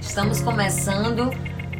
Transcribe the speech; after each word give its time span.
Estamos 0.00 0.40
começando 0.40 1.30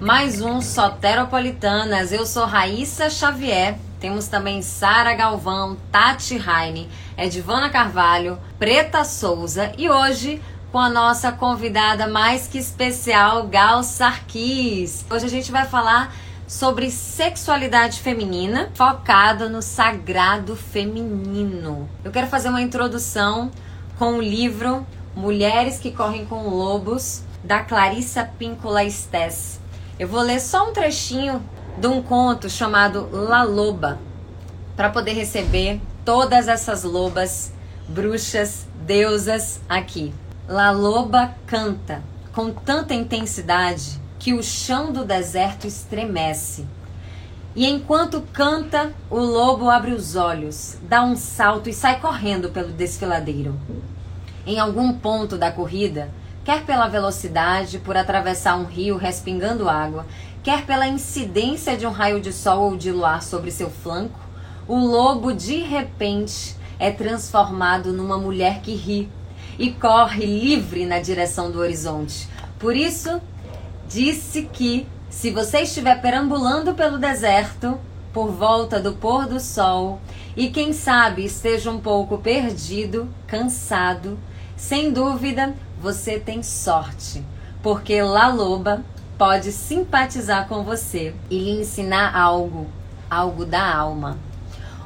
mais 0.00 0.42
um 0.42 0.60
Soteropolitanas. 0.60 2.12
Eu 2.12 2.26
sou 2.26 2.44
Raíssa 2.44 3.08
Xavier. 3.08 3.78
Temos 3.98 4.28
também 4.28 4.60
Sara 4.60 5.14
Galvão, 5.14 5.76
Tati 5.90 6.34
Heine, 6.34 6.88
Edvana 7.16 7.70
Carvalho, 7.70 8.38
Preta 8.58 9.04
Souza 9.04 9.72
e 9.76 9.88
hoje 9.88 10.40
com 10.70 10.78
a 10.78 10.88
nossa 10.88 11.32
convidada 11.32 12.06
mais 12.06 12.46
que 12.46 12.58
especial, 12.58 13.46
Gal 13.48 13.82
Sarkis. 13.82 15.04
Hoje 15.10 15.24
a 15.26 15.30
gente 15.30 15.50
vai 15.50 15.66
falar 15.66 16.14
sobre 16.46 16.90
sexualidade 16.90 18.00
feminina, 18.00 18.70
focado 18.74 19.48
no 19.48 19.62
sagrado 19.62 20.54
feminino. 20.54 21.88
Eu 22.04 22.12
quero 22.12 22.26
fazer 22.26 22.50
uma 22.50 22.62
introdução 22.62 23.50
com 23.98 24.18
o 24.18 24.22
livro 24.22 24.86
Mulheres 25.16 25.78
que 25.78 25.90
Correm 25.90 26.24
com 26.24 26.48
Lobos, 26.48 27.24
da 27.42 27.60
Clarissa 27.60 28.24
Píncola 28.24 28.84
Estes. 28.84 29.60
Eu 29.98 30.08
vou 30.08 30.20
ler 30.20 30.40
só 30.40 30.68
um 30.68 30.72
trechinho 30.72 31.42
de 31.78 31.86
um 31.86 32.02
conto 32.02 32.48
chamado 32.48 33.08
La 33.12 33.42
Loba, 33.42 33.98
para 34.76 34.90
poder 34.90 35.12
receber 35.12 35.80
todas 36.04 36.48
essas 36.48 36.84
lobas, 36.84 37.52
bruxas, 37.88 38.66
deusas 38.86 39.60
aqui. 39.68 40.12
La 40.48 40.70
Loba 40.70 41.34
canta 41.46 42.02
com 42.32 42.52
tanta 42.52 42.94
intensidade 42.94 44.00
que 44.18 44.32
o 44.32 44.42
chão 44.42 44.92
do 44.92 45.04
deserto 45.04 45.66
estremece. 45.66 46.66
E 47.54 47.66
enquanto 47.66 48.22
canta, 48.32 48.92
o 49.10 49.18
lobo 49.18 49.68
abre 49.68 49.92
os 49.92 50.14
olhos, 50.14 50.78
dá 50.82 51.02
um 51.02 51.16
salto 51.16 51.68
e 51.68 51.72
sai 51.72 52.00
correndo 52.00 52.50
pelo 52.50 52.72
desfiladeiro. 52.72 53.58
Em 54.46 54.60
algum 54.60 54.92
ponto 54.92 55.36
da 55.36 55.50
corrida, 55.50 56.10
quer 56.50 56.64
pela 56.64 56.88
velocidade, 56.88 57.78
por 57.78 57.96
atravessar 57.96 58.56
um 58.56 58.64
rio 58.64 58.96
respingando 58.96 59.68
água, 59.68 60.04
quer 60.42 60.66
pela 60.66 60.88
incidência 60.88 61.76
de 61.76 61.86
um 61.86 61.92
raio 61.92 62.20
de 62.20 62.32
sol 62.32 62.72
ou 62.72 62.76
de 62.76 62.90
luar 62.90 63.22
sobre 63.22 63.52
seu 63.52 63.70
flanco, 63.70 64.18
o 64.66 64.76
lobo 64.76 65.32
de 65.32 65.58
repente 65.58 66.56
é 66.76 66.90
transformado 66.90 67.92
numa 67.92 68.18
mulher 68.18 68.62
que 68.62 68.74
ri 68.74 69.08
e 69.60 69.70
corre 69.70 70.26
livre 70.26 70.86
na 70.86 70.98
direção 70.98 71.52
do 71.52 71.60
horizonte. 71.60 72.28
Por 72.58 72.74
isso, 72.74 73.20
disse 73.88 74.42
que 74.52 74.88
se 75.08 75.30
você 75.30 75.60
estiver 75.60 76.02
perambulando 76.02 76.74
pelo 76.74 76.98
deserto, 76.98 77.78
por 78.12 78.32
volta 78.32 78.80
do 78.80 78.94
pôr 78.94 79.24
do 79.24 79.38
sol, 79.38 80.00
e 80.36 80.50
quem 80.50 80.72
sabe 80.72 81.24
esteja 81.24 81.70
um 81.70 81.78
pouco 81.78 82.18
perdido, 82.18 83.08
cansado, 83.28 84.18
sem 84.56 84.92
dúvida 84.92 85.54
você 85.80 86.20
tem 86.20 86.42
sorte, 86.42 87.24
porque 87.62 88.02
La 88.02 88.28
Loba 88.28 88.84
pode 89.16 89.50
simpatizar 89.50 90.46
com 90.46 90.62
você 90.62 91.14
e 91.30 91.38
lhe 91.38 91.60
ensinar 91.62 92.14
algo, 92.14 92.66
algo 93.10 93.46
da 93.46 93.74
alma. 93.74 94.18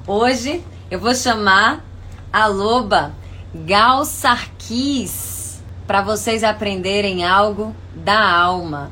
Hoje 0.06 0.64
eu 0.88 1.00
vou 1.00 1.14
chamar 1.14 1.84
a 2.32 2.46
loba 2.46 3.12
Gal 3.54 4.04
Sarkis 4.04 5.62
para 5.86 6.00
vocês 6.00 6.44
aprenderem 6.44 7.24
algo 7.24 7.74
da 7.94 8.32
alma. 8.32 8.90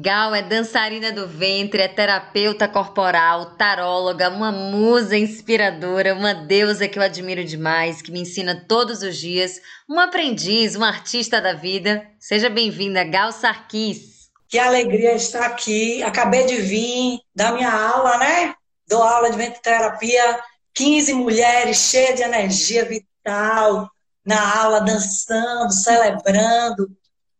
Gal 0.00 0.34
é 0.34 0.42
dançarina 0.42 1.12
do 1.12 1.28
ventre, 1.28 1.80
é 1.80 1.86
terapeuta 1.86 2.66
corporal, 2.66 3.54
taróloga, 3.54 4.28
uma 4.28 4.50
musa 4.50 5.16
inspiradora, 5.16 6.14
uma 6.14 6.34
deusa 6.34 6.88
que 6.88 6.98
eu 6.98 7.02
admiro 7.02 7.44
demais, 7.44 8.02
que 8.02 8.10
me 8.10 8.22
ensina 8.22 8.64
todos 8.66 9.02
os 9.02 9.16
dias, 9.16 9.60
um 9.88 10.00
aprendiz, 10.00 10.74
uma 10.74 10.88
artista 10.88 11.40
da 11.40 11.52
vida. 11.52 12.04
Seja 12.18 12.50
bem-vinda, 12.50 13.04
Gal 13.04 13.30
Sarkis. 13.30 14.30
Que 14.48 14.58
alegria 14.58 15.14
estar 15.14 15.46
aqui. 15.46 16.02
Acabei 16.02 16.44
de 16.44 16.56
vir 16.56 17.20
da 17.32 17.52
minha 17.52 17.70
aula, 17.72 18.18
né? 18.18 18.54
Dou 18.88 19.00
aula 19.00 19.30
de 19.30 19.36
ventre 19.36 19.62
terapia, 19.62 20.40
15 20.74 21.12
mulheres 21.12 21.76
cheias 21.76 22.16
de 22.16 22.22
energia 22.22 22.84
vital, 22.84 23.88
na 24.26 24.58
aula, 24.58 24.80
dançando, 24.80 25.72
celebrando. 25.72 26.90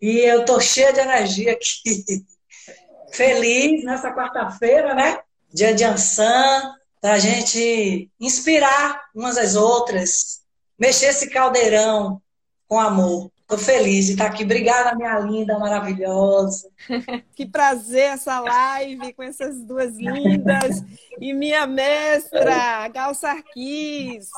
E 0.00 0.20
eu 0.20 0.44
tô 0.44 0.60
cheia 0.60 0.92
de 0.92 1.00
energia 1.00 1.52
aqui. 1.52 2.24
Feliz 3.14 3.84
nessa 3.84 4.12
quarta-feira, 4.12 4.92
né? 4.92 5.20
Dia 5.52 5.72
de 5.72 5.84
Ansan, 5.84 6.74
para 7.00 7.12
a 7.12 7.18
gente 7.18 8.10
inspirar 8.18 9.04
umas 9.14 9.38
às 9.38 9.54
outras, 9.54 10.40
mexer 10.76 11.06
esse 11.06 11.30
caldeirão 11.30 12.20
com 12.66 12.80
amor. 12.80 13.30
Estou 13.38 13.56
feliz 13.56 14.06
de 14.06 14.12
estar 14.12 14.26
aqui. 14.26 14.42
Obrigada, 14.42 14.96
minha 14.96 15.16
linda, 15.20 15.56
maravilhosa. 15.60 16.68
que 17.36 17.46
prazer 17.46 18.14
essa 18.14 18.40
live 18.40 19.12
com 19.12 19.22
essas 19.22 19.62
duas 19.62 19.96
lindas. 19.96 20.82
E 21.20 21.32
minha 21.32 21.68
mestra, 21.68 22.88
Gal 22.88 23.14
Sarkis. 23.14 24.28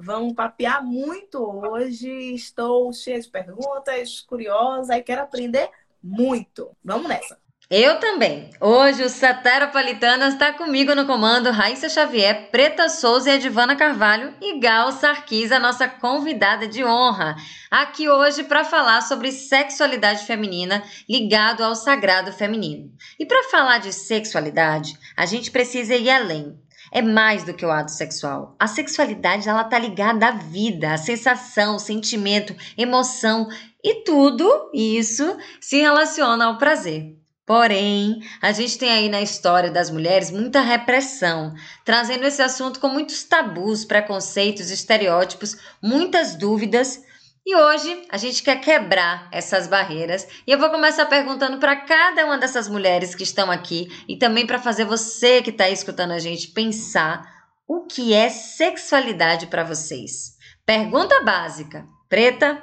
Vamos 0.00 0.32
papear 0.32 0.82
muito 0.82 1.38
hoje. 1.38 2.08
Estou 2.34 2.90
cheia 2.94 3.20
de 3.20 3.28
perguntas, 3.28 4.20
curiosa 4.22 4.96
e 4.96 5.02
quero 5.02 5.20
aprender 5.20 5.68
muito. 6.02 6.70
Vamos 6.82 7.08
nessa. 7.08 7.41
Eu 7.74 7.98
também. 7.98 8.50
Hoje 8.60 9.02
o 9.02 9.08
Sateropolitanas 9.08 10.34
está 10.34 10.52
comigo 10.52 10.94
no 10.94 11.06
comando 11.06 11.50
Raíssa 11.50 11.88
Xavier, 11.88 12.50
Preta 12.50 12.86
Souza 12.90 13.30
e 13.30 13.36
Edvana 13.36 13.74
Carvalho 13.74 14.34
e 14.42 14.60
Gal 14.60 14.92
Sarkis, 14.92 15.50
a 15.50 15.58
nossa 15.58 15.88
convidada 15.88 16.68
de 16.68 16.84
honra, 16.84 17.34
aqui 17.70 18.10
hoje 18.10 18.44
para 18.44 18.62
falar 18.62 19.00
sobre 19.00 19.32
sexualidade 19.32 20.26
feminina 20.26 20.82
ligado 21.08 21.64
ao 21.64 21.74
sagrado 21.74 22.30
feminino. 22.30 22.92
E 23.18 23.24
para 23.24 23.44
falar 23.44 23.78
de 23.78 23.90
sexualidade, 23.90 24.94
a 25.16 25.24
gente 25.24 25.50
precisa 25.50 25.94
ir 25.94 26.10
além. 26.10 26.54
É 26.92 27.00
mais 27.00 27.42
do 27.42 27.54
que 27.54 27.64
o 27.64 27.70
ato 27.70 27.90
sexual. 27.90 28.54
A 28.60 28.66
sexualidade 28.66 29.48
ela 29.48 29.64
tá 29.64 29.78
ligada 29.78 30.26
à 30.26 30.32
vida, 30.32 30.92
à 30.92 30.98
sensação, 30.98 31.78
sentimento, 31.78 32.54
emoção 32.76 33.48
e 33.82 34.04
tudo 34.04 34.70
isso 34.74 35.38
se 35.58 35.80
relaciona 35.80 36.44
ao 36.44 36.58
prazer. 36.58 37.21
Porém, 37.52 38.22
a 38.40 38.50
gente 38.50 38.78
tem 38.78 38.90
aí 38.90 39.10
na 39.10 39.20
história 39.20 39.70
das 39.70 39.90
mulheres 39.90 40.30
muita 40.30 40.62
repressão, 40.62 41.54
trazendo 41.84 42.24
esse 42.24 42.40
assunto 42.40 42.80
com 42.80 42.88
muitos 42.88 43.24
tabus, 43.24 43.84
preconceitos, 43.84 44.70
estereótipos, 44.70 45.58
muitas 45.82 46.34
dúvidas. 46.34 47.04
E 47.44 47.54
hoje 47.54 48.06
a 48.08 48.16
gente 48.16 48.42
quer 48.42 48.58
quebrar 48.58 49.28
essas 49.30 49.66
barreiras. 49.66 50.26
E 50.46 50.50
eu 50.50 50.58
vou 50.58 50.70
começar 50.70 51.04
perguntando 51.04 51.58
para 51.58 51.76
cada 51.76 52.24
uma 52.24 52.38
dessas 52.38 52.68
mulheres 52.68 53.14
que 53.14 53.22
estão 53.22 53.50
aqui 53.50 53.86
e 54.08 54.16
também 54.16 54.46
para 54.46 54.58
fazer 54.58 54.86
você 54.86 55.42
que 55.42 55.50
está 55.50 55.68
escutando 55.68 56.12
a 56.12 56.18
gente 56.18 56.48
pensar 56.48 57.22
o 57.68 57.82
que 57.82 58.14
é 58.14 58.30
sexualidade 58.30 59.46
para 59.48 59.62
vocês. 59.62 60.38
Pergunta 60.64 61.22
básica. 61.22 61.86
Preta? 62.08 62.62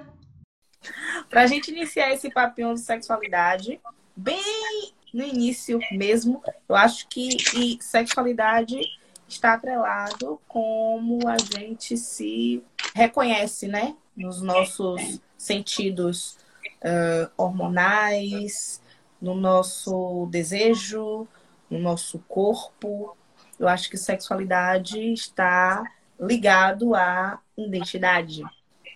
Para 1.29 1.43
a 1.43 1.45
gente 1.45 1.69
iniciar 1.69 2.11
esse 2.11 2.31
papinho 2.31 2.73
de 2.73 2.79
sexualidade, 2.79 3.79
bem 4.19 4.93
no 5.13 5.23
início 5.23 5.79
mesmo, 5.91 6.43
eu 6.67 6.75
acho 6.75 7.07
que 7.07 7.79
sexualidade 7.81 8.79
está 9.27 9.53
atrelado 9.53 10.39
como 10.47 11.27
a 11.27 11.37
gente 11.37 11.97
se 11.97 12.63
reconhece, 12.93 13.67
né? 13.67 13.95
Nos 14.15 14.41
nossos 14.41 15.19
sentidos 15.37 16.37
uh, 16.83 17.31
hormonais, 17.37 18.81
no 19.21 19.35
nosso 19.35 20.27
desejo, 20.29 21.27
no 21.69 21.79
nosso 21.79 22.19
corpo. 22.27 23.15
Eu 23.57 23.67
acho 23.67 23.89
que 23.89 23.97
sexualidade 23.97 25.13
está 25.13 25.83
ligado 26.19 26.93
à 26.93 27.39
identidade. 27.57 28.43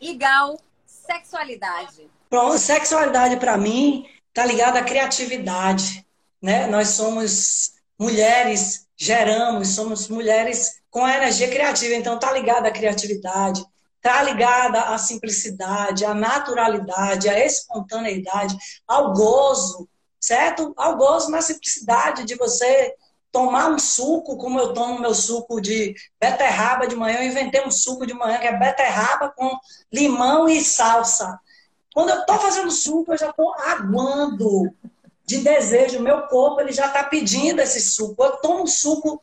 Igual 0.01 0.59
sexualidade. 0.85 2.07
Pronto, 2.29 2.57
sexualidade 2.57 3.37
para 3.37 3.57
mim 3.57 4.05
está 4.33 4.45
ligado 4.47 4.77
à 4.77 4.83
criatividade. 4.83 6.05
Né? 6.41 6.65
Nós 6.65 6.89
somos 6.89 7.73
mulheres, 7.97 8.87
geramos, 8.97 9.69
somos 9.69 10.07
mulheres 10.07 10.81
com 10.89 11.07
energia 11.07 11.49
criativa, 11.49 11.93
então 11.93 12.15
está 12.15 12.31
ligado 12.33 12.65
à 12.65 12.71
criatividade, 12.71 13.63
está 13.97 14.23
ligada 14.23 14.81
à 14.81 14.97
simplicidade, 14.97 16.03
à 16.03 16.13
naturalidade, 16.13 17.29
à 17.29 17.39
espontaneidade, 17.45 18.57
ao 18.87 19.13
gozo, 19.13 19.87
certo? 20.19 20.73
Ao 20.75 20.97
gozo 20.97 21.29
na 21.29 21.41
simplicidade 21.41 22.25
de 22.25 22.35
você 22.35 22.95
tomar 23.31 23.69
um 23.69 23.79
suco, 23.79 24.37
como 24.37 24.59
eu 24.59 24.73
tomo 24.73 24.99
meu 24.99 25.13
suco 25.13 25.61
de 25.61 25.95
beterraba 26.19 26.87
de 26.87 26.95
manhã. 26.95 27.19
Eu 27.19 27.27
inventei 27.27 27.65
um 27.65 27.71
suco 27.71 28.05
de 28.05 28.13
manhã 28.13 28.37
que 28.39 28.47
é 28.47 28.57
beterraba 28.57 29.29
com 29.29 29.57
limão 29.91 30.49
e 30.49 30.63
salsa. 30.63 31.39
Quando 31.93 32.09
eu 32.09 32.19
estou 32.19 32.39
fazendo 32.39 32.71
suco, 32.71 33.13
eu 33.13 33.17
já 33.17 33.29
estou 33.29 33.53
aguando 33.55 34.73
de 35.25 35.37
desejo. 35.39 35.99
Meu 36.01 36.23
corpo 36.27 36.61
ele 36.61 36.71
já 36.71 36.87
está 36.87 37.03
pedindo 37.03 37.61
esse 37.61 37.81
suco. 37.81 38.23
Eu 38.23 38.37
tomo 38.37 38.67
suco, 38.67 39.21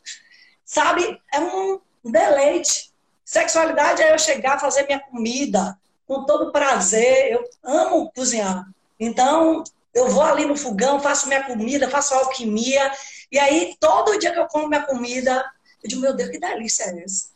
sabe? 0.64 1.20
É 1.32 1.40
um 1.40 1.80
deleite. 2.04 2.90
Sexualidade 3.24 4.02
é 4.02 4.12
eu 4.12 4.18
chegar, 4.18 4.60
fazer 4.60 4.86
minha 4.86 5.00
comida 5.00 5.78
com 6.06 6.24
todo 6.24 6.52
prazer. 6.52 7.32
Eu 7.32 7.48
amo 7.62 8.10
cozinhar. 8.12 8.66
Então, 8.98 9.64
Eu 9.92 10.08
vou 10.08 10.22
ali 10.22 10.44
no 10.44 10.56
fogão, 10.56 11.00
faço 11.00 11.26
minha 11.28 11.42
comida, 11.44 11.90
faço 11.90 12.14
alquimia. 12.14 12.92
E 13.30 13.38
aí, 13.38 13.76
todo 13.80 14.18
dia 14.18 14.32
que 14.32 14.38
eu 14.38 14.46
como 14.46 14.68
minha 14.68 14.82
comida, 14.86 15.44
eu 15.82 15.88
digo, 15.88 16.00
meu 16.00 16.14
Deus, 16.14 16.30
que 16.30 16.38
delícia 16.38 16.84
é 16.84 17.02
essa? 17.02 17.29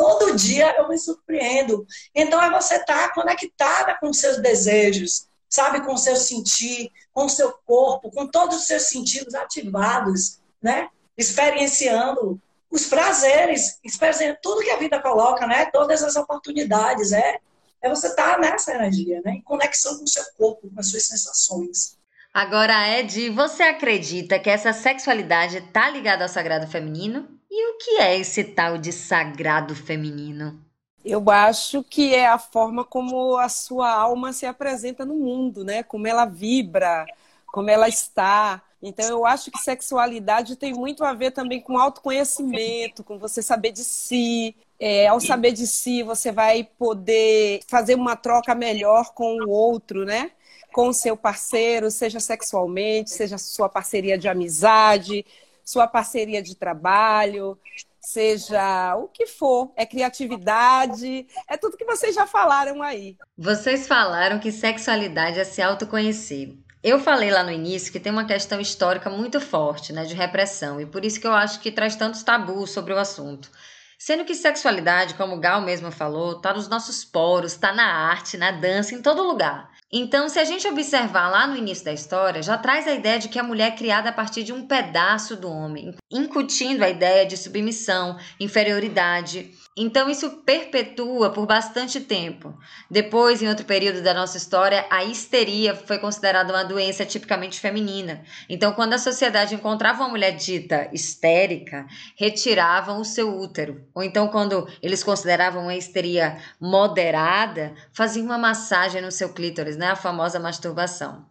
Todo 0.00 0.34
dia 0.34 0.74
eu 0.78 0.88
me 0.88 0.96
surpreendo. 0.96 1.86
Então, 2.14 2.42
é 2.42 2.50
você 2.50 2.76
estar 2.76 3.08
tá 3.08 3.14
conectada 3.14 3.98
com 4.00 4.10
seus 4.14 4.38
desejos, 4.38 5.28
sabe? 5.46 5.84
Com 5.84 5.94
seu 5.94 6.16
sentir, 6.16 6.90
com 7.12 7.28
seu 7.28 7.52
corpo, 7.66 8.10
com 8.10 8.26
todos 8.26 8.56
os 8.56 8.66
seus 8.66 8.84
sentidos 8.84 9.34
ativados, 9.34 10.40
né? 10.62 10.88
Experienciando 11.18 12.40
os 12.70 12.86
prazeres, 12.86 13.78
experienciando 13.84 14.38
tudo 14.40 14.62
que 14.62 14.70
a 14.70 14.78
vida 14.78 14.98
coloca, 15.02 15.46
né? 15.46 15.66
Todas 15.66 16.02
as 16.02 16.16
oportunidades, 16.16 17.12
é, 17.12 17.38
é 17.82 17.90
você 17.90 18.06
estar 18.06 18.36
tá 18.36 18.38
nessa 18.38 18.72
energia, 18.72 19.20
né? 19.22 19.32
Em 19.32 19.42
conexão 19.42 19.98
com 19.98 20.04
o 20.04 20.08
seu 20.08 20.24
corpo, 20.38 20.70
com 20.74 20.80
as 20.80 20.88
suas 20.88 21.04
sensações. 21.04 21.98
Agora, 22.32 22.88
Ed, 22.98 23.28
você 23.28 23.64
acredita 23.64 24.38
que 24.38 24.48
essa 24.48 24.72
sexualidade 24.72 25.58
está 25.58 25.90
ligada 25.90 26.24
ao 26.24 26.28
sagrado 26.30 26.66
feminino? 26.66 27.38
E 27.50 27.70
o 27.70 27.78
que 27.78 28.00
é 28.00 28.16
esse 28.16 28.44
tal 28.44 28.78
de 28.78 28.92
sagrado 28.92 29.74
feminino? 29.74 30.64
Eu 31.04 31.30
acho 31.30 31.82
que 31.82 32.14
é 32.14 32.26
a 32.28 32.38
forma 32.38 32.84
como 32.84 33.36
a 33.38 33.48
sua 33.48 33.90
alma 33.90 34.32
se 34.32 34.44
apresenta 34.46 35.04
no 35.04 35.14
mundo, 35.14 35.64
né? 35.64 35.82
Como 35.82 36.06
ela 36.06 36.26
vibra, 36.26 37.06
como 37.46 37.70
ela 37.70 37.88
está. 37.88 38.62
Então, 38.82 39.06
eu 39.08 39.26
acho 39.26 39.50
que 39.50 39.58
sexualidade 39.58 40.56
tem 40.56 40.74
muito 40.74 41.04
a 41.04 41.12
ver 41.14 41.32
também 41.32 41.60
com 41.60 41.78
autoconhecimento, 41.78 43.02
com 43.02 43.18
você 43.18 43.42
saber 43.42 43.72
de 43.72 43.82
si. 43.82 44.54
É, 44.78 45.08
ao 45.08 45.20
saber 45.20 45.52
de 45.52 45.66
si, 45.66 46.02
você 46.02 46.30
vai 46.32 46.64
poder 46.78 47.60
fazer 47.68 47.94
uma 47.94 48.16
troca 48.16 48.54
melhor 48.54 49.12
com 49.14 49.36
o 49.44 49.50
outro, 49.50 50.04
né? 50.04 50.30
Com 50.72 50.88
o 50.88 50.94
seu 50.94 51.16
parceiro, 51.16 51.90
seja 51.90 52.20
sexualmente, 52.20 53.10
seja 53.10 53.36
sua 53.38 53.68
parceria 53.68 54.16
de 54.16 54.28
amizade, 54.28 55.24
sua 55.64 55.86
parceria 55.86 56.42
de 56.42 56.56
trabalho, 56.56 57.58
seja 58.00 58.96
o 58.96 59.08
que 59.08 59.26
for, 59.26 59.72
é 59.76 59.84
criatividade, 59.84 61.26
é 61.48 61.56
tudo 61.56 61.76
que 61.76 61.84
vocês 61.84 62.14
já 62.14 62.26
falaram 62.26 62.82
aí. 62.82 63.16
Vocês 63.36 63.86
falaram 63.86 64.38
que 64.38 64.50
sexualidade 64.50 65.38
é 65.38 65.44
se 65.44 65.60
autoconhecer. 65.60 66.56
Eu 66.82 66.98
falei 66.98 67.30
lá 67.30 67.42
no 67.42 67.52
início 67.52 67.92
que 67.92 68.00
tem 68.00 68.10
uma 68.10 68.24
questão 68.24 68.58
histórica 68.58 69.10
muito 69.10 69.38
forte, 69.38 69.92
né, 69.92 70.04
de 70.04 70.14
repressão, 70.14 70.80
e 70.80 70.86
por 70.86 71.04
isso 71.04 71.20
que 71.20 71.26
eu 71.26 71.34
acho 71.34 71.60
que 71.60 71.70
traz 71.70 71.94
tantos 71.94 72.22
tabus 72.22 72.70
sobre 72.70 72.94
o 72.94 72.98
assunto. 72.98 73.50
Sendo 73.98 74.24
que 74.24 74.34
sexualidade, 74.34 75.12
como 75.12 75.36
o 75.36 75.40
Gal 75.40 75.60
mesmo 75.60 75.92
falou, 75.92 76.38
está 76.38 76.54
nos 76.54 76.68
nossos 76.68 77.04
poros, 77.04 77.52
está 77.52 77.70
na 77.70 77.84
arte, 77.84 78.38
na 78.38 78.50
dança, 78.50 78.94
em 78.94 79.02
todo 79.02 79.22
lugar. 79.22 79.69
Então, 79.92 80.28
se 80.28 80.38
a 80.38 80.44
gente 80.44 80.68
observar 80.68 81.28
lá 81.28 81.48
no 81.48 81.56
início 81.56 81.84
da 81.84 81.92
história, 81.92 82.42
já 82.42 82.56
traz 82.56 82.86
a 82.86 82.94
ideia 82.94 83.18
de 83.18 83.28
que 83.28 83.40
a 83.40 83.42
mulher 83.42 83.72
é 83.72 83.76
criada 83.76 84.10
a 84.10 84.12
partir 84.12 84.44
de 84.44 84.52
um 84.52 84.64
pedaço 84.64 85.34
do 85.34 85.50
homem, 85.50 85.94
incutindo 86.08 86.84
a 86.84 86.88
ideia 86.88 87.26
de 87.26 87.36
submissão, 87.36 88.16
inferioridade. 88.38 89.50
Então, 89.82 90.10
isso 90.10 90.28
perpetua 90.44 91.30
por 91.30 91.46
bastante 91.46 92.00
tempo. 92.00 92.54
Depois, 92.90 93.40
em 93.40 93.48
outro 93.48 93.64
período 93.64 94.02
da 94.02 94.12
nossa 94.12 94.36
história, 94.36 94.84
a 94.90 95.02
histeria 95.02 95.74
foi 95.74 95.98
considerada 95.98 96.52
uma 96.52 96.62
doença 96.62 97.06
tipicamente 97.06 97.58
feminina. 97.58 98.22
Então, 98.46 98.74
quando 98.74 98.92
a 98.92 98.98
sociedade 98.98 99.54
encontrava 99.54 100.02
uma 100.02 100.10
mulher 100.10 100.32
dita 100.32 100.90
histérica, 100.92 101.86
retiravam 102.14 103.00
o 103.00 103.06
seu 103.06 103.34
útero. 103.34 103.82
Ou 103.94 104.02
então, 104.02 104.28
quando 104.28 104.68
eles 104.82 105.02
consideravam 105.02 105.62
uma 105.62 105.74
histeria 105.74 106.36
moderada, 106.60 107.72
faziam 107.90 108.26
uma 108.26 108.36
massagem 108.36 109.00
no 109.00 109.10
seu 109.10 109.32
clítoris 109.32 109.78
né? 109.78 109.92
A 109.92 109.96
famosa 109.96 110.38
masturbação. 110.38 111.24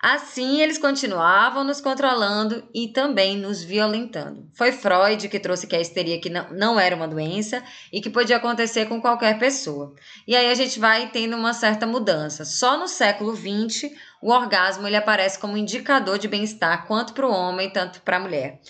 Assim, 0.00 0.60
eles 0.60 0.76
continuavam 0.76 1.64
nos 1.64 1.80
controlando 1.80 2.68
e 2.74 2.88
também 2.88 3.36
nos 3.36 3.62
violentando. 3.62 4.48
Foi 4.54 4.70
Freud 4.70 5.28
que 5.28 5.40
trouxe 5.40 5.66
que 5.66 5.74
a 5.74 5.80
histeria 5.80 6.20
que 6.20 6.28
não, 6.28 6.50
não 6.52 6.80
era 6.80 6.94
uma 6.94 7.08
doença 7.08 7.62
e 7.92 8.00
que 8.00 8.10
podia 8.10 8.36
acontecer 8.36 8.86
com 8.86 9.00
qualquer 9.00 9.38
pessoa. 9.38 9.94
E 10.26 10.36
aí 10.36 10.50
a 10.50 10.54
gente 10.54 10.78
vai 10.78 11.08
tendo 11.08 11.36
uma 11.36 11.54
certa 11.54 11.86
mudança. 11.86 12.44
Só 12.44 12.76
no 12.76 12.86
século 12.86 13.34
XX, 13.34 13.90
o 14.20 14.30
orgasmo 14.30 14.86
ele 14.86 14.96
aparece 14.96 15.38
como 15.38 15.56
indicador 15.56 16.18
de 16.18 16.28
bem-estar 16.28 16.86
quanto 16.86 17.14
para 17.14 17.26
o 17.26 17.32
homem, 17.32 17.70
tanto 17.70 18.02
para 18.02 18.18
a 18.18 18.20
mulher. 18.20 18.60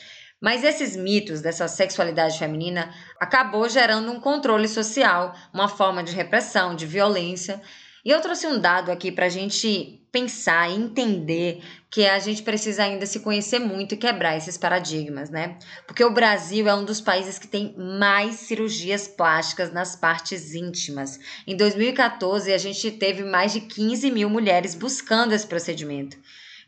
Mas 0.40 0.62
esses 0.62 0.94
mitos 0.94 1.40
dessa 1.40 1.67
sexualidade 1.67 2.38
feminina 2.38 2.94
acabou 3.19 3.69
gerando 3.69 4.12
um 4.12 4.20
controle 4.20 4.69
social, 4.69 5.34
uma 5.52 5.67
forma 5.67 6.05
de 6.05 6.12
repressão, 6.12 6.76
de 6.76 6.87
violência 6.87 7.61
e 8.06 8.10
eu 8.12 8.20
trouxe 8.20 8.46
um 8.46 8.60
dado 8.60 8.92
aqui 8.92 9.10
para 9.10 9.26
a 9.26 9.28
gente 9.28 10.00
pensar 10.12 10.70
e 10.70 10.76
entender 10.76 11.60
que 11.90 12.06
a 12.06 12.20
gente 12.20 12.40
precisa 12.40 12.84
ainda 12.84 13.04
se 13.04 13.18
conhecer 13.18 13.58
muito 13.58 13.94
e 13.94 13.96
quebrar 13.96 14.36
esses 14.36 14.56
paradigmas, 14.56 15.28
né? 15.28 15.58
Porque 15.88 16.04
o 16.04 16.12
Brasil 16.12 16.68
é 16.68 16.74
um 16.76 16.84
dos 16.84 17.00
países 17.00 17.36
que 17.36 17.48
tem 17.48 17.74
mais 17.76 18.36
cirurgias 18.36 19.08
plásticas 19.08 19.72
nas 19.72 19.96
partes 19.96 20.54
íntimas. 20.54 21.18
Em 21.48 21.56
2014, 21.56 22.52
a 22.52 22.58
gente 22.58 22.92
teve 22.92 23.24
mais 23.24 23.52
de 23.52 23.62
15 23.62 24.08
mil 24.12 24.30
mulheres 24.30 24.76
buscando 24.76 25.32
esse 25.32 25.48
procedimento. 25.48 26.16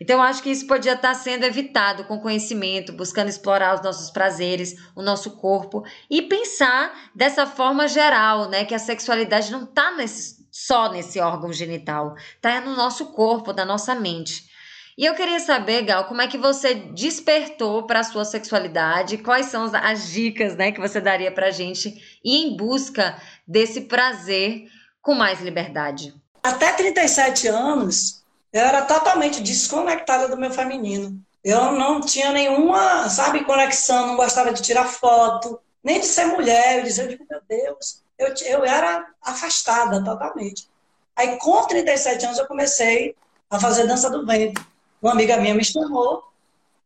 Então, 0.01 0.21
acho 0.21 0.43
que 0.43 0.51
isso 0.51 0.67
podia 0.67 0.95
estar 0.95 1.15
sendo 1.15 1.45
evitado 1.45 2.03
com 2.03 2.19
conhecimento, 2.19 2.93
buscando 2.93 3.29
explorar 3.29 3.77
os 3.77 3.83
nossos 3.83 4.11
prazeres, 4.11 4.75
o 4.93 5.03
nosso 5.03 5.37
corpo 5.37 5.85
e 6.11 6.23
pensar 6.23 7.11
dessa 7.15 7.47
forma 7.47 7.87
geral, 7.87 8.49
né? 8.49 8.65
Que 8.65 8.75
a 8.75 8.79
sexualidade 8.81 9.53
não 9.53 9.63
está 9.63 9.95
nesse 9.95 10.38
só 10.67 10.91
nesse 10.91 11.21
órgão 11.21 11.53
genital, 11.53 12.17
tá 12.41 12.61
no 12.61 12.75
nosso 12.75 13.07
corpo, 13.13 13.53
na 13.53 13.65
nossa 13.65 13.95
mente. 13.95 14.49
E 14.97 15.05
eu 15.05 15.15
queria 15.15 15.39
saber, 15.39 15.83
Gal, 15.83 16.07
como 16.07 16.21
é 16.21 16.27
que 16.27 16.37
você 16.37 16.75
despertou 16.75 17.85
para 17.85 18.01
a 18.01 18.05
sua 18.05 18.25
sexualidade? 18.25 19.19
Quais 19.19 19.47
são 19.47 19.71
as 19.73 20.09
dicas, 20.09 20.57
né, 20.57 20.73
que 20.73 20.81
você 20.81 21.01
daria 21.01 21.31
para 21.31 21.53
gente 21.53 21.91
ir 22.25 22.47
em 22.47 22.57
busca 22.57 23.17
desse 23.47 23.83
prazer 23.83 24.69
com 25.01 25.15
mais 25.15 25.41
liberdade? 25.41 26.13
Até 26.43 26.73
37 26.73 27.47
anos, 27.47 28.25
eu 28.53 28.63
era 28.63 28.83
totalmente 28.83 29.41
desconectada 29.41 30.29
do 30.29 30.37
meu 30.37 30.51
feminino. 30.51 31.21
Eu 31.45 31.71
não 31.71 32.01
tinha 32.01 32.33
nenhuma, 32.33 33.09
sabe, 33.09 33.45
conexão, 33.45 34.09
não 34.09 34.17
gostava 34.17 34.53
de 34.53 34.61
tirar 34.61 34.87
foto, 34.87 35.61
nem 35.85 36.01
de 36.01 36.07
ser 36.07 36.25
mulher. 36.27 36.79
Eu 36.79 36.83
dizia, 36.83 37.07
meu 37.07 37.41
Deus, 37.49 38.03
eu, 38.19 38.35
eu 38.47 38.65
era 38.65 39.07
afastada 39.23 40.03
totalmente. 40.03 40.69
Aí, 41.15 41.37
com 41.39 41.67
37 41.67 42.27
anos, 42.27 42.39
eu 42.39 42.47
comecei 42.47 43.17
a 43.51 43.59
fazer 43.59 43.87
dança 43.87 44.11
do 44.11 44.27
ventre. 44.27 44.63
Uma 45.01 45.13
amiga 45.13 45.37
minha 45.37 45.55
me 45.55 45.65
chamou 45.65 46.25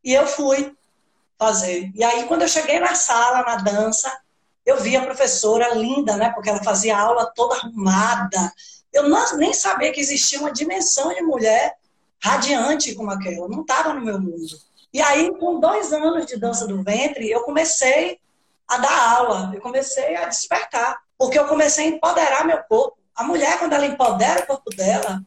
e 0.03 0.13
eu 0.13 0.27
fui 0.27 0.75
fazer. 1.37 1.91
E 1.93 2.03
aí, 2.03 2.25
quando 2.25 2.43
eu 2.43 2.47
cheguei 2.47 2.79
na 2.79 2.95
sala, 2.95 3.43
na 3.43 3.57
dança, 3.57 4.15
eu 4.65 4.79
vi 4.79 4.95
a 4.95 5.03
professora 5.03 5.73
linda, 5.73 6.15
né? 6.15 6.31
Porque 6.31 6.49
ela 6.49 6.63
fazia 6.63 6.97
aula 6.97 7.31
toda 7.35 7.55
arrumada. 7.55 8.53
Eu 8.91 9.09
não, 9.09 9.37
nem 9.37 9.53
sabia 9.53 9.91
que 9.91 9.99
existia 9.99 10.39
uma 10.39 10.51
dimensão 10.51 11.13
de 11.13 11.21
mulher 11.21 11.75
radiante 12.21 12.95
como 12.95 13.11
aquela. 13.11 13.47
Não 13.47 13.61
estava 13.61 13.93
no 13.93 14.01
meu 14.01 14.19
mundo. 14.19 14.57
E 14.93 15.01
aí, 15.01 15.35
com 15.37 15.59
dois 15.59 15.91
anos 15.91 16.25
de 16.25 16.37
dança 16.37 16.67
do 16.67 16.81
ventre, 16.83 17.29
eu 17.29 17.41
comecei 17.41 18.19
a 18.67 18.77
dar 18.77 19.17
aula. 19.17 19.51
Eu 19.53 19.59
comecei 19.59 20.15
a 20.15 20.25
despertar. 20.25 21.01
Porque 21.17 21.37
eu 21.37 21.47
comecei 21.47 21.85
a 21.85 21.89
empoderar 21.89 22.45
meu 22.45 22.57
corpo. 22.63 22.97
A 23.15 23.23
mulher, 23.23 23.59
quando 23.59 23.73
ela 23.73 23.85
empodera 23.85 24.43
o 24.43 24.47
corpo 24.47 24.69
dela, 24.75 25.21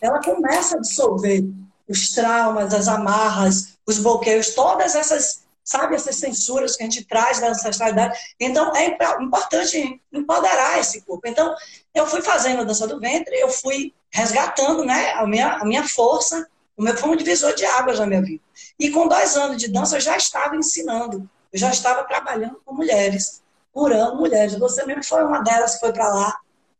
ela 0.00 0.20
começa 0.22 0.76
a 0.76 0.80
dissolver 0.80 1.44
os 1.88 2.10
traumas, 2.10 2.72
as 2.72 2.88
amarras, 2.88 3.76
os 3.86 3.98
bloqueios, 3.98 4.54
todas 4.54 4.94
essas, 4.94 5.44
sabe, 5.62 5.94
essas 5.94 6.16
censuras 6.16 6.76
que 6.76 6.82
a 6.82 6.86
gente 6.86 7.04
traz 7.04 7.40
da 7.40 7.48
ancestralidade. 7.48 8.18
Então, 8.40 8.72
é 8.74 8.96
importante 9.20 10.00
empoderar 10.12 10.78
esse 10.78 11.02
corpo. 11.02 11.26
Então, 11.26 11.54
eu 11.94 12.06
fui 12.06 12.22
fazendo 12.22 12.62
a 12.62 12.64
dança 12.64 12.86
do 12.86 13.00
ventre, 13.00 13.34
eu 13.38 13.48
fui 13.48 13.92
resgatando 14.10 14.84
né, 14.84 15.12
a, 15.12 15.26
minha, 15.26 15.54
a 15.54 15.64
minha 15.64 15.86
força, 15.86 16.48
o 16.76 16.82
meu 16.82 16.96
foi 16.96 17.10
um 17.10 17.16
divisor 17.16 17.54
de 17.54 17.64
águas 17.64 17.98
na 17.98 18.06
minha 18.06 18.22
vida. 18.22 18.42
E 18.78 18.90
com 18.90 19.06
dois 19.06 19.36
anos 19.36 19.58
de 19.58 19.68
dança, 19.68 19.96
eu 19.96 20.00
já 20.00 20.16
estava 20.16 20.56
ensinando, 20.56 21.28
eu 21.52 21.58
já 21.58 21.70
estava 21.70 22.02
trabalhando 22.04 22.60
com 22.64 22.74
mulheres 22.74 23.42
curando 23.74 24.16
mulheres. 24.16 24.56
Você 24.58 24.86
mesmo 24.86 25.04
foi 25.04 25.24
uma 25.24 25.42
delas 25.42 25.74
que 25.74 25.80
foi 25.80 25.92
para 25.92 26.08
lá, 26.08 26.38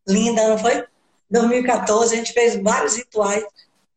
linda, 0.08 0.48
não 0.48 0.56
foi? 0.56 0.86
2014, 1.28 2.14
a 2.14 2.18
gente 2.18 2.32
fez 2.32 2.54
vários 2.62 2.96
rituais. 2.96 3.44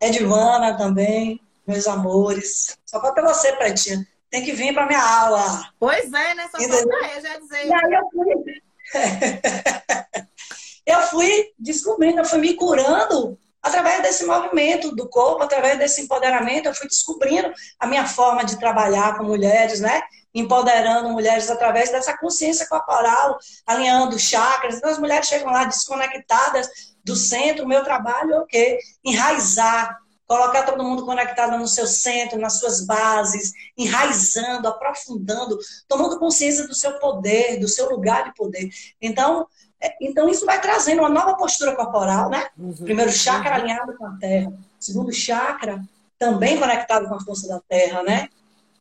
Edvana 0.02 0.76
também, 0.76 1.40
meus 1.66 1.88
amores. 1.88 2.78
Só 2.86 3.00
falta 3.00 3.22
você, 3.22 3.54
Pretinha. 3.54 4.06
Tem 4.30 4.44
que 4.44 4.52
vir 4.52 4.74
para 4.74 4.88
minha 4.88 5.02
aula. 5.02 5.70
Pois 5.80 6.12
é, 6.12 6.34
né? 6.34 6.50
Só 6.52 6.58
falta 6.58 6.76
eu, 6.76 7.22
já 7.22 7.40
dizer. 7.40 7.68
E 7.68 7.74
aí 7.74 7.94
eu 7.94 8.10
fui... 8.12 8.62
eu 10.86 11.02
fui 11.04 11.54
descobrindo, 11.60 12.20
eu 12.20 12.26
fui 12.26 12.40
me 12.40 12.54
curando 12.56 13.38
através 13.62 14.02
desse 14.02 14.26
movimento 14.26 14.96
do 14.96 15.10
corpo, 15.10 15.44
através 15.44 15.78
desse 15.78 16.02
empoderamento, 16.02 16.68
eu 16.68 16.74
fui 16.74 16.88
descobrindo 16.88 17.52
a 17.80 17.88
minha 17.88 18.06
forma 18.06 18.46
de 18.46 18.58
trabalhar 18.58 19.18
com 19.18 19.26
mulheres, 19.26 19.80
né? 19.82 20.02
Empoderando 20.40 21.10
mulheres 21.10 21.50
através 21.50 21.92
dessa 21.92 22.18
consciência 22.18 22.68
corporal, 22.68 23.38
alinhando 23.66 24.20
chakras. 24.20 24.76
Então, 24.76 24.90
as 24.90 25.00
mulheres 25.00 25.28
chegam 25.28 25.52
lá 25.52 25.66
desconectadas 25.66 26.70
do 27.04 27.16
centro. 27.16 27.66
O 27.66 27.68
meu 27.68 27.84
trabalho 27.84 28.34
é 28.34 28.40
o 28.40 28.46
quê? 28.46 28.80
Enraizar 29.04 29.98
colocar 30.28 30.64
todo 30.64 30.84
mundo 30.84 31.06
conectado 31.06 31.58
no 31.58 31.68
seu 31.68 31.88
centro, 31.88 32.38
nas 32.38 32.60
suas 32.60 32.86
bases, 32.86 33.54
enraizando, 33.78 34.68
aprofundando, 34.68 35.58
tomando 35.88 36.20
consciência 36.20 36.68
do 36.68 36.76
seu 36.76 37.00
poder, 37.00 37.58
do 37.60 37.68
seu 37.68 37.90
lugar 37.90 38.26
de 38.26 38.36
poder. 38.36 38.70
Então, 39.02 39.48
é, 39.82 39.96
então 40.02 40.28
isso 40.28 40.46
vai 40.46 40.60
trazendo 40.60 41.00
uma 41.00 41.10
nova 41.10 41.36
postura 41.38 41.78
corporal, 41.78 42.30
né? 42.30 42.46
Uhum. 42.58 42.76
Primeiro 42.76 43.10
chakra 43.10 43.52
uhum. 43.52 43.56
alinhado 43.56 43.96
com 43.96 44.06
a 44.06 44.18
terra, 44.18 44.52
segundo 44.78 45.14
chakra 45.14 45.82
também 46.20 46.60
conectado 46.60 47.08
com 47.08 47.16
a 47.16 47.22
força 47.22 47.48
da 47.48 47.62
terra, 47.62 48.04
né? 48.04 48.28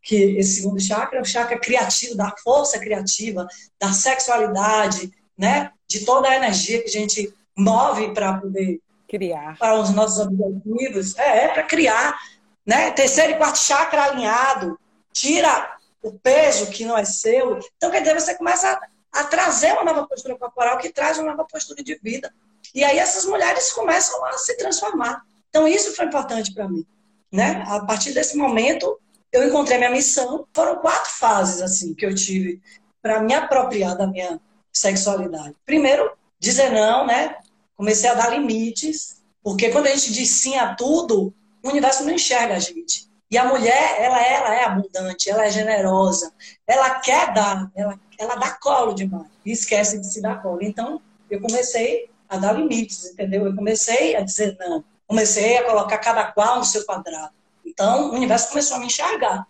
Que 0.07 0.39
esse 0.39 0.61
segundo 0.61 0.81
chakra 0.81 1.19
é 1.19 1.23
o 1.23 1.25
chakra 1.25 1.59
criativo, 1.59 2.15
da 2.15 2.33
força 2.45 2.79
criativa, 2.79 3.49
da 3.81 3.93
sexualidade, 3.93 5.13
né? 5.37 5.73
De 5.89 6.05
toda 6.05 6.29
a 6.29 6.37
energia 6.37 6.81
que 6.81 6.89
a 6.89 6.93
gente 6.93 7.35
move 7.57 8.15
para 8.15 8.35
poder 8.39 8.81
criar 9.09 9.57
para 9.59 9.81
os 9.81 9.91
nossos 9.91 10.21
objetivos. 10.21 11.19
É, 11.19 11.47
é 11.47 11.49
para 11.49 11.65
criar, 11.65 12.17
né? 12.65 12.93
Terceiro 12.93 13.33
e 13.33 13.37
quarto 13.37 13.59
chakra 13.59 14.05
alinhado, 14.05 14.79
tira 15.13 15.77
o 16.01 16.13
peso 16.13 16.71
que 16.71 16.85
não 16.85 16.97
é 16.97 17.05
seu. 17.05 17.59
Então, 17.77 17.91
quer 17.91 18.01
dizer, 18.01 18.15
você 18.15 18.37
começa 18.37 18.71
a, 19.13 19.21
a 19.21 19.25
trazer 19.25 19.73
uma 19.73 19.83
nova 19.83 20.07
postura 20.07 20.37
corporal 20.37 20.79
que 20.79 20.93
traz 20.93 21.19
uma 21.19 21.33
nova 21.33 21.45
postura 21.45 21.83
de 21.83 21.99
vida. 22.01 22.33
E 22.73 22.85
aí 22.85 22.99
essas 22.99 23.25
mulheres 23.25 23.73
começam 23.73 24.25
a 24.25 24.39
se 24.39 24.57
transformar. 24.57 25.23
Então, 25.49 25.67
isso 25.67 25.97
foi 25.97 26.07
importante 26.07 26.55
para 26.55 26.69
mim. 26.69 26.87
Né? 27.33 27.65
A 27.67 27.85
partir 27.85 28.13
desse 28.13 28.37
momento, 28.37 29.01
eu 29.37 29.49
encontrei 29.49 29.79
minha 29.79 29.91
missão. 29.91 30.47
Foram 30.53 30.77
quatro 30.77 31.11
fases 31.13 31.63
assim 31.63 31.95
que 31.95 32.05
eu 32.05 32.15
tive 32.15 32.61
para 33.03 33.21
me 33.21 33.35
apropriar 33.35 33.97
da 33.97 34.07
minha 34.07 34.41
sexualidade. 34.73 35.55
Primeiro, 35.65 36.11
dizer 36.39 36.71
não, 36.73 37.07
né? 37.07 37.37
Comecei 37.77 38.09
a 38.11 38.15
dar 38.15 38.31
limites, 38.31 39.23
porque 39.43 39.71
quando 39.71 39.87
a 39.87 39.91
gente 39.91 40.13
diz 40.13 40.31
sim 40.31 40.57
a 40.57 40.75
tudo, 40.75 41.33
o 41.63 41.69
universo 41.69 42.05
não 42.05 42.13
enxerga 42.13 42.57
a 42.57 42.59
gente. 42.59 43.07
E 43.31 43.37
a 43.37 43.45
mulher, 43.45 44.01
ela, 44.01 44.21
ela 44.23 44.55
é 44.55 44.65
abundante, 44.65 45.29
ela 45.29 45.45
é 45.45 45.51
generosa, 45.51 46.33
ela 46.67 47.01
quer 47.01 47.33
dar, 47.35 47.71
ela, 47.75 47.99
ela 48.19 48.37
dá 48.37 48.53
colo 48.53 48.95
demais 48.95 49.27
e 49.45 49.51
esquece 49.51 49.99
de 49.99 50.07
se 50.07 50.23
dar 50.23 50.41
colo. 50.41 50.59
Então, 50.63 51.01
eu 51.29 51.41
comecei 51.41 52.09
a 52.29 52.37
dar 52.37 52.53
limites, 52.53 53.05
entendeu? 53.05 53.47
Eu 53.47 53.55
comecei 53.55 54.15
a 54.15 54.21
dizer 54.21 54.57
não, 54.59 54.85
comecei 55.07 55.59
a 55.59 55.65
colocar 55.65 55.99
cada 55.99 56.25
qual 56.33 56.59
no 56.59 56.65
seu 56.65 56.85
quadrado. 56.85 57.36
Então, 57.77 58.09
o 58.09 58.15
universo 58.15 58.49
começou 58.49 58.79
a 58.79 58.81
me 58.81 58.87
enxergar. 58.87 59.47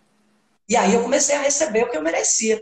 E 0.67 0.75
aí 0.75 0.93
eu 0.93 1.01
comecei 1.01 1.33
a 1.33 1.39
receber 1.39 1.85
o 1.85 1.89
que 1.89 1.95
eu 1.95 2.01
merecia. 2.01 2.61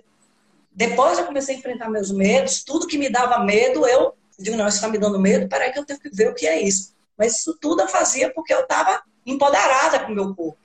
Depois 0.72 1.18
eu 1.18 1.26
comecei 1.26 1.56
a 1.56 1.58
enfrentar 1.58 1.90
meus 1.90 2.12
medos, 2.12 2.64
tudo 2.64 2.86
que 2.86 3.00
me 3.00 3.10
dava 3.10 3.40
medo, 3.40 3.88
eu 3.88 4.14
digo, 4.38 4.56
não, 4.56 4.68
isso 4.68 4.78
está 4.78 4.88
me 4.88 5.00
dando 5.00 5.20
medo, 5.20 5.50
peraí 5.50 5.72
que 5.72 5.80
eu 5.80 5.86
tenho 5.86 6.00
que 6.00 6.10
ver 6.10 6.30
o 6.30 6.36
que 6.36 6.46
é 6.46 6.62
isso. 6.62 6.94
Mas 7.18 7.40
isso 7.40 7.58
tudo 7.60 7.82
eu 7.82 7.88
fazia 7.88 8.32
porque 8.32 8.54
eu 8.54 8.60
estava 8.60 9.02
empoderada 9.26 10.02
com 10.02 10.12
o 10.12 10.16
meu 10.16 10.36
corpo. 10.36 10.58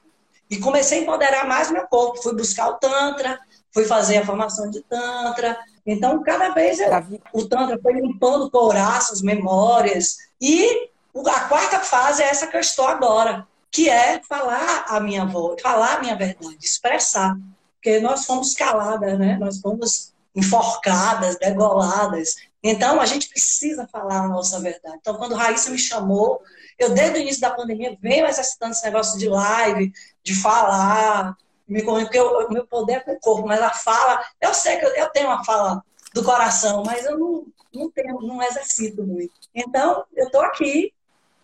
E 0.50 0.59
comecei 0.59 0.99
a 0.99 1.02
empoderar 1.02 1.47
mais 1.47 1.71
meu 1.71 1.87
corpo. 1.87 2.23
Fui 2.23 2.35
buscar 2.35 2.69
o 2.69 2.75
Tantra, 2.75 3.40
fui 3.73 3.85
fazer 3.85 4.19
a 4.19 4.26
formação 4.26 4.69
de 4.69 4.83
Tantra. 4.83 5.57
Então, 5.87 6.23
cada 6.23 6.50
vez 6.50 6.78
eu, 6.78 6.90
o 7.33 7.49
Tantra 7.49 7.78
foi 7.80 7.95
limpando 7.95 8.50
as 8.76 9.23
memórias. 9.23 10.19
E 10.40 10.90
a 11.14 11.40
quarta 11.49 11.78
fase 11.78 12.23
é 12.23 12.26
essa 12.26 12.49
que 12.49 12.57
eu 12.57 12.61
estou 12.61 12.87
agora, 12.87 13.47
que 13.71 13.89
é 13.89 14.21
falar 14.23 14.87
a 14.89 15.00
minha 15.00 15.25
voz, 15.25 15.61
falar 15.62 15.97
a 15.97 16.00
minha 16.00 16.17
verdade, 16.17 16.59
expressar. 16.61 17.37
Porque 17.75 18.00
nós 18.00 18.27
fomos 18.27 18.53
caladas, 18.55 19.19
né? 19.19 19.39
Nós 19.39 19.61
fomos 19.61 20.12
enforcadas, 20.35 21.37
degoladas. 21.39 22.37
Então, 22.62 23.00
a 23.00 23.07
gente 23.07 23.29
precisa 23.29 23.89
falar 23.91 24.25
a 24.25 24.29
nossa 24.29 24.61
verdade. 24.61 24.99
Então, 25.00 25.17
quando 25.17 25.35
Raíssa 25.35 25.71
me 25.71 25.79
chamou, 25.79 26.43
eu, 26.79 26.91
desde 26.91 27.19
o 27.19 27.23
início 27.23 27.41
da 27.41 27.50
pandemia, 27.50 27.97
venho 28.00 28.27
exercitando 28.27 28.73
esse 28.73 28.85
negócio 28.85 29.19
de 29.19 29.29
live, 29.29 29.93
de 30.23 30.35
falar, 30.35 31.37
me 31.67 31.83
porque 31.83 32.21
o 32.21 32.49
meu 32.50 32.67
poder 32.67 32.95
é 32.95 33.00
com 33.00 33.12
o 33.12 33.21
corpo, 33.21 33.49
mas 33.49 33.62
a 33.62 33.71
fala, 33.71 34.23
eu 34.41 34.53
sei 34.53 34.77
que 34.77 34.85
eu, 34.85 34.91
eu 34.97 35.09
tenho 35.11 35.29
uma 35.29 35.45
fala 35.45 35.83
do 36.12 36.25
coração, 36.25 36.83
mas 36.85 37.05
eu 37.07 37.19
não, 37.19 37.47
não 37.73 37.91
tenho, 37.91 38.21
não 38.21 38.43
exercito 38.43 39.05
muito. 39.05 39.33
Então, 39.55 40.05
eu 40.15 40.27
estou 40.27 40.43
aqui 40.43 40.93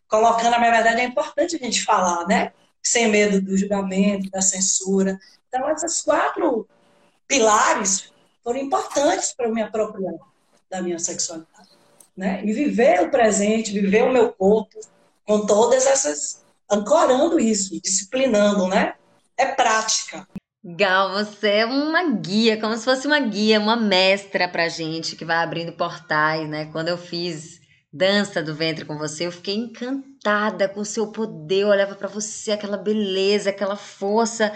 colocando 0.08 0.54
a 0.54 0.58
minha 0.58 0.70
verdade, 0.70 1.00
é 1.00 1.04
importante 1.04 1.56
a 1.56 1.58
gente 1.58 1.84
falar, 1.84 2.26
né? 2.26 2.52
Sem 2.82 3.08
medo 3.08 3.40
do 3.40 3.56
julgamento, 3.56 4.30
da 4.30 4.40
censura. 4.40 5.18
Então, 5.48 5.68
esses 5.70 6.02
quatro 6.02 6.68
pilares 7.26 8.12
foram 8.42 8.60
importantes 8.60 9.32
para 9.34 9.46
eu 9.46 9.54
me 9.54 9.62
apropriar 9.62 10.14
da 10.70 10.80
minha 10.80 10.98
sexualidade. 10.98 11.70
Né? 12.16 12.42
E 12.44 12.52
viver 12.52 13.02
o 13.02 13.10
presente, 13.10 13.72
viver 13.72 14.04
o 14.04 14.12
meu 14.12 14.32
corpo, 14.32 14.78
com 15.26 15.44
todas 15.44 15.86
essas. 15.86 16.42
ancorando 16.70 17.38
isso, 17.38 17.80
disciplinando, 17.80 18.68
né? 18.68 18.94
É 19.36 19.46
prática. 19.46 20.26
Gal, 20.64 21.12
você 21.12 21.48
é 21.48 21.66
uma 21.66 22.10
guia, 22.10 22.60
como 22.60 22.76
se 22.76 22.84
fosse 22.84 23.06
uma 23.06 23.20
guia, 23.20 23.60
uma 23.60 23.76
mestra 23.76 24.48
pra 24.48 24.68
gente 24.68 25.14
que 25.14 25.24
vai 25.24 25.36
abrindo 25.36 25.72
portais, 25.72 26.48
né? 26.48 26.66
Quando 26.72 26.88
eu 26.88 26.98
fiz 26.98 27.60
dança 27.96 28.42
do 28.42 28.54
ventre 28.54 28.84
com 28.84 28.98
você, 28.98 29.26
eu 29.26 29.32
fiquei 29.32 29.54
encantada 29.54 30.68
com 30.68 30.80
o 30.80 30.84
seu 30.84 31.08
poder, 31.08 31.62
eu 31.62 31.68
olhava 31.68 31.94
para 31.94 32.08
você, 32.08 32.52
aquela 32.52 32.76
beleza, 32.76 33.50
aquela 33.50 33.76
força. 33.76 34.52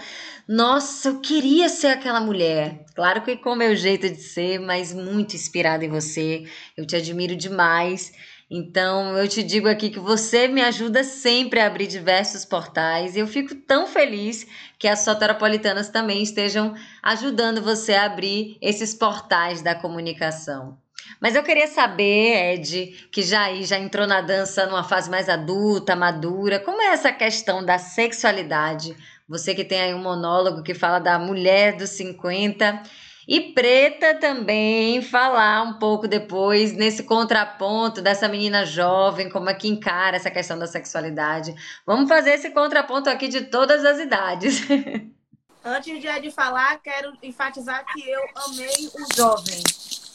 Nossa, 0.47 1.09
eu 1.09 1.19
queria 1.19 1.67
ser 1.67 1.87
aquela 1.87 2.19
mulher. 2.19 2.85
Claro 2.93 3.21
que 3.23 3.37
com 3.37 3.51
o 3.51 3.55
meu 3.55 3.75
jeito 3.75 4.07
de 4.09 4.21
ser, 4.21 4.59
mas 4.59 4.93
muito 4.93 5.35
inspirada 5.35 5.83
em 5.83 5.89
você. 5.89 6.45
Eu 6.77 6.85
te 6.85 6.95
admiro 6.95 7.35
demais. 7.35 8.11
Então, 8.53 9.17
eu 9.17 9.29
te 9.29 9.41
digo 9.41 9.69
aqui 9.69 9.89
que 9.89 9.99
você 9.99 10.47
me 10.47 10.61
ajuda 10.61 11.05
sempre 11.05 11.61
a 11.61 11.67
abrir 11.67 11.87
diversos 11.87 12.43
portais 12.43 13.15
e 13.15 13.19
eu 13.19 13.27
fico 13.27 13.55
tão 13.55 13.87
feliz 13.87 14.45
que 14.77 14.89
as 14.89 14.99
soteropolitanas 14.99 15.87
também 15.87 16.21
estejam 16.21 16.75
ajudando 17.01 17.61
você 17.61 17.93
a 17.93 18.03
abrir 18.03 18.57
esses 18.61 18.93
portais 18.93 19.61
da 19.61 19.73
comunicação. 19.73 20.80
Mas 21.19 21.35
eu 21.35 21.43
queria 21.43 21.67
saber, 21.67 22.53
Ed, 22.53 23.07
que 23.11 23.21
já 23.21 23.53
já 23.61 23.77
entrou 23.77 24.07
na 24.07 24.21
dança 24.21 24.65
numa 24.65 24.83
fase 24.83 25.09
mais 25.09 25.27
adulta, 25.27 25.95
madura, 25.95 26.59
como 26.59 26.81
é 26.81 26.87
essa 26.87 27.11
questão 27.11 27.63
da 27.63 27.77
sexualidade? 27.77 28.95
Você 29.27 29.55
que 29.55 29.63
tem 29.63 29.81
aí 29.81 29.93
um 29.93 30.01
monólogo 30.01 30.63
que 30.63 30.73
fala 30.73 30.99
da 30.99 31.17
mulher 31.17 31.77
dos 31.77 31.91
50 31.91 32.83
e 33.27 33.53
Preta 33.53 34.15
também 34.15 35.01
falar 35.01 35.61
um 35.63 35.73
pouco 35.79 36.07
depois 36.07 36.73
nesse 36.73 37.03
contraponto 37.03 38.01
dessa 38.01 38.27
menina 38.27 38.65
jovem, 38.65 39.29
como 39.29 39.49
é 39.49 39.53
que 39.53 39.67
encara 39.67 40.17
essa 40.17 40.29
questão 40.29 40.59
da 40.59 40.67
sexualidade. 40.67 41.55
Vamos 41.85 42.09
fazer 42.09 42.31
esse 42.31 42.49
contraponto 42.49 43.09
aqui 43.09 43.27
de 43.27 43.41
todas 43.41 43.85
as 43.85 43.99
idades. 43.99 44.63
Antes 45.63 46.01
de 46.01 46.31
falar, 46.31 46.77
quero 46.81 47.13
enfatizar 47.21 47.85
que 47.85 48.09
eu 48.09 48.21
amei 48.35 48.89
o 48.95 49.15
jovem. 49.15 49.61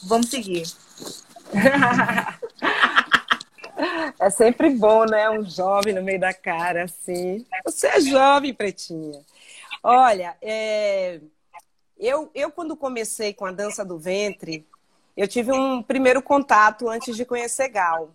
Vamos 0.02 0.28
seguir. 0.28 0.64
É 4.18 4.30
sempre 4.30 4.70
bom, 4.70 5.04
né? 5.04 5.28
Um 5.28 5.44
jovem 5.44 5.92
no 5.92 6.02
meio 6.02 6.18
da 6.18 6.32
cara, 6.32 6.84
assim. 6.84 7.44
Você 7.64 7.86
é 7.88 8.00
jovem, 8.00 8.54
pretinha. 8.54 9.20
Olha, 9.82 10.36
é... 10.40 11.20
eu, 11.98 12.30
eu 12.34 12.50
quando 12.50 12.76
comecei 12.76 13.34
com 13.34 13.44
a 13.44 13.52
dança 13.52 13.84
do 13.84 13.98
ventre, 13.98 14.66
eu 15.16 15.28
tive 15.28 15.52
um 15.52 15.82
primeiro 15.82 16.22
contato 16.22 16.88
antes 16.88 17.16
de 17.16 17.24
conhecer 17.24 17.68
Gal. 17.68 18.10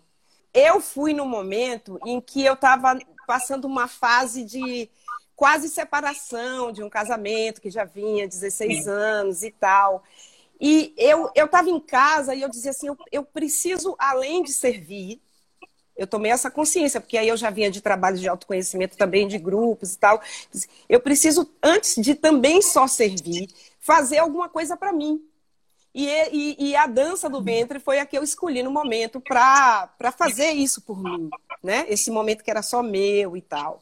Eu 0.53 0.81
fui 0.81 1.13
no 1.13 1.25
momento 1.25 1.99
em 2.05 2.19
que 2.19 2.43
eu 2.43 2.53
estava 2.53 2.97
passando 3.25 3.65
uma 3.65 3.87
fase 3.87 4.43
de 4.43 4.89
quase 5.35 5.69
separação 5.69 6.71
de 6.71 6.83
um 6.83 6.89
casamento 6.89 7.61
que 7.61 7.71
já 7.71 7.85
vinha 7.85 8.27
16 8.27 8.87
anos 8.87 9.43
e 9.43 9.51
tal. 9.51 10.03
E 10.61 10.93
eu 10.95 11.31
estava 11.35 11.71
em 11.71 11.79
casa 11.79 12.35
e 12.35 12.41
eu 12.43 12.49
dizia 12.49 12.69
assim: 12.69 12.87
eu, 12.87 12.97
eu 13.11 13.23
preciso, 13.23 13.95
além 13.97 14.43
de 14.43 14.53
servir, 14.53 15.19
eu 15.97 16.05
tomei 16.05 16.31
essa 16.31 16.51
consciência, 16.51 17.01
porque 17.01 17.17
aí 17.17 17.27
eu 17.27 17.35
já 17.35 17.49
vinha 17.49 17.71
de 17.71 17.81
trabalho 17.81 18.17
de 18.17 18.27
autoconhecimento 18.27 18.95
também, 18.95 19.27
de 19.27 19.39
grupos 19.39 19.95
e 19.95 19.97
tal. 19.97 20.21
Eu 20.87 20.99
preciso, 20.99 21.51
antes 21.63 21.95
de 21.95 22.13
também 22.13 22.61
só 22.61 22.87
servir, 22.87 23.49
fazer 23.79 24.19
alguma 24.19 24.47
coisa 24.47 24.77
para 24.77 24.93
mim. 24.93 25.23
E, 25.93 26.07
e, 26.31 26.69
e, 26.69 26.75
a 26.75 26.87
dança 26.87 27.29
do 27.29 27.43
ventre 27.43 27.77
foi 27.77 27.99
a 27.99 28.05
que 28.05 28.17
eu 28.17 28.23
escolhi 28.23 28.63
no 28.63 28.71
momento 28.71 29.19
para 29.19 29.89
fazer 30.17 30.51
isso 30.51 30.81
por 30.81 31.01
mim, 31.03 31.29
né? 31.61 31.85
Esse 31.89 32.09
momento 32.09 32.43
que 32.43 32.51
era 32.51 32.61
só 32.61 32.81
meu 32.81 33.35
e 33.35 33.41
tal. 33.41 33.81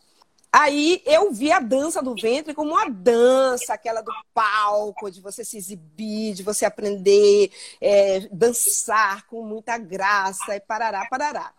Aí 0.52 1.02
eu 1.06 1.32
vi 1.32 1.52
a 1.52 1.60
dança 1.60 2.02
do 2.02 2.16
ventre 2.16 2.56
como 2.56 2.72
uma 2.72 2.90
dança, 2.90 3.74
aquela 3.74 4.02
do 4.02 4.12
palco, 4.34 5.12
de 5.12 5.22
você 5.22 5.46
se 5.46 5.58
exibir, 5.58 6.34
de 6.34 6.42
você 6.42 6.66
aprender, 6.66 7.52
é, 7.80 8.22
dançar 8.32 9.28
com 9.28 9.44
muita 9.44 9.78
graça 9.78 10.56
e 10.56 10.60
parará, 10.60 11.06
parará. 11.08 11.54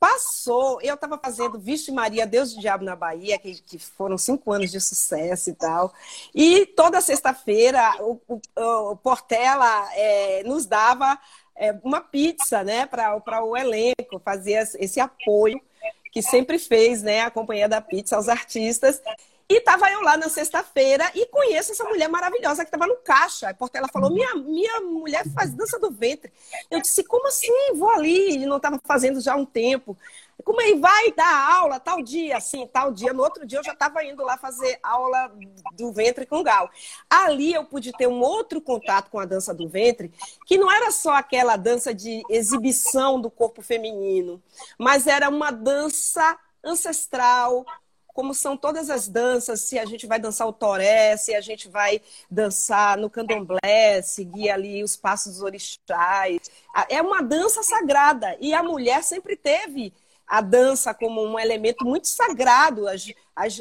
Passou, 0.00 0.80
eu 0.82 0.96
estava 0.96 1.16
fazendo 1.16 1.60
Vixe 1.60 1.92
Maria, 1.92 2.26
Deus 2.26 2.52
do 2.52 2.60
Diabo 2.60 2.84
na 2.84 2.96
Bahia, 2.96 3.38
que, 3.38 3.62
que 3.62 3.78
foram 3.78 4.18
cinco 4.18 4.50
anos 4.50 4.72
de 4.72 4.80
sucesso 4.80 5.50
e 5.50 5.54
tal. 5.54 5.94
E 6.34 6.66
toda 6.66 7.00
sexta-feira 7.00 7.94
o, 8.00 8.20
o, 8.26 8.40
o, 8.90 8.96
Portela 8.96 9.88
é, 9.94 10.42
nos 10.42 10.66
dava 10.66 11.16
é, 11.54 11.70
uma 11.84 12.00
pizza 12.00 12.64
né, 12.64 12.84
para 12.84 13.44
o 13.44 13.56
elenco, 13.56 14.18
fazia 14.24 14.62
esse 14.80 14.98
apoio. 14.98 15.62
Que 16.12 16.20
sempre 16.22 16.58
fez, 16.58 17.02
né, 17.02 17.22
a 17.22 17.30
companhia 17.30 17.68
da 17.68 17.80
pizza 17.80 18.16
aos 18.16 18.28
artistas. 18.28 19.00
E 19.48 19.60
tava 19.60 19.90
eu 19.90 20.00
lá 20.02 20.16
na 20.16 20.28
sexta-feira 20.28 21.10
e 21.14 21.26
conheço 21.26 21.72
essa 21.72 21.84
mulher 21.84 22.08
maravilhosa 22.08 22.64
que 22.64 22.68
estava 22.68 22.86
no 22.86 22.96
caixa. 22.96 23.52
Porque 23.54 23.76
ela 23.76 23.88
falou: 23.88 24.10
minha, 24.10 24.34
minha 24.36 24.80
mulher 24.80 25.24
faz 25.34 25.52
dança 25.52 25.78
do 25.78 25.90
ventre. 25.90 26.32
Eu 26.70 26.80
disse: 26.80 27.02
como 27.04 27.26
assim? 27.26 27.50
Vou 27.74 27.90
ali. 27.90 28.36
E 28.36 28.46
não 28.46 28.58
estava 28.58 28.80
fazendo 28.84 29.20
já 29.20 29.32
há 29.32 29.36
um 29.36 29.44
tempo. 29.44 29.96
Como 30.44 30.60
aí 30.60 30.78
vai 30.78 31.12
dar 31.12 31.56
aula 31.56 31.80
tal 31.80 32.02
dia, 32.02 32.36
assim, 32.36 32.66
tal 32.66 32.92
dia. 32.92 33.12
No 33.12 33.22
outro 33.22 33.46
dia 33.46 33.58
eu 33.58 33.64
já 33.64 33.72
estava 33.72 34.04
indo 34.04 34.22
lá 34.22 34.36
fazer 34.36 34.78
aula 34.82 35.32
do 35.74 35.92
ventre 35.92 36.26
com 36.26 36.42
gal. 36.42 36.70
Ali 37.08 37.52
eu 37.52 37.64
pude 37.64 37.92
ter 37.92 38.06
um 38.06 38.20
outro 38.20 38.60
contato 38.60 39.10
com 39.10 39.18
a 39.18 39.24
dança 39.24 39.54
do 39.54 39.68
ventre, 39.68 40.12
que 40.46 40.58
não 40.58 40.70
era 40.70 40.90
só 40.90 41.12
aquela 41.14 41.56
dança 41.56 41.94
de 41.94 42.22
exibição 42.28 43.20
do 43.20 43.30
corpo 43.30 43.62
feminino, 43.62 44.42
mas 44.78 45.06
era 45.06 45.28
uma 45.28 45.50
dança 45.50 46.38
ancestral, 46.64 47.64
como 48.14 48.34
são 48.34 48.56
todas 48.56 48.90
as 48.90 49.08
danças, 49.08 49.62
se 49.62 49.78
a 49.78 49.84
gente 49.84 50.06
vai 50.06 50.18
dançar 50.18 50.46
o 50.46 50.52
toré, 50.52 51.16
se 51.16 51.34
a 51.34 51.40
gente 51.40 51.68
vai 51.68 52.00
dançar 52.30 52.98
no 52.98 53.08
candomblé, 53.08 54.02
seguir 54.02 54.50
ali 54.50 54.84
os 54.84 54.96
passos 54.96 55.34
dos 55.34 55.42
orixás. 55.42 56.50
É 56.88 57.00
uma 57.00 57.22
dança 57.22 57.62
sagrada. 57.62 58.36
E 58.38 58.52
a 58.52 58.62
mulher 58.62 59.02
sempre 59.02 59.34
teve 59.36 59.92
a 60.32 60.40
dança 60.40 60.94
como 60.94 61.22
um 61.22 61.38
elemento 61.38 61.84
muito 61.84 62.08
sagrado. 62.08 62.88
As, 62.88 63.12
as, 63.36 63.60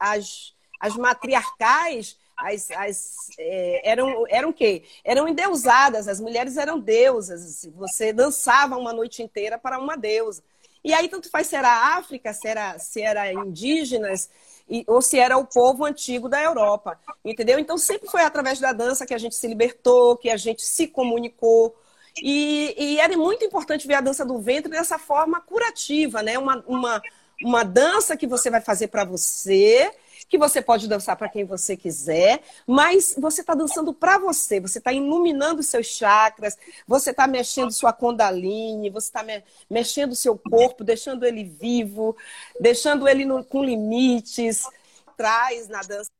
as, 0.00 0.54
as 0.80 0.96
matriarcais 0.96 2.18
as, 2.36 2.68
as, 2.72 3.14
é, 3.38 3.88
eram, 3.88 4.24
eram 4.28 4.48
o 4.48 4.52
quê? 4.52 4.82
Eram 5.04 5.28
endeusadas, 5.28 6.08
as 6.08 6.20
mulheres 6.20 6.56
eram 6.56 6.80
deusas. 6.80 7.64
Você 7.76 8.12
dançava 8.12 8.76
uma 8.76 8.92
noite 8.92 9.22
inteira 9.22 9.56
para 9.56 9.78
uma 9.78 9.96
deusa. 9.96 10.42
E 10.82 10.92
aí, 10.92 11.08
tanto 11.08 11.30
faz 11.30 11.46
se 11.46 11.54
era 11.54 11.96
África, 11.96 12.32
se 12.32 12.48
era, 12.48 12.76
se 12.80 13.00
era 13.00 13.32
indígenas, 13.32 14.28
e, 14.68 14.82
ou 14.88 15.00
se 15.00 15.16
era 15.16 15.38
o 15.38 15.46
povo 15.46 15.84
antigo 15.84 16.28
da 16.28 16.42
Europa. 16.42 16.98
Entendeu? 17.24 17.60
Então, 17.60 17.78
sempre 17.78 18.08
foi 18.08 18.22
através 18.22 18.58
da 18.58 18.72
dança 18.72 19.06
que 19.06 19.14
a 19.14 19.18
gente 19.18 19.36
se 19.36 19.46
libertou, 19.46 20.16
que 20.16 20.28
a 20.28 20.36
gente 20.36 20.62
se 20.62 20.88
comunicou. 20.88 21.72
E, 22.22 22.74
e 22.78 23.00
era 23.00 23.16
muito 23.16 23.44
importante 23.44 23.86
ver 23.86 23.94
a 23.94 24.00
dança 24.00 24.24
do 24.24 24.38
ventre 24.38 24.70
dessa 24.70 24.98
forma 24.98 25.40
curativa, 25.40 26.22
né? 26.22 26.38
Uma, 26.38 26.64
uma, 26.66 27.02
uma 27.42 27.64
dança 27.64 28.16
que 28.16 28.26
você 28.26 28.50
vai 28.50 28.60
fazer 28.60 28.88
para 28.88 29.04
você, 29.04 29.90
que 30.28 30.38
você 30.38 30.62
pode 30.62 30.88
dançar 30.88 31.16
para 31.16 31.28
quem 31.28 31.44
você 31.44 31.76
quiser, 31.76 32.42
mas 32.66 33.14
você 33.18 33.40
está 33.40 33.54
dançando 33.54 33.92
para 33.92 34.18
você, 34.18 34.60
você 34.60 34.78
está 34.78 34.92
iluminando 34.92 35.62
seus 35.62 35.86
chakras, 35.86 36.56
você 36.86 37.10
está 37.10 37.26
mexendo 37.26 37.72
sua 37.72 37.92
Kundalini, 37.92 38.90
você 38.90 39.08
está 39.08 39.22
me 39.22 39.42
mexendo 39.68 40.14
seu 40.14 40.38
corpo, 40.38 40.84
deixando 40.84 41.24
ele 41.24 41.44
vivo, 41.44 42.16
deixando 42.60 43.08
ele 43.08 43.24
no, 43.24 43.44
com 43.44 43.64
limites. 43.64 44.64
Traz 45.16 45.68
na 45.68 45.80
dança 45.80 46.10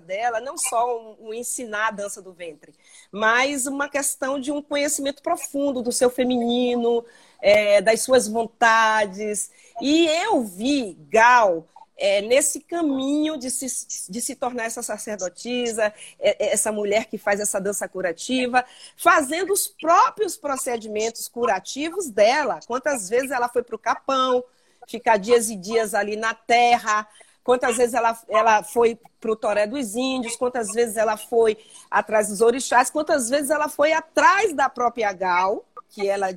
dela 0.00 0.40
não 0.40 0.56
só 0.56 0.96
um, 0.96 1.28
um, 1.28 1.34
ensinar 1.34 1.88
a 1.88 1.90
dança 1.90 2.22
do 2.22 2.32
ventre, 2.32 2.72
mas 3.10 3.66
uma 3.66 3.88
questão 3.88 4.38
de 4.38 4.52
um 4.52 4.62
conhecimento 4.62 5.20
profundo 5.20 5.82
do 5.82 5.90
seu 5.90 6.08
feminino, 6.08 7.04
é, 7.40 7.80
das 7.82 8.00
suas 8.00 8.28
vontades. 8.28 9.50
E 9.80 10.06
eu 10.06 10.44
vi 10.44 10.96
Gal 11.10 11.66
é, 11.96 12.22
nesse 12.22 12.60
caminho 12.60 13.36
de 13.36 13.50
se, 13.50 13.66
de 14.08 14.20
se 14.20 14.36
tornar 14.36 14.66
essa 14.66 14.84
sacerdotisa, 14.84 15.92
é, 16.20 16.46
é, 16.46 16.52
essa 16.52 16.70
mulher 16.70 17.06
que 17.06 17.18
faz 17.18 17.40
essa 17.40 17.60
dança 17.60 17.88
curativa, 17.88 18.64
fazendo 18.96 19.52
os 19.52 19.66
próprios 19.66 20.36
procedimentos 20.36 21.26
curativos 21.26 22.08
dela. 22.08 22.60
Quantas 22.68 23.08
vezes 23.08 23.32
ela 23.32 23.48
foi 23.48 23.64
para 23.64 23.74
o 23.74 23.80
Capão, 23.80 24.44
ficar 24.86 25.16
dias 25.16 25.50
e 25.50 25.56
dias 25.56 25.92
ali 25.92 26.14
na 26.14 26.34
terra, 26.34 27.06
quantas 27.44 27.76
vezes 27.76 27.94
ela, 27.94 28.18
ela 28.28 28.62
foi 28.62 28.98
para 29.20 29.30
o 29.30 29.36
Toré 29.36 29.66
dos 29.66 29.94
Índios, 29.94 30.36
quantas 30.36 30.72
vezes 30.72 30.96
ela 30.96 31.16
foi 31.16 31.56
atrás 31.90 32.28
dos 32.28 32.40
orixás, 32.40 32.90
quantas 32.90 33.28
vezes 33.28 33.50
ela 33.50 33.68
foi 33.68 33.92
atrás 33.92 34.52
da 34.54 34.68
própria 34.68 35.12
Gal, 35.12 35.64
que 35.90 36.08
ela 36.08 36.30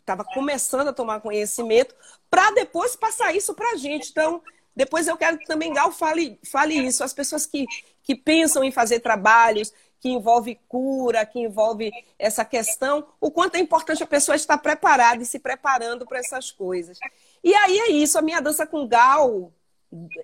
estava 0.00 0.24
começando 0.24 0.88
a 0.88 0.92
tomar 0.92 1.20
conhecimento, 1.20 1.94
para 2.30 2.50
depois 2.52 2.96
passar 2.96 3.34
isso 3.34 3.54
para 3.54 3.72
a 3.72 3.76
gente. 3.76 4.10
Então, 4.10 4.42
depois 4.74 5.06
eu 5.06 5.16
quero 5.16 5.38
que 5.38 5.46
também 5.46 5.72
Gal 5.72 5.92
fale, 5.92 6.38
fale 6.50 6.74
isso. 6.74 7.04
As 7.04 7.12
pessoas 7.12 7.46
que, 7.46 7.64
que 8.02 8.14
pensam 8.14 8.62
em 8.64 8.70
fazer 8.70 9.00
trabalhos 9.00 9.72
que 10.00 10.08
envolve 10.08 10.58
cura, 10.66 11.26
que 11.26 11.38
envolve 11.38 11.92
essa 12.18 12.42
questão, 12.44 13.06
o 13.20 13.30
quanto 13.30 13.56
é 13.56 13.58
importante 13.58 14.02
a 14.02 14.06
pessoa 14.06 14.34
estar 14.34 14.56
preparada 14.56 15.22
e 15.22 15.26
se 15.26 15.38
preparando 15.38 16.06
para 16.06 16.18
essas 16.18 16.50
coisas. 16.50 16.98
E 17.44 17.54
aí 17.54 17.78
é 17.78 17.90
isso, 17.90 18.18
a 18.18 18.22
minha 18.22 18.40
dança 18.40 18.66
com 18.66 18.88
Gal 18.88 19.52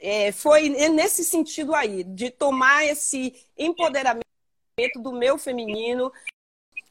é, 0.01 0.33
foi 0.33 0.69
nesse 0.69 1.25
sentido 1.25 1.75
aí, 1.75 2.05
de 2.05 2.31
tomar 2.31 2.87
esse 2.87 3.35
empoderamento 3.57 4.25
do 4.97 5.13
meu 5.13 5.39
feminino, 5.39 6.13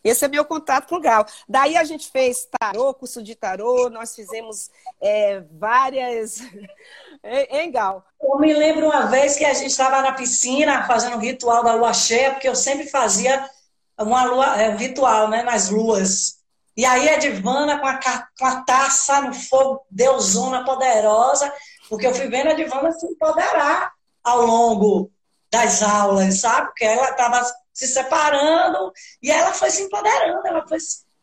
esse 0.05 0.23
é 0.23 0.27
meu 0.27 0.45
contato 0.45 0.87
com 0.87 0.97
o 0.97 1.01
Gal. 1.01 1.25
Daí 1.49 1.75
a 1.75 1.83
gente 1.83 2.11
fez 2.11 2.47
tarô, 2.59 2.93
curso 2.93 3.23
de 3.23 3.33
tarô, 3.33 3.89
nós 3.89 4.15
fizemos 4.15 4.69
é, 5.01 5.41
várias. 5.51 6.41
hein, 7.23 7.71
Gal? 7.71 8.05
Eu 8.21 8.37
me 8.37 8.53
lembro 8.53 8.85
uma 8.85 9.07
vez 9.07 9.35
que 9.35 9.43
a 9.43 9.53
gente 9.55 9.71
estava 9.71 10.03
na 10.03 10.11
piscina 10.11 10.85
fazendo 10.85 11.15
um 11.15 11.19
ritual 11.19 11.63
da 11.63 11.73
lua 11.73 11.91
cheia, 11.91 12.31
porque 12.31 12.47
eu 12.47 12.55
sempre 12.55 12.87
fazia 12.87 13.49
uma 13.97 14.25
lua, 14.25 14.61
é, 14.61 14.69
um 14.69 14.77
ritual 14.77 15.27
né, 15.27 15.41
nas 15.41 15.71
luas. 15.71 16.39
E 16.77 16.85
aí 16.85 17.09
a 17.09 17.17
Divana 17.17 17.79
com 17.79 17.87
a, 17.87 17.99
com 18.37 18.45
a 18.45 18.61
taça 18.61 19.21
no 19.21 19.33
fogo, 19.33 19.87
deusona 19.89 20.63
poderosa, 20.63 21.51
porque 21.89 22.07
eu 22.07 22.13
fui 22.13 22.27
vendo 22.27 22.49
a 22.49 22.53
Divana 22.53 22.91
se 22.91 23.05
empoderar 23.05 23.93
ao 24.23 24.41
longo 24.41 25.11
das 25.51 25.81
aulas, 25.81 26.39
sabe? 26.39 26.67
Porque 26.67 26.85
ela 26.85 27.09
estava 27.09 27.45
se 27.73 27.87
separando 27.87 28.91
e 29.21 29.31
ela 29.31 29.53
foi 29.53 29.69
se 29.69 29.83
empoderando, 29.83 30.47
ela 30.47 30.67
foi, 30.67 30.77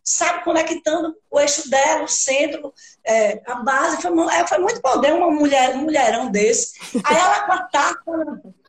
sabe, 0.04 0.44
conectando 0.44 1.14
o 1.30 1.40
eixo 1.40 1.68
dela, 1.68 2.04
o 2.04 2.08
centro, 2.08 2.72
é, 3.04 3.42
a 3.46 3.56
base. 3.56 4.00
Foi, 4.00 4.10
é, 4.34 4.46
foi 4.46 4.58
muito 4.58 4.80
poder 4.80 5.12
uma 5.14 5.30
mulher, 5.30 5.74
um 5.74 5.82
mulherão 5.82 6.30
desse. 6.30 6.78
Aí 7.04 7.16
ela 7.16 7.46
com 7.46 7.52
a 7.52 7.62
taça, 7.64 8.00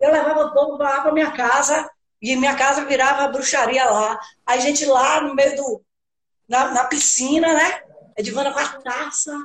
eu 0.02 0.12
levava 0.12 0.54
todo 0.54 0.78
lá 0.78 1.02
para 1.02 1.12
minha 1.12 1.32
casa 1.32 1.90
e 2.22 2.36
minha 2.36 2.56
casa 2.56 2.86
virava 2.86 3.28
bruxaria 3.28 3.86
lá. 3.86 4.20
Aí 4.46 4.58
a 4.58 4.62
gente 4.62 4.86
lá 4.86 5.22
no 5.22 5.36
meio 5.36 5.56
do. 5.58 5.82
na, 6.48 6.72
na 6.72 6.86
piscina, 6.86 7.54
né? 7.54 7.82
Edivana 8.16 8.54
com 8.54 8.60
a 8.60 8.68
taça, 8.82 9.38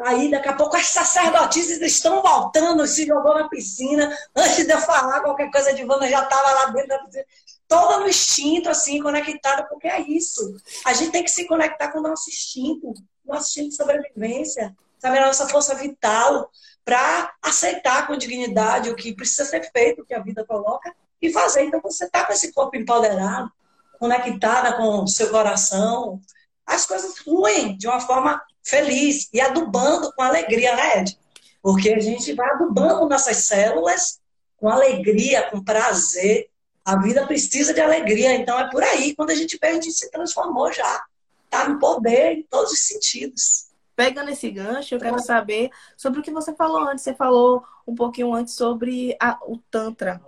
Aí, 0.00 0.30
daqui 0.30 0.48
a 0.48 0.54
pouco, 0.54 0.76
as 0.76 0.86
sacerdotisas 0.86 1.80
estão 1.80 2.22
voltando, 2.22 2.86
se 2.86 3.04
jogou 3.04 3.34
na 3.34 3.48
piscina. 3.48 4.16
Antes 4.34 4.64
de 4.64 4.72
eu 4.72 4.78
falar 4.80 5.20
qualquer 5.20 5.50
coisa, 5.50 5.74
de 5.74 5.82
Ivana 5.82 6.08
já 6.08 6.22
estava 6.22 6.52
lá 6.52 6.66
dentro 6.66 6.88
da 6.88 6.98
piscina. 7.00 7.24
Toda 7.66 7.98
no 7.98 8.08
instinto, 8.08 8.70
assim, 8.70 9.02
conectada, 9.02 9.64
porque 9.64 9.88
é 9.88 10.00
isso. 10.00 10.56
A 10.84 10.92
gente 10.92 11.10
tem 11.10 11.24
que 11.24 11.30
se 11.30 11.46
conectar 11.46 11.88
com 11.88 11.98
o 11.98 12.02
nosso 12.02 12.30
instinto, 12.30 12.94
nosso 13.26 13.48
instinto 13.48 13.70
de 13.70 13.76
sobrevivência, 13.76 14.74
sabe, 14.98 15.18
a 15.18 15.26
nossa 15.26 15.48
força 15.48 15.74
vital, 15.74 16.50
para 16.84 17.34
aceitar 17.42 18.06
com 18.06 18.16
dignidade 18.16 18.88
o 18.88 18.96
que 18.96 19.12
precisa 19.12 19.44
ser 19.44 19.70
feito, 19.70 20.00
o 20.02 20.06
que 20.06 20.14
a 20.14 20.22
vida 20.22 20.44
coloca, 20.46 20.94
e 21.20 21.30
fazer. 21.30 21.64
Então, 21.64 21.80
você 21.82 22.04
está 22.04 22.24
com 22.24 22.32
esse 22.32 22.52
corpo 22.52 22.76
empoderado, 22.76 23.50
conectada 23.98 24.74
com 24.74 25.02
o 25.02 25.08
seu 25.08 25.28
coração, 25.28 26.20
as 26.64 26.86
coisas 26.86 27.18
fluem 27.18 27.76
de 27.76 27.88
uma 27.88 27.98
forma 27.98 28.40
feliz 28.68 29.28
e 29.32 29.40
adubando 29.40 30.12
com 30.12 30.22
alegria, 30.22 30.76
né, 30.76 31.00
Ed? 31.00 31.18
Porque 31.62 31.90
a 31.90 32.00
gente 32.00 32.32
vai 32.34 32.48
adubando 32.50 33.08
nossas 33.08 33.38
células 33.38 34.20
com 34.56 34.68
alegria, 34.68 35.50
com 35.50 35.62
prazer. 35.62 36.48
A 36.84 36.96
vida 36.96 37.26
precisa 37.26 37.72
de 37.72 37.80
alegria, 37.80 38.34
então 38.34 38.58
é 38.58 38.70
por 38.70 38.82
aí. 38.82 39.14
Quando 39.14 39.30
a 39.30 39.34
gente 39.34 39.58
vê, 39.60 39.68
a 39.68 39.74
gente 39.74 39.92
se 39.92 40.10
transformou 40.10 40.72
já. 40.72 41.04
Está 41.44 41.68
no 41.68 41.78
poder 41.78 42.32
em 42.32 42.42
todos 42.42 42.72
os 42.72 42.80
sentidos. 42.80 43.68
Pegando 43.96 44.30
esse 44.30 44.48
gancho, 44.50 44.94
eu 44.94 45.00
quero 45.00 45.18
saber 45.18 45.70
sobre 45.96 46.20
o 46.20 46.22
que 46.22 46.30
você 46.30 46.54
falou 46.54 46.88
antes. 46.88 47.02
Você 47.02 47.14
falou 47.14 47.64
um 47.86 47.94
pouquinho 47.94 48.32
antes 48.32 48.54
sobre 48.54 49.16
a, 49.20 49.38
o 49.42 49.58
Tantra. 49.70 50.20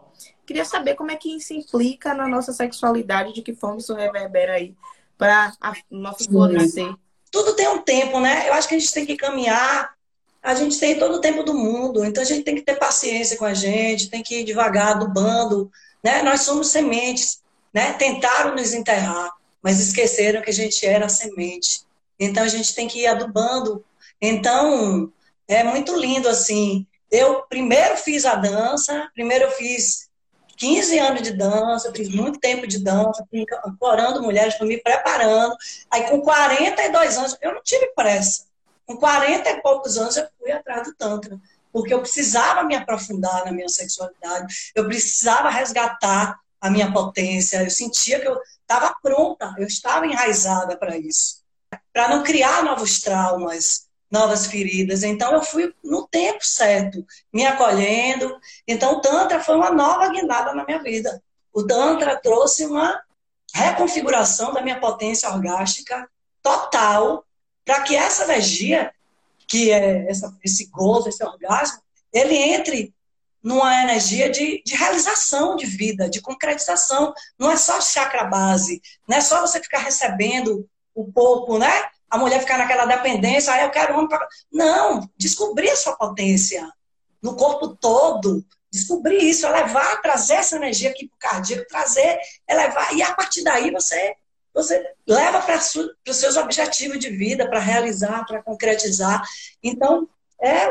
Queria 0.45 0.65
saber 0.65 0.97
como 0.97 1.13
é 1.13 1.17
que 1.17 1.37
isso 1.37 1.55
implica 1.55 2.13
na 2.13 2.27
nossa 2.27 2.53
sexualidade, 2.53 3.33
de 3.33 3.43
que 3.43 3.55
forma 3.55 3.79
isso 3.79 3.95
reverbera 3.95 4.55
aí 4.55 4.75
para 5.17 5.53
o 5.91 5.97
nosso 5.97 6.25
florescer 6.25 6.93
tudo 7.31 7.55
tem 7.55 7.69
um 7.69 7.79
tempo, 7.79 8.21
né? 8.21 8.49
Eu 8.49 8.55
acho 8.55 8.69
que 8.69 8.75
a 8.75 8.79
gente 8.79 8.93
tem 8.93 9.07
que 9.07 9.17
caminhar. 9.17 9.95
A 10.43 10.55
gente 10.55 10.79
tem 10.79 10.99
todo 10.99 11.17
o 11.17 11.21
tempo 11.21 11.43
do 11.43 11.53
mundo, 11.53 12.03
então 12.03 12.23
a 12.23 12.27
gente 12.27 12.45
tem 12.45 12.55
que 12.55 12.63
ter 12.63 12.77
paciência 12.77 13.37
com 13.37 13.45
a 13.45 13.53
gente, 13.53 14.09
tem 14.09 14.23
que 14.23 14.41
ir 14.41 14.45
devagar, 14.45 14.99
bando, 15.13 15.71
né? 16.03 16.23
Nós 16.23 16.41
somos 16.41 16.69
sementes, 16.69 17.43
né? 17.75 17.93
Tentaram 17.93 18.55
nos 18.55 18.73
enterrar, 18.73 19.31
mas 19.63 19.79
esqueceram 19.79 20.41
que 20.41 20.49
a 20.49 20.55
gente 20.55 20.85
era 20.87 21.11
semente. 21.11 21.83
Então 22.19 22.43
a 22.43 22.49
gente 22.49 22.75
tem 22.75 22.89
que 22.89 23.01
ir 23.01 23.07
adubando. 23.07 23.85
Então 24.21 25.13
é 25.47 25.63
muito 25.63 25.95
lindo 25.95 26.29
assim. 26.29 26.87
Eu 27.11 27.43
primeiro 27.43 27.97
fiz 27.99 28.25
a 28.25 28.35
dança, 28.35 29.11
primeiro 29.15 29.45
eu 29.45 29.51
fiz 29.51 30.10
15 30.61 30.99
anos 30.99 31.23
de 31.23 31.33
dança, 31.33 31.91
fiz 31.97 32.11
muito 32.11 32.39
tempo 32.39 32.67
de 32.67 32.85
dança, 32.85 33.27
ancorando 33.67 34.23
mulheres, 34.23 34.57
fui 34.57 34.69
me 34.69 34.77
preparando. 34.77 35.57
Aí, 35.91 36.05
com 36.11 36.21
42 36.21 37.17
anos, 37.17 37.37
eu 37.41 37.55
não 37.55 37.63
tive 37.63 37.87
pressa. 37.95 38.45
Com 38.87 38.99
40 38.99 39.49
e 39.49 39.63
poucos 39.63 39.97
anos 39.97 40.19
eu 40.19 40.29
fui 40.39 40.53
atrás 40.53 40.87
do 40.87 40.95
Tantra. 40.95 41.41
Porque 41.73 41.95
eu 41.95 42.01
precisava 42.03 42.63
me 42.65 42.77
aprofundar 42.77 43.47
na 43.47 43.53
minha 43.53 43.69
sexualidade, 43.69 44.73
eu 44.75 44.85
precisava 44.87 45.49
resgatar 45.49 46.39
a 46.61 46.69
minha 46.69 46.93
potência, 46.93 47.63
eu 47.63 47.71
sentia 47.71 48.21
que 48.21 48.29
eu 48.29 48.39
estava 48.61 48.95
pronta, 49.03 49.55
eu 49.57 49.67
estava 49.67 50.07
enraizada 50.07 50.77
para 50.77 50.99
isso. 50.99 51.41
Para 51.91 52.09
não 52.09 52.23
criar 52.23 52.63
novos 52.63 53.01
traumas, 53.01 53.87
novas 54.11 54.47
feridas. 54.47 55.03
Então 55.03 55.33
eu 55.33 55.43
fui 55.43 55.73
no 55.85 56.07
tempo 56.09 56.45
certo, 56.45 57.05
me 57.33 57.47
acolhendo. 57.47 58.37
Então 58.67 58.95
o 58.95 59.01
Tantra 59.01 59.41
foi 59.41 59.57
uma 59.57 59.71
nova 59.71 60.09
guinada 60.09 60.53
na 60.55 60.65
minha 60.65 60.83
vida. 60.83 61.23
O 61.53 61.65
Tantra 61.65 62.17
trouxe 62.17 62.67
uma 62.67 63.01
reconfiguração 63.55 64.53
da 64.53 64.63
minha 64.63 64.81
potência 64.81 65.29
orgástica 65.29 66.09
total 66.43 67.25
para 67.65 67.83
que 67.83 67.95
essa 67.95 68.25
energia, 68.25 68.93
que 69.47 69.71
é 69.71 70.09
essa, 70.09 70.37
esse 70.43 70.67
gozo, 70.67 71.09
esse 71.09 71.23
orgasmo, 71.25 71.81
ele 72.13 72.35
entre 72.35 72.95
numa 73.43 73.83
energia 73.83 74.29
de, 74.29 74.63
de 74.65 74.75
realização 74.75 75.57
de 75.57 75.65
vida, 75.67 76.09
de 76.09 76.21
concretização. 76.21 77.15
Não 77.39 77.51
é 77.51 77.57
só 77.57 77.81
chakra 77.81 78.25
base, 78.25 78.83
não 79.09 79.17
é 79.17 79.21
só 79.21 79.41
você 79.41 79.61
ficar 79.61 79.79
recebendo 79.79 80.69
o 80.95 81.11
pouco, 81.11 81.59
né? 81.59 81.89
A 82.11 82.19
mulher 82.19 82.41
ficar 82.41 82.59
naquela 82.59 82.85
dependência, 82.85 83.53
ah, 83.53 83.63
eu 83.63 83.71
quero 83.71 83.99
um 83.99 84.09
para. 84.09 84.27
Não, 84.53 85.09
descobrir 85.17 85.71
a 85.71 85.77
sua 85.77 85.97
potência 85.97 86.69
no 87.23 87.37
corpo 87.37 87.69
todo, 87.69 88.45
descobrir 88.71 89.19
isso, 89.19 89.47
elevar, 89.47 90.01
trazer 90.03 90.35
essa 90.35 90.57
energia 90.57 90.91
aqui 90.91 91.07
para 91.07 91.17
o 91.17 91.33
cardíaco, 91.33 91.69
trazer, 91.69 92.19
elevar, 92.49 92.95
e 92.95 93.03
a 93.03 93.15
partir 93.15 93.43
daí 93.43 93.71
você 93.71 94.15
você 94.53 94.85
leva 95.07 95.41
para 95.41 95.57
os 95.57 96.17
seus 96.17 96.37
objetivos 96.37 96.99
de 96.99 97.09
vida, 97.09 97.49
para 97.49 97.61
realizar, 97.61 98.27
para 98.27 98.43
concretizar. 98.43 99.23
Então, 99.63 100.09
é 100.41 100.69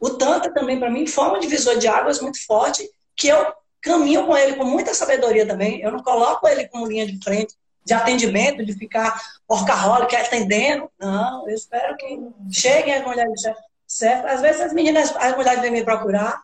o 0.00 0.10
Tantra 0.10 0.54
também, 0.54 0.78
para 0.78 0.90
mim, 0.90 1.04
foi 1.06 1.28
um 1.28 1.40
divisor 1.40 1.76
de 1.78 1.88
águas 1.88 2.20
muito 2.20 2.44
forte, 2.46 2.88
que 3.16 3.26
eu 3.26 3.52
caminho 3.80 4.24
com 4.26 4.36
ele 4.36 4.56
com 4.56 4.64
muita 4.64 4.94
sabedoria 4.94 5.46
também. 5.46 5.80
Eu 5.80 5.90
não 5.90 6.02
coloco 6.02 6.46
ele 6.46 6.68
como 6.68 6.86
linha 6.86 7.06
de 7.06 7.18
frente 7.22 7.54
de 7.84 7.94
atendimento, 7.94 8.64
de 8.64 8.72
ficar 8.74 9.20
orcaholic 9.46 10.14
atendendo. 10.14 10.90
Não, 10.98 11.48
eu 11.48 11.54
espero 11.54 11.96
que 11.96 12.20
cheguem 12.50 12.94
as 12.94 13.04
mulheres 13.04 13.42
certas. 13.86 14.32
Às 14.32 14.40
vezes 14.40 14.60
as 14.60 14.72
meninas, 14.72 15.14
as 15.16 15.36
mulheres 15.36 15.62
vêm 15.62 15.70
me 15.70 15.84
procurar, 15.84 16.42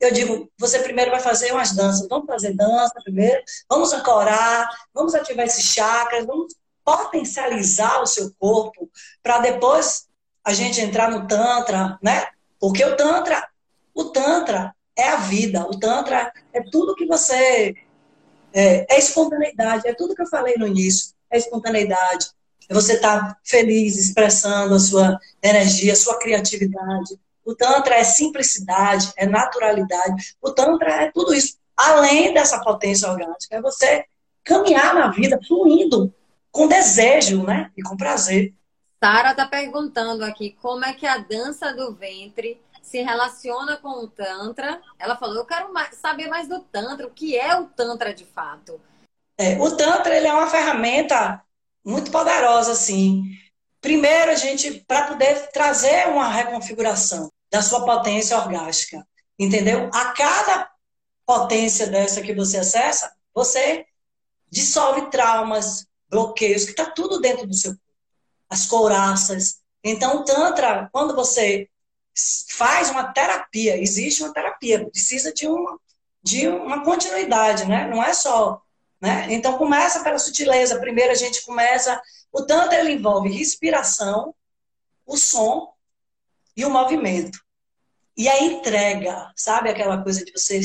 eu 0.00 0.12
digo, 0.12 0.48
você 0.56 0.78
primeiro 0.78 1.10
vai 1.10 1.20
fazer 1.20 1.52
umas 1.52 1.74
danças. 1.74 2.06
Vamos 2.08 2.26
fazer 2.26 2.54
dança 2.54 2.94
primeiro, 3.02 3.42
vamos 3.68 3.92
ancorar, 3.92 4.68
vamos 4.94 5.14
ativar 5.14 5.44
esses 5.44 5.64
chakras, 5.64 6.24
vamos 6.24 6.54
potencializar 6.84 8.00
o 8.00 8.06
seu 8.06 8.32
corpo 8.38 8.88
para 9.22 9.38
depois 9.40 10.06
a 10.44 10.54
gente 10.54 10.80
entrar 10.80 11.10
no 11.10 11.26
Tantra, 11.26 11.98
né? 12.02 12.28
Porque 12.58 12.84
o 12.84 12.96
Tantra, 12.96 13.46
o 13.94 14.04
Tantra 14.04 14.74
é 14.96 15.08
a 15.08 15.16
vida, 15.16 15.62
o 15.62 15.78
Tantra 15.78 16.32
é 16.52 16.62
tudo 16.62 16.94
que 16.94 17.06
você. 17.06 17.74
É, 18.52 18.94
é 18.94 18.98
espontaneidade, 18.98 19.86
é 19.86 19.94
tudo 19.94 20.14
que 20.14 20.22
eu 20.22 20.26
falei 20.26 20.54
no 20.56 20.66
início, 20.66 21.14
é 21.30 21.38
espontaneidade. 21.38 22.26
É 22.68 22.74
você 22.74 22.94
estar 22.94 23.20
tá 23.20 23.38
feliz, 23.44 23.96
expressando 23.96 24.74
a 24.74 24.78
sua 24.78 25.18
energia, 25.42 25.92
a 25.92 25.96
sua 25.96 26.18
criatividade, 26.18 27.18
o 27.48 27.54
Tantra 27.54 27.94
é 27.94 28.04
simplicidade, 28.04 29.10
é 29.16 29.24
naturalidade. 29.24 30.36
O 30.42 30.52
Tantra 30.52 31.04
é 31.04 31.10
tudo 31.10 31.32
isso. 31.32 31.56
Além 31.74 32.34
dessa 32.34 32.60
potência 32.60 33.08
orgânica, 33.08 33.38
é 33.50 33.58
você 33.58 34.04
caminhar 34.44 34.94
na 34.94 35.08
vida 35.08 35.40
fluindo, 35.48 36.12
com 36.52 36.68
desejo, 36.68 37.44
né? 37.44 37.70
E 37.74 37.80
com 37.82 37.96
prazer. 37.96 38.52
Sara 39.02 39.30
está 39.30 39.46
perguntando 39.46 40.26
aqui 40.26 40.58
como 40.60 40.84
é 40.84 40.92
que 40.92 41.06
a 41.06 41.16
dança 41.16 41.72
do 41.72 41.94
ventre 41.94 42.60
se 42.88 43.02
relaciona 43.02 43.76
com 43.76 43.90
o 43.90 44.08
Tantra. 44.08 44.80
Ela 44.98 45.16
falou: 45.16 45.36
Eu 45.36 45.44
quero 45.44 45.72
mais, 45.72 45.94
saber 45.96 46.28
mais 46.28 46.48
do 46.48 46.60
Tantra, 46.60 47.06
o 47.06 47.10
que 47.10 47.36
é 47.36 47.54
o 47.54 47.66
Tantra 47.66 48.14
de 48.14 48.24
fato? 48.24 48.80
É, 49.36 49.58
o 49.60 49.76
Tantra 49.76 50.16
ele 50.16 50.26
é 50.26 50.32
uma 50.32 50.48
ferramenta 50.48 51.42
muito 51.84 52.10
poderosa, 52.10 52.72
assim. 52.72 53.24
Primeiro, 53.80 54.30
a 54.32 54.34
gente, 54.34 54.84
para 54.88 55.06
poder 55.06 55.50
trazer 55.50 56.08
uma 56.08 56.28
reconfiguração 56.28 57.30
da 57.50 57.62
sua 57.62 57.84
potência 57.84 58.36
orgástica. 58.36 59.06
Entendeu? 59.38 59.88
A 59.92 60.12
cada 60.12 60.68
potência 61.24 61.86
dessa 61.86 62.22
que 62.22 62.34
você 62.34 62.58
acessa, 62.58 63.12
você 63.34 63.84
dissolve 64.50 65.10
traumas, 65.10 65.86
bloqueios, 66.08 66.64
que 66.64 66.70
está 66.70 66.86
tudo 66.86 67.20
dentro 67.20 67.46
do 67.46 67.54
seu 67.54 67.72
corpo. 67.72 67.84
As 68.50 68.66
couraças. 68.66 69.60
Então, 69.84 70.16
o 70.16 70.24
Tantra, 70.24 70.88
quando 70.90 71.14
você 71.14 71.68
faz 72.50 72.90
uma 72.90 73.12
terapia, 73.12 73.76
existe 73.76 74.22
uma 74.22 74.32
terapia, 74.32 74.88
precisa 74.88 75.32
de 75.32 75.46
uma, 75.46 75.78
de 76.22 76.48
uma 76.48 76.84
continuidade, 76.84 77.66
né? 77.66 77.86
Não 77.88 78.02
é 78.02 78.12
só. 78.12 78.62
Né? 79.00 79.26
Então, 79.30 79.56
começa 79.56 80.02
pela 80.02 80.18
sutileza. 80.18 80.80
Primeiro, 80.80 81.12
a 81.12 81.16
gente 81.16 81.44
começa. 81.44 82.00
O 82.32 82.42
Tantra 82.42 82.80
ele 82.80 82.92
envolve 82.92 83.30
respiração, 83.30 84.34
o 85.06 85.16
som 85.16 85.72
e 86.56 86.64
o 86.64 86.70
movimento. 86.70 87.38
E 88.16 88.28
a 88.28 88.42
entrega, 88.42 89.32
sabe 89.36 89.70
aquela 89.70 90.02
coisa 90.02 90.24
de 90.24 90.32
você 90.32 90.60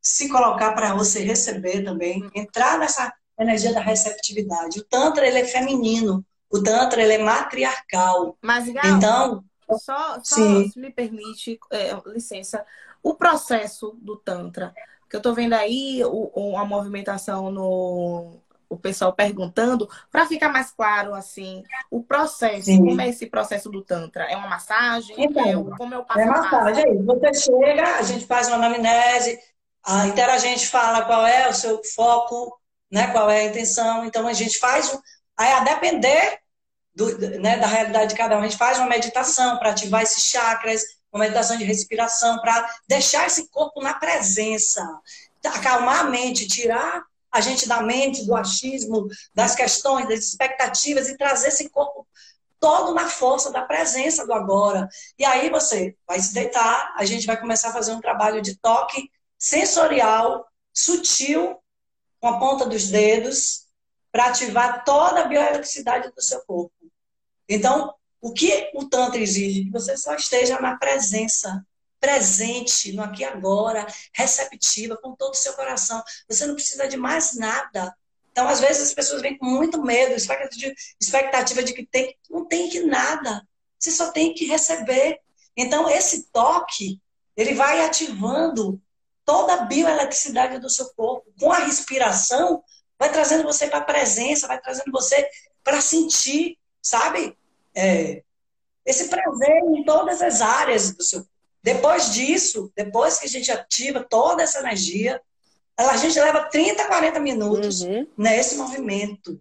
se 0.00 0.28
colocar 0.28 0.72
para 0.72 0.94
você 0.94 1.20
receber 1.20 1.84
também, 1.84 2.28
entrar 2.34 2.76
nessa 2.76 3.14
energia 3.38 3.72
da 3.72 3.80
receptividade. 3.80 4.80
O 4.80 4.84
Tantra, 4.84 5.26
ele 5.26 5.38
é 5.38 5.44
feminino. 5.44 6.24
O 6.50 6.60
Tantra, 6.60 7.00
ele 7.00 7.14
é 7.14 7.18
matriarcal. 7.18 8.36
Mas, 8.42 8.68
Gal, 8.68 8.86
então, 8.86 9.44
só, 9.78 10.20
só 10.22 10.36
se 10.68 10.78
me 10.78 10.90
permite, 10.90 11.58
é, 11.70 11.90
licença, 12.06 12.64
o 13.02 13.14
processo 13.14 13.96
do 14.00 14.16
Tantra, 14.16 14.74
que 15.08 15.16
eu 15.16 15.18
estou 15.18 15.34
vendo 15.34 15.54
aí 15.54 16.02
o, 16.04 16.56
a 16.56 16.64
movimentação 16.64 17.50
no, 17.50 18.40
o 18.72 18.78
pessoal 18.78 19.12
perguntando, 19.12 19.88
para 20.10 20.26
ficar 20.26 20.48
mais 20.48 20.70
claro, 20.70 21.14
assim, 21.14 21.62
o 21.90 22.02
processo, 22.02 22.64
Sim. 22.64 22.78
como 22.78 23.00
é 23.00 23.08
esse 23.08 23.26
processo 23.26 23.68
do 23.68 23.82
Tantra? 23.82 24.24
É 24.24 24.36
uma 24.36 24.48
massagem? 24.48 25.14
Então, 25.18 25.72
é, 25.72 25.76
como 25.76 25.94
eu 25.94 26.04
passo 26.04 26.20
é 26.20 26.26
massagem. 26.26 26.84
Aí, 26.86 27.02
você 27.02 27.34
chega, 27.34 27.96
a 27.98 28.02
gente 28.02 28.26
faz 28.26 28.48
uma 28.48 28.56
anamnese, 28.56 29.38
a 29.84 30.06
interagente 30.06 30.68
fala 30.68 31.04
qual 31.04 31.26
é 31.26 31.48
o 31.48 31.52
seu 31.52 31.82
foco, 31.94 32.58
né, 32.90 33.08
qual 33.12 33.30
é 33.30 33.40
a 33.40 33.44
intenção, 33.44 34.04
então 34.06 34.26
a 34.26 34.32
gente 34.32 34.58
faz, 34.58 34.98
aí 35.36 35.52
a 35.52 35.60
depender 35.60 36.41
do, 36.94 37.18
né, 37.40 37.58
da 37.58 37.66
realidade 37.66 38.10
de 38.10 38.16
cada 38.16 38.36
um, 38.36 38.40
a 38.40 38.42
gente 38.42 38.56
faz 38.56 38.78
uma 38.78 38.88
meditação 38.88 39.58
para 39.58 39.70
ativar 39.70 40.02
esses 40.02 40.24
chakras, 40.24 40.82
uma 41.12 41.24
meditação 41.24 41.56
de 41.56 41.64
respiração, 41.64 42.40
para 42.40 42.68
deixar 42.86 43.26
esse 43.26 43.48
corpo 43.48 43.82
na 43.82 43.94
presença, 43.94 44.82
acalmar 45.44 46.00
a 46.00 46.04
mente, 46.04 46.46
tirar 46.46 47.04
a 47.30 47.40
gente 47.40 47.66
da 47.66 47.82
mente, 47.82 48.26
do 48.26 48.36
achismo, 48.36 49.08
das 49.34 49.54
questões, 49.54 50.06
das 50.06 50.20
expectativas 50.20 51.08
e 51.08 51.16
trazer 51.16 51.48
esse 51.48 51.68
corpo 51.70 52.06
todo 52.60 52.94
na 52.94 53.08
força 53.08 53.50
da 53.50 53.62
presença 53.62 54.24
do 54.26 54.32
agora. 54.32 54.88
E 55.18 55.24
aí 55.24 55.50
você 55.50 55.96
vai 56.06 56.20
se 56.20 56.32
deitar, 56.32 56.94
a 56.96 57.04
gente 57.04 57.26
vai 57.26 57.40
começar 57.40 57.70
a 57.70 57.72
fazer 57.72 57.92
um 57.92 58.00
trabalho 58.00 58.40
de 58.40 58.56
toque 58.56 59.10
sensorial, 59.38 60.46
sutil, 60.72 61.58
com 62.20 62.28
a 62.28 62.38
ponta 62.38 62.66
dos 62.66 62.88
dedos, 62.88 63.66
para 64.12 64.26
ativar 64.26 64.84
toda 64.84 65.22
a 65.22 65.26
bioeletricidade 65.26 66.12
do 66.14 66.22
seu 66.22 66.40
corpo. 66.42 66.72
Então, 67.48 67.94
o 68.20 68.32
que 68.32 68.70
o 68.74 68.88
Tantra 68.88 69.20
exige? 69.20 69.64
Que 69.64 69.70
você 69.70 69.96
só 69.96 70.14
esteja 70.14 70.60
na 70.60 70.76
presença 70.76 71.64
presente 72.02 72.92
no 72.92 73.02
aqui 73.02 73.22
e 73.22 73.24
agora, 73.24 73.86
receptiva, 74.12 74.96
com 74.96 75.14
todo 75.14 75.34
o 75.34 75.36
seu 75.36 75.52
coração. 75.52 76.02
Você 76.28 76.44
não 76.46 76.54
precisa 76.54 76.88
de 76.88 76.96
mais 76.96 77.34
nada. 77.34 77.94
Então, 78.32 78.48
às 78.48 78.58
vezes, 78.58 78.82
as 78.82 78.94
pessoas 78.94 79.22
vêm 79.22 79.38
com 79.38 79.46
muito 79.46 79.80
medo, 79.80 80.14
expectativa 80.14 81.62
de 81.62 81.72
que 81.72 81.86
tem, 81.86 82.16
não 82.28 82.44
tem 82.44 82.68
que 82.68 82.80
nada. 82.80 83.46
Você 83.78 83.92
só 83.92 84.10
tem 84.10 84.34
que 84.34 84.46
receber. 84.46 85.20
Então, 85.56 85.88
esse 85.88 86.24
toque, 86.32 87.00
ele 87.36 87.54
vai 87.54 87.84
ativando 87.84 88.82
toda 89.24 89.54
a 89.54 89.64
bioeletricidade 89.64 90.58
do 90.58 90.70
seu 90.70 90.92
corpo. 90.94 91.32
Com 91.38 91.52
a 91.52 91.58
respiração, 91.58 92.64
vai 92.98 93.12
trazendo 93.12 93.44
você 93.44 93.68
para 93.68 93.78
a 93.78 93.84
presença, 93.84 94.48
vai 94.48 94.60
trazendo 94.60 94.90
você 94.90 95.28
para 95.62 95.80
sentir, 95.80 96.58
sabe? 96.82 97.36
É, 97.74 98.22
esse 98.84 99.08
prazer 99.08 99.62
em 99.74 99.84
todas 99.84 100.20
as 100.20 100.40
áreas 100.40 100.92
do 100.92 101.02
seu 101.02 101.20
corpo. 101.20 101.32
Depois 101.62 102.12
disso, 102.12 102.72
depois 102.74 103.20
que 103.20 103.26
a 103.26 103.28
gente 103.28 103.50
ativa 103.52 104.02
toda 104.02 104.42
essa 104.42 104.58
energia, 104.58 105.22
a 105.76 105.96
gente 105.96 106.18
leva 106.18 106.42
30, 106.44 106.84
40 106.86 107.20
minutos 107.20 107.82
uhum. 107.82 108.06
nesse 108.18 108.56
movimento. 108.56 109.40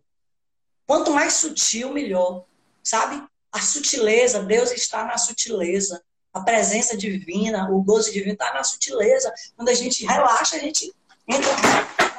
Quanto 0.86 1.12
mais 1.12 1.34
sutil, 1.34 1.92
melhor. 1.92 2.46
Sabe? 2.84 3.24
A 3.52 3.60
sutileza, 3.60 4.44
Deus 4.44 4.72
está 4.72 5.04
na 5.04 5.18
sutileza. 5.18 6.02
A 6.34 6.42
presença 6.42 6.96
divina, 6.96 7.70
o 7.72 7.82
gozo 7.82 8.12
divino 8.12 8.34
está 8.34 8.54
na 8.54 8.64
sutileza. 8.64 9.34
Quando 9.56 9.70
a 9.70 9.74
gente 9.74 10.06
relaxa, 10.06 10.56
a 10.56 10.60
gente 10.60 10.94
entra. 11.28 11.52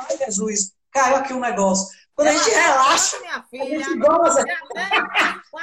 Ai, 0.08 0.18
Jesus, 0.18 0.72
caiu 0.90 1.16
aqui 1.16 1.32
um 1.32 1.40
negócio. 1.40 1.96
Quando 2.14 2.29
a 2.29 2.33
gente 2.33 2.51
relaxa, 2.51 3.18
minha 3.20 3.42
filha, 3.51 3.64
a 3.64 3.83
gente 3.83 3.98
goza. 3.98 4.44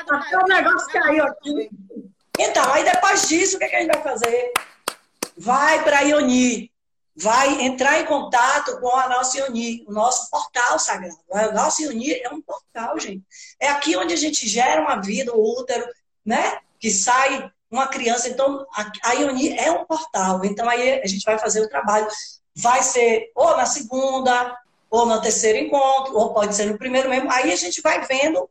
Até 0.09 0.37
o 0.37 0.47
negócio 0.47 0.87
caiu 0.91 1.25
aqui. 1.25 1.69
Então, 2.39 2.73
aí 2.73 2.83
depois 2.83 3.27
disso, 3.27 3.55
o 3.55 3.59
que, 3.59 3.65
é 3.65 3.69
que 3.69 3.75
a 3.75 3.79
gente 3.81 3.93
vai 3.93 4.01
fazer? 4.01 4.53
Vai 5.37 5.83
para 5.83 5.99
a 5.99 6.01
Ioni, 6.01 6.71
vai 7.15 7.61
entrar 7.61 7.99
em 7.99 8.05
contato 8.05 8.79
com 8.79 8.95
a 8.95 9.09
nossa 9.09 9.37
Ioni, 9.37 9.85
o 9.87 9.91
nosso 9.91 10.29
portal 10.29 10.79
sagrado. 10.79 11.17
A 11.31 11.51
nossa 11.51 11.83
Ioni 11.83 12.13
é 12.13 12.29
um 12.29 12.41
portal, 12.41 12.97
gente. 12.97 13.23
É 13.59 13.67
aqui 13.67 13.95
onde 13.95 14.13
a 14.13 14.17
gente 14.17 14.47
gera 14.47 14.81
uma 14.81 15.01
vida, 15.01 15.33
o 15.33 15.59
útero, 15.59 15.85
né? 16.25 16.59
Que 16.79 16.89
sai 16.89 17.51
uma 17.69 17.87
criança. 17.87 18.29
Então, 18.29 18.65
a 19.03 19.13
Ioni 19.13 19.57
é 19.57 19.71
um 19.71 19.85
portal. 19.85 20.43
Então, 20.45 20.67
aí 20.67 21.01
a 21.01 21.07
gente 21.07 21.23
vai 21.23 21.37
fazer 21.37 21.61
o 21.61 21.69
trabalho. 21.69 22.07
Vai 22.55 22.81
ser 22.83 23.31
ou 23.35 23.55
na 23.55 23.65
segunda, 23.65 24.57
ou 24.89 25.05
no 25.05 25.21
terceiro 25.21 25.57
encontro, 25.59 26.15
ou 26.15 26.33
pode 26.33 26.55
ser 26.55 26.65
no 26.65 26.77
primeiro 26.77 27.09
mesmo. 27.09 27.31
Aí 27.31 27.51
a 27.51 27.55
gente 27.55 27.81
vai 27.81 28.05
vendo 28.05 28.49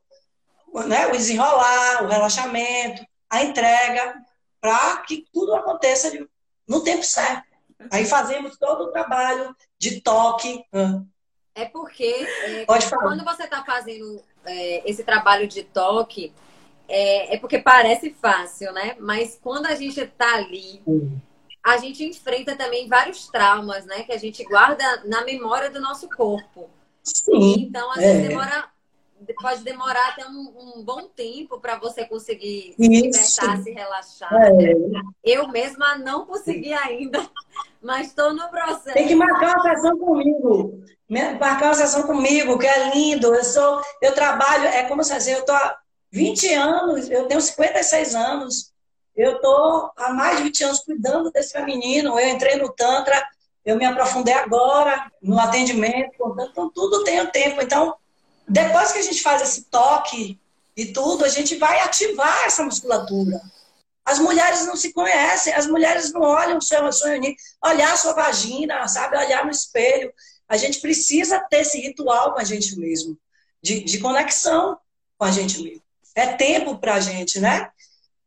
né, 0.87 1.07
o 1.07 1.13
desenrolar, 1.13 2.05
o 2.05 2.09
relaxamento, 2.09 3.05
a 3.29 3.43
entrega, 3.43 4.15
para 4.61 4.99
que 4.99 5.27
tudo 5.33 5.55
aconteça 5.55 6.13
no 6.67 6.83
tempo 6.83 7.03
certo. 7.03 7.49
Aí 7.91 8.05
fazemos 8.05 8.57
todo 8.59 8.85
o 8.85 8.93
trabalho 8.93 9.55
de 9.79 10.01
toque. 10.01 10.65
É 11.55 11.65
porque 11.65 12.27
é, 12.45 12.65
quando 12.65 13.25
você 13.25 13.45
está 13.45 13.65
fazendo 13.65 14.23
é, 14.45 14.89
esse 14.89 15.03
trabalho 15.03 15.49
de 15.49 15.65
toque, 15.65 16.33
é, 16.89 17.35
é, 17.35 17.39
porque 17.39 17.59
parece 17.59 18.11
fácil, 18.11 18.73
né? 18.73 18.97
Mas 18.99 19.39
quando 19.43 19.67
a 19.67 19.75
gente 19.75 20.01
está 20.01 20.35
ali, 20.35 20.83
a 21.69 21.77
gente 21.77 22.03
enfrenta 22.03 22.57
também 22.57 22.89
vários 22.89 23.27
traumas, 23.29 23.85
né? 23.85 24.03
Que 24.03 24.13
a 24.13 24.17
gente 24.17 24.43
guarda 24.45 25.03
na 25.05 25.23
memória 25.23 25.71
do 25.71 25.81
nosso 25.81 26.09
corpo. 26.09 26.71
Sim. 27.03 27.57
Então, 27.59 27.91
às 27.91 27.99
vezes 27.99 28.25
é. 28.25 28.29
demora 28.29 28.71
pode 29.41 29.63
demorar 29.63 30.11
até 30.11 30.27
um, 30.27 30.79
um 30.79 30.83
bom 30.83 31.09
tempo 31.09 31.61
para 31.61 31.79
você 31.79 32.07
conseguir 32.07 32.75
se 32.75 32.89
libertar, 32.89 33.63
se 33.63 33.71
relaxar. 33.71 34.33
É. 34.33 34.75
Eu 35.25 35.49
mesma 35.49 35.99
não 35.99 36.25
consegui 36.25 36.73
ainda, 36.73 37.29
mas 37.83 38.09
estou 38.09 38.33
no 38.33 38.49
processo. 38.49 38.95
Tem 38.95 39.09
que 39.09 39.15
marcar 39.15 39.57
uma 39.57 39.63
sessão 39.63 39.99
comigo. 39.99 40.83
Marcar 41.09 41.67
uma 41.67 41.75
sessão 41.75 42.03
comigo, 42.05 42.59
que 42.59 42.67
é 42.67 42.95
lindo. 42.95 43.35
Eu 43.35 43.45
sou, 43.45 43.83
eu 44.01 44.15
trabalho, 44.15 44.65
é 44.65 44.85
como 44.85 45.05
se 45.05 45.13
eu 45.13 45.41
estou 45.41 45.55
há 45.55 45.77
20 46.11 46.55
anos, 46.55 47.11
eu 47.11 47.27
tenho 47.27 47.41
56 47.41 48.15
anos. 48.15 48.73
Eu 49.19 49.35
estou 49.35 49.91
há 49.97 50.13
mais 50.13 50.37
de 50.37 50.45
20 50.45 50.65
anos 50.65 50.79
cuidando 50.79 51.33
desse 51.33 51.61
menino. 51.63 52.21
Eu 52.21 52.29
entrei 52.29 52.55
no 52.55 52.73
Tantra, 52.73 53.21
eu 53.67 53.77
me 53.77 53.85
aprofundei 53.85 54.33
agora 54.33 55.11
no 55.21 55.41
atendimento, 55.41 56.15
então 56.49 56.71
tudo 56.71 57.03
tem 57.03 57.21
o 57.21 57.27
tempo. 57.33 57.61
Então, 57.61 57.97
depois 58.49 58.93
que 58.93 59.01
a 59.01 59.03
gente 59.03 59.21
faz 59.21 59.43
esse 59.43 59.65
toque 59.65 60.39
e 60.77 60.87
tudo, 60.87 61.25
a 61.25 61.29
gente 61.29 61.57
vai 61.57 61.81
ativar 61.81 62.45
essa 62.47 62.63
musculatura. 62.63 63.41
As 64.05 64.21
mulheres 64.21 64.65
não 64.67 64.77
se 64.77 64.93
conhecem, 64.93 65.53
as 65.53 65.67
mulheres 65.67 66.13
não 66.13 66.23
olham 66.23 66.59
o 66.59 66.63
seu 66.63 66.91
sonho, 66.93 67.21
olhar 67.63 67.93
a 67.93 67.97
sua 67.97 68.13
vagina, 68.13 68.87
sabe? 68.87 69.17
Olhar 69.17 69.45
no 69.45 69.51
espelho. 69.51 70.13
A 70.49 70.57
gente 70.57 70.81
precisa 70.81 71.41
ter 71.51 71.63
esse 71.63 71.81
ritual 71.81 72.35
com 72.35 72.39
a 72.39 72.45
gente 72.45 72.79
mesmo, 72.79 73.19
de, 73.61 73.83
de 73.83 73.99
conexão 73.99 74.79
com 75.19 75.25
a 75.25 75.33
gente 75.33 75.61
mesmo. 75.61 75.83
É 76.15 76.29
tempo 76.29 76.79
para 76.79 76.95
a 76.95 77.01
gente, 77.01 77.41
né? 77.41 77.69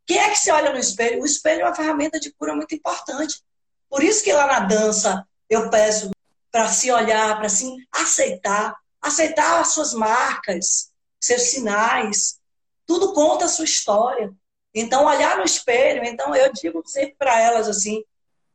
Quem 0.06 0.18
é 0.18 0.30
que 0.30 0.40
se 0.40 0.52
olha 0.52 0.72
no 0.72 0.80
espelho? 0.80 1.22
O 1.22 1.26
espelho 1.26 1.62
é 1.62 1.66
uma 1.66 1.76
ferramenta 1.76 2.20
de 2.20 2.32
cura 2.34 2.56
muito 2.56 2.74
importante. 2.76 3.42
Por 3.90 4.04
isso 4.04 4.24
que 4.24 4.34
lá 4.34 4.48
na 4.48 4.60
dança 4.62 5.26
eu 5.50 5.70
peço 5.70 6.12
para 6.52 6.68
se 6.68 6.92
olhar, 6.92 7.38
para 7.38 7.50
se 7.50 7.66
aceitar, 7.92 8.76
aceitar 9.02 9.60
as 9.60 9.70
suas 9.70 9.94
marcas, 9.94 10.92
seus 11.20 11.44
sinais, 11.44 12.40
tudo 12.86 13.14
conta 13.14 13.46
a 13.46 13.50
sua 13.50 13.66
história. 13.66 14.34
Então, 14.74 15.06
olhar 15.06 15.38
no 15.38 15.44
espelho, 15.44 16.04
então 16.04 16.36
eu 16.36 16.52
digo 16.54 16.82
sempre 16.86 17.16
para 17.18 17.40
elas 17.40 17.68
assim, 17.68 18.04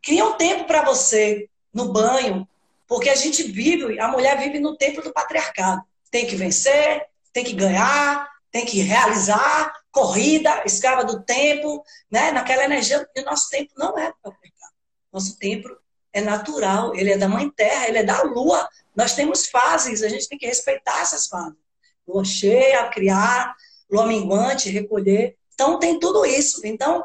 cria 0.02 0.24
um 0.24 0.34
tempo 0.34 0.64
para 0.64 0.82
você 0.82 1.48
no 1.72 1.92
banho, 1.92 2.48
porque 2.86 3.10
a 3.10 3.14
gente 3.14 3.42
vive, 3.42 3.98
a 4.00 4.08
mulher 4.08 4.38
vive 4.38 4.58
no 4.58 4.76
tempo 4.76 5.02
do 5.02 5.12
patriarcado. 5.12 5.82
Tem 6.10 6.26
que 6.26 6.36
vencer, 6.36 7.04
tem 7.32 7.44
que 7.44 7.52
ganhar, 7.52 8.28
tem 8.50 8.64
que 8.64 8.80
realizar, 8.80 9.72
corrida, 9.90 10.62
escrava 10.64 11.04
do 11.04 11.22
tempo, 11.22 11.84
né? 12.10 12.30
naquela 12.30 12.64
energia, 12.64 13.06
e 13.14 13.20
o 13.20 13.24
nosso 13.24 13.48
tempo 13.50 13.72
não 13.76 13.98
é 13.98 14.08
do 14.08 14.16
patriarcado. 14.22 14.72
Nosso 15.12 15.38
tempo 15.38 15.68
é 16.12 16.20
natural, 16.20 16.94
ele 16.94 17.12
é 17.12 17.18
da 17.18 17.28
mãe 17.28 17.50
terra, 17.50 17.88
ele 17.88 17.98
é 17.98 18.02
da 18.02 18.22
lua, 18.22 18.68
nós 18.94 19.14
temos 19.14 19.46
fases, 19.46 20.02
a 20.02 20.08
gente 20.08 20.28
tem 20.28 20.38
que 20.38 20.46
respeitar 20.46 21.00
essas 21.00 21.26
fases. 21.26 21.58
Lua 22.06 22.24
cheia, 22.24 22.88
criar, 22.88 23.54
lua 23.90 24.06
minguante, 24.06 24.70
recolher. 24.70 25.36
Então, 25.52 25.78
tem 25.78 25.98
tudo 25.98 26.24
isso. 26.24 26.66
Então, 26.66 27.04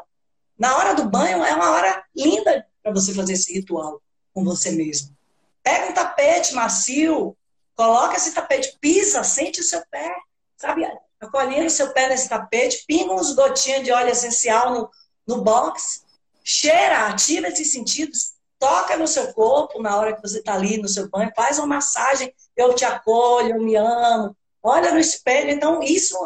na 0.58 0.76
hora 0.76 0.94
do 0.94 1.08
banho, 1.08 1.44
é 1.44 1.54
uma 1.54 1.70
hora 1.70 2.04
linda 2.16 2.66
para 2.82 2.92
você 2.92 3.12
fazer 3.12 3.34
esse 3.34 3.52
ritual 3.52 4.00
com 4.32 4.44
você 4.44 4.70
mesmo. 4.70 5.14
Pega 5.62 5.90
um 5.90 5.94
tapete 5.94 6.54
macio, 6.54 7.36
coloca 7.74 8.16
esse 8.16 8.32
tapete, 8.32 8.76
pisa, 8.80 9.22
sente 9.22 9.60
o 9.60 9.64
seu 9.64 9.82
pé, 9.90 10.14
sabe? 10.56 10.84
Acolhendo 11.22 11.70
seu 11.70 11.92
pé 11.92 12.08
nesse 12.08 12.28
tapete, 12.28 12.84
pinga 12.84 13.14
uns 13.14 13.32
gotinhas 13.32 13.84
de 13.84 13.92
óleo 13.92 14.10
essencial 14.10 14.74
no, 14.74 14.90
no 15.24 15.40
box, 15.40 16.02
cheira, 16.42 17.06
ativa 17.06 17.46
esses 17.46 17.70
sentidos, 17.70 18.32
toca 18.58 18.96
no 18.96 19.06
seu 19.06 19.32
corpo 19.32 19.80
na 19.80 19.96
hora 19.96 20.16
que 20.16 20.20
você 20.20 20.40
está 20.40 20.54
ali 20.54 20.78
no 20.78 20.88
seu 20.88 21.08
banho, 21.08 21.30
faz 21.36 21.58
uma 21.58 21.68
massagem, 21.68 22.34
eu 22.56 22.74
te 22.74 22.84
acolho, 22.84 23.54
eu 23.54 23.62
me 23.62 23.76
amo, 23.76 24.36
olha 24.60 24.90
no 24.90 24.98
espelho. 24.98 25.50
Então, 25.50 25.80
isso 25.80 26.16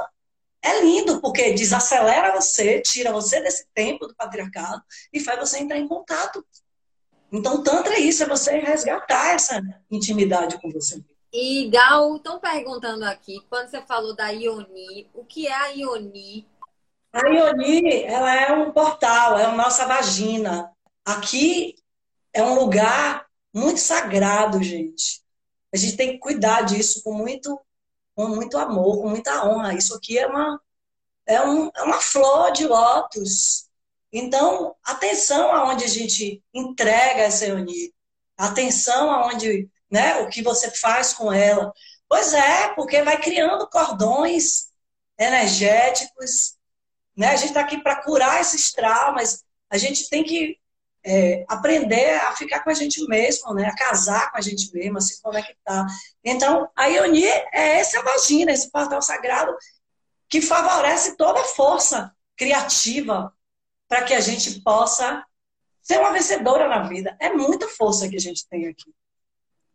é 0.62 0.80
lindo, 0.80 1.20
porque 1.20 1.52
desacelera 1.52 2.34
você, 2.34 2.80
tira 2.80 3.12
você 3.12 3.42
desse 3.42 3.66
tempo 3.74 4.06
do 4.06 4.14
patriarcado 4.14 4.82
e 5.12 5.20
faz 5.20 5.38
você 5.38 5.58
entrar 5.58 5.78
em 5.78 5.86
contato. 5.86 6.42
Então, 7.30 7.62
Tantra 7.62 7.96
é 7.96 8.00
isso, 8.00 8.22
é 8.22 8.26
você 8.26 8.58
resgatar 8.60 9.34
essa 9.34 9.60
intimidade 9.90 10.58
com 10.58 10.70
você 10.70 11.04
E 11.32 11.68
Gal, 11.68 12.16
estão 12.16 12.38
perguntando 12.38 13.04
aqui, 13.04 13.44
quando 13.50 13.68
você 13.68 13.82
falou 13.82 14.14
da 14.14 14.28
Ioni, 14.30 15.10
o 15.12 15.24
que 15.24 15.46
é 15.46 15.52
a 15.52 15.66
Ioni? 15.68 16.48
A 17.12 17.28
Ioni, 17.28 18.02
ela 18.04 18.34
é 18.34 18.52
um 18.52 18.72
portal, 18.72 19.38
é 19.38 19.44
a 19.44 19.52
nossa 19.52 19.86
vagina. 19.86 20.72
Aqui 21.04 21.76
é 22.32 22.42
um 22.42 22.54
lugar 22.54 23.26
muito 23.52 23.80
sagrado, 23.80 24.62
gente. 24.62 25.22
A 25.72 25.76
gente 25.76 25.96
tem 25.96 26.12
que 26.12 26.18
cuidar 26.18 26.62
disso 26.62 27.02
com 27.02 27.12
muito, 27.12 27.60
com 28.14 28.28
muito 28.28 28.58
amor, 28.58 29.02
com 29.02 29.08
muita 29.08 29.46
honra. 29.46 29.74
Isso 29.74 29.94
aqui 29.94 30.18
é 30.18 30.26
uma, 30.26 30.60
é, 31.26 31.42
um, 31.42 31.70
é 31.74 31.82
uma 31.82 32.00
flor 32.00 32.52
de 32.52 32.66
lótus. 32.66 33.66
Então, 34.12 34.74
atenção 34.82 35.54
aonde 35.54 35.84
a 35.84 35.88
gente 35.88 36.42
entrega 36.54 37.22
essa 37.22 37.46
reunião. 37.46 37.90
Atenção 38.36 39.10
aonde, 39.10 39.68
né, 39.96 40.16
o 40.18 40.28
que 40.28 40.42
você 40.42 40.70
faz 40.70 41.14
com 41.14 41.32
ela. 41.32 41.72
Pois 42.06 42.34
é, 42.34 42.68
porque 42.74 43.02
vai 43.02 43.18
criando 43.18 43.66
cordões 43.66 44.68
energéticos. 45.18 46.56
Né? 47.16 47.28
A 47.28 47.36
gente 47.36 47.48
está 47.48 47.62
aqui 47.62 47.78
para 47.82 48.02
curar 48.02 48.42
esses 48.42 48.72
traumas. 48.72 49.42
A 49.70 49.78
gente 49.78 50.10
tem 50.10 50.22
que 50.22 50.58
é, 51.02 51.46
aprender 51.48 52.20
a 52.20 52.36
ficar 52.36 52.62
com 52.62 52.68
a 52.68 52.74
gente 52.74 53.02
mesmo, 53.08 53.54
né? 53.54 53.68
a 53.68 53.74
casar 53.74 54.30
com 54.30 54.36
a 54.36 54.40
gente 54.42 54.70
mesmo, 54.74 54.98
a 54.98 55.00
se 55.00 55.22
conectar. 55.22 55.86
Então, 56.22 56.68
a 56.76 56.86
Ioni 56.88 57.24
é 57.24 57.78
essa 57.78 58.02
vagina, 58.02 58.52
esse 58.52 58.70
portal 58.70 59.00
sagrado 59.00 59.56
que 60.28 60.42
favorece 60.42 61.16
toda 61.16 61.40
a 61.40 61.44
força 61.44 62.14
criativa 62.36 63.32
para 63.88 64.02
que 64.02 64.12
a 64.12 64.20
gente 64.20 64.60
possa 64.60 65.24
ser 65.80 65.98
uma 66.00 66.12
vencedora 66.12 66.68
na 66.68 66.86
vida. 66.86 67.16
É 67.18 67.32
muita 67.32 67.66
força 67.68 68.08
que 68.08 68.16
a 68.16 68.20
gente 68.20 68.46
tem 68.46 68.66
aqui. 68.66 68.92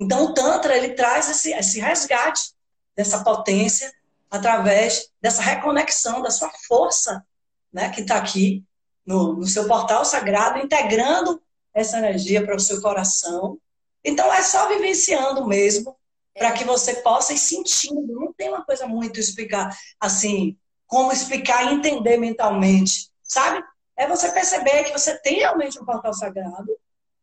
Então, 0.01 0.25
o 0.25 0.33
Tantra, 0.33 0.75
ele 0.75 0.95
traz 0.95 1.29
esse, 1.29 1.53
esse 1.53 1.79
resgate 1.79 2.53
dessa 2.95 3.23
potência 3.23 3.93
através 4.31 5.11
dessa 5.21 5.43
reconexão 5.43 6.23
da 6.23 6.31
sua 6.31 6.49
força, 6.67 7.23
né, 7.71 7.87
que 7.89 8.01
está 8.01 8.15
aqui 8.15 8.65
no, 9.05 9.35
no 9.35 9.45
seu 9.45 9.67
portal 9.67 10.03
sagrado, 10.03 10.57
integrando 10.57 11.39
essa 11.71 11.99
energia 11.99 12.43
para 12.43 12.55
o 12.55 12.59
seu 12.59 12.81
coração. 12.81 13.59
Então 14.03 14.33
é 14.33 14.41
só 14.41 14.67
vivenciando 14.69 15.45
mesmo, 15.45 15.95
para 16.33 16.51
que 16.53 16.63
você 16.63 16.95
possa 16.95 17.33
ir 17.33 17.37
sentindo. 17.37 18.07
Não 18.07 18.33
tem 18.33 18.49
uma 18.49 18.65
coisa 18.65 18.87
muito 18.87 19.19
explicar 19.19 19.77
assim, 19.99 20.57
como 20.87 21.11
explicar 21.11 21.65
e 21.65 21.75
entender 21.75 22.17
mentalmente, 22.17 23.11
sabe? 23.21 23.63
É 23.95 24.07
você 24.07 24.31
perceber 24.31 24.85
que 24.85 24.93
você 24.93 25.15
tem 25.19 25.35
realmente 25.35 25.79
um 25.79 25.85
portal 25.85 26.11
sagrado, 26.11 26.75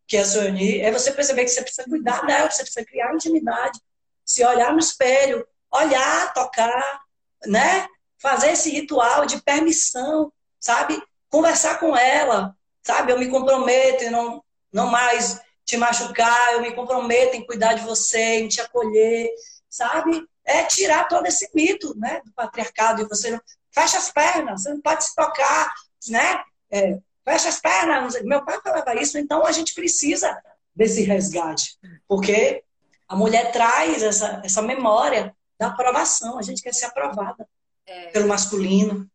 que 0.08 0.16
é 0.16 0.22
a 0.22 0.38
unir, 0.48 0.80
é 0.80 0.90
você 0.90 1.12
perceber 1.12 1.44
que 1.44 1.50
você 1.50 1.62
precisa 1.62 1.88
cuidar 1.88 2.24
dela, 2.26 2.50
você 2.50 2.62
precisa 2.62 2.84
criar 2.84 3.14
intimidade, 3.14 3.78
se 4.24 4.44
olhar 4.44 4.72
no 4.72 4.78
espelho, 4.78 5.46
olhar, 5.70 6.32
tocar, 6.32 7.00
né? 7.46 7.86
Fazer 8.20 8.52
esse 8.52 8.70
ritual 8.70 9.26
de 9.26 9.40
permissão, 9.42 10.32
sabe? 10.58 11.00
conversar 11.30 11.78
com 11.78 11.94
ela, 11.94 12.56
sabe? 12.82 13.12
Eu 13.12 13.18
me 13.18 13.28
comprometo 13.28 14.02
em 14.02 14.10
não, 14.10 14.42
não 14.72 14.86
mais 14.86 15.38
te 15.62 15.76
machucar, 15.76 16.54
eu 16.54 16.62
me 16.62 16.72
comprometo 16.72 17.36
em 17.36 17.44
cuidar 17.44 17.74
de 17.74 17.82
você, 17.82 18.38
em 18.38 18.48
te 18.48 18.62
acolher, 18.62 19.28
sabe? 19.68 20.26
é 20.48 20.64
tirar 20.64 21.06
todo 21.06 21.26
esse 21.26 21.48
mito 21.54 21.94
né, 21.98 22.22
do 22.24 22.32
patriarcado. 22.32 23.02
E 23.02 23.08
você 23.08 23.30
não 23.30 23.40
fecha 23.70 23.98
as 23.98 24.10
pernas, 24.10 24.62
você 24.62 24.70
não 24.70 24.80
pode 24.80 25.04
se 25.04 25.14
tocar, 25.14 25.72
né? 26.08 26.42
É, 26.70 26.98
fecha 27.28 27.50
as 27.50 27.60
pernas. 27.60 28.22
Meu 28.22 28.42
pai 28.42 28.58
falava 28.62 28.94
isso, 28.94 29.18
então 29.18 29.44
a 29.44 29.52
gente 29.52 29.74
precisa 29.74 30.34
desse 30.74 31.02
resgate, 31.02 31.76
porque 32.06 32.62
a 33.06 33.14
mulher 33.14 33.52
traz 33.52 34.02
essa, 34.02 34.40
essa 34.44 34.62
memória 34.62 35.34
da 35.58 35.66
aprovação. 35.66 36.38
A 36.38 36.42
gente 36.42 36.62
quer 36.62 36.72
ser 36.72 36.86
aprovada 36.86 37.46
é. 37.86 38.06
pelo 38.06 38.28
masculino. 38.28 39.06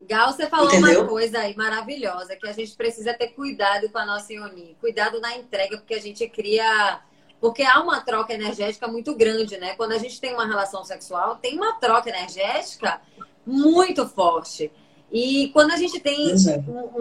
Gal, 0.00 0.32
você 0.32 0.48
falou 0.48 0.68
Entendeu? 0.68 1.00
uma 1.00 1.08
coisa 1.08 1.38
aí 1.38 1.56
maravilhosa, 1.56 2.36
que 2.36 2.46
a 2.46 2.52
gente 2.52 2.76
precisa 2.76 3.14
ter 3.14 3.28
cuidado 3.28 3.88
com 3.88 3.98
a 3.98 4.06
nossa 4.06 4.32
Ioni, 4.32 4.76
cuidado 4.80 5.20
na 5.20 5.36
entrega, 5.36 5.78
porque 5.78 5.94
a 5.94 6.00
gente 6.00 6.28
cria. 6.28 7.00
Porque 7.40 7.64
há 7.64 7.80
uma 7.80 8.00
troca 8.00 8.32
energética 8.32 8.86
muito 8.86 9.16
grande, 9.16 9.58
né? 9.58 9.74
Quando 9.74 9.92
a 9.92 9.98
gente 9.98 10.20
tem 10.20 10.32
uma 10.32 10.46
relação 10.46 10.84
sexual, 10.84 11.36
tem 11.36 11.56
uma 11.56 11.72
troca 11.74 12.08
energética 12.08 13.00
muito 13.44 14.08
forte. 14.08 14.70
E 15.12 15.50
quando 15.52 15.72
a 15.72 15.76
gente 15.76 16.00
tem 16.00 16.34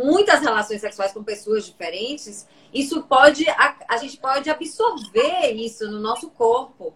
muitas 0.03 0.41
relações 0.41 0.81
sexuais 0.81 1.13
com 1.13 1.23
pessoas 1.23 1.65
diferentes, 1.65 2.45
isso 2.73 3.03
pode 3.03 3.49
a, 3.49 3.75
a, 3.87 3.97
gente 3.97 4.17
pode 4.17 4.49
absorver 4.49 5.51
isso 5.53 5.89
no 5.89 5.97
nosso 5.97 6.29
corpo 6.29 6.93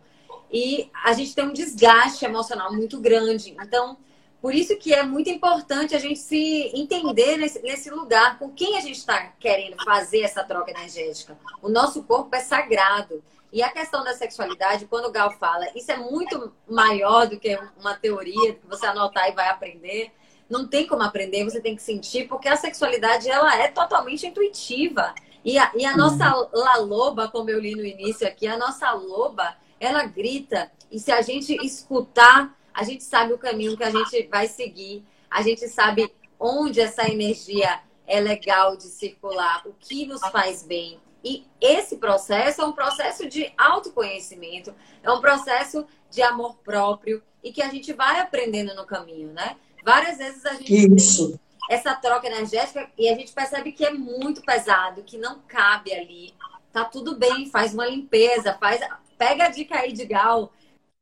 e 0.51 0.89
a 1.06 1.13
gente 1.13 1.34
tem 1.34 1.45
um 1.45 1.54
desgaste 1.54 2.25
emocional 2.25 2.73
muito 2.73 2.99
grande. 2.99 3.56
Então, 3.62 3.97
por 4.41 4.54
isso 4.54 4.75
que 4.75 4.93
é 4.93 5.04
muito 5.04 5.30
importante 5.30 5.95
a 5.95 5.99
gente 5.99 6.19
se 6.19 6.69
entender 6.73 7.38
nesse, 7.38 7.62
nesse 7.62 7.89
lugar 7.89 8.38
com 8.38 8.49
quem 8.51 8.78
a 8.78 8.82
gente 8.82 8.97
está 8.97 9.32
querendo 9.39 9.82
fazer 9.86 10.19
essa 10.19 10.43
troca 10.43 10.69
energética. 10.69 11.38
O 11.62 11.69
nosso 11.69 12.04
corpo 12.04 12.36
é 12.36 12.39
sagrado. 12.39 13.23
E 13.54 13.63
a 13.63 13.71
questão 13.71 14.04
da 14.04 14.13
sexualidade, 14.13 14.86
quando 14.86 15.06
o 15.06 15.12
Gal 15.12 15.32
fala, 15.32 15.65
isso 15.73 15.89
é 15.89 15.95
muito 15.95 16.54
maior 16.69 17.25
do 17.25 17.39
que 17.39 17.58
uma 17.80 17.95
teoria 17.95 18.54
que 18.56 18.67
você 18.67 18.86
anotar 18.86 19.30
e 19.30 19.32
vai 19.32 19.47
aprender. 19.47 20.12
Não 20.49 20.67
tem 20.67 20.86
como 20.88 21.03
aprender, 21.03 21.43
você 21.43 21.60
tem 21.60 21.75
que 21.75 21.81
sentir, 21.81 22.27
porque 22.27 22.47
a 22.47 22.55
sexualidade 22.55 23.29
ela 23.29 23.55
é 23.58 23.67
totalmente 23.67 24.27
intuitiva. 24.27 25.13
E 25.43 25.58
a, 25.58 25.71
e 25.75 25.86
a 25.86 25.95
nossa 25.95 26.49
La 26.53 26.77
Loba, 26.77 27.27
como 27.27 27.49
eu 27.49 27.60
li 27.60 27.75
no 27.75 27.86
início 27.86 28.27
aqui, 28.27 28.47
a 28.47 28.58
nossa 28.58 28.91
loba, 28.91 29.55
ela 29.79 30.03
grita. 30.05 30.71
E 30.91 30.99
se 30.99 31.12
a 31.12 31.21
gente 31.21 31.53
escutar 31.63 32.55
a 32.75 32.84
gente 32.84 33.05
sabe 33.05 33.31
o 33.31 33.38
caminho 33.38 33.77
que 33.77 33.84
a 33.86 33.89
gente 33.89 34.27
vai 34.27 34.47
seguir, 34.49 35.05
a 35.31 35.41
gente 35.41 35.65
sabe 35.69 36.13
onde 36.38 36.81
essa 36.81 37.10
energia 37.10 37.79
é 38.05 38.19
legal 38.19 38.75
de 38.75 38.84
circular, 38.84 39.65
o 39.65 39.73
que 39.79 40.05
nos 40.05 40.19
faz 40.27 40.62
bem. 40.62 40.99
E 41.23 41.47
esse 41.62 41.95
processo 41.97 42.62
é 42.62 42.65
um 42.65 42.73
processo 42.73 43.29
de 43.29 43.51
autoconhecimento, 43.58 44.75
é 45.01 45.10
um 45.10 45.21
processo 45.21 45.88
de 46.10 46.21
amor 46.21 46.58
próprio 46.58 47.23
e 47.41 47.53
que 47.53 47.62
a 47.62 47.69
gente 47.69 47.93
vai 47.93 48.19
aprendendo 48.19 48.75
no 48.75 48.86
caminho, 48.86 49.31
né? 49.31 49.55
Várias 49.86 50.17
vezes 50.17 50.45
a 50.45 50.54
gente 50.56 50.95
Isso. 50.95 51.30
tem 51.30 51.39
essa 51.69 51.95
troca 51.95 52.28
energética 52.28 52.89
e 52.98 53.08
a 53.08 53.15
gente 53.15 53.32
percebe 53.32 53.71
que 53.71 53.86
é 53.86 53.91
muito 53.91 54.41
pesado, 54.41 55.04
que 55.04 55.17
não 55.17 55.39
cabe 55.48 55.93
ali. 55.93 56.34
Tá 56.74 56.84
tudo 56.84 57.17
bem, 57.17 57.50
faz 57.50 57.74
uma 57.74 57.86
limpeza, 57.86 58.58
faz 58.60 58.82
pega 59.17 59.45
a 59.45 59.50
dica 59.50 59.78
aí 59.78 59.93
de 59.93 60.06
Gal, 60.06 60.52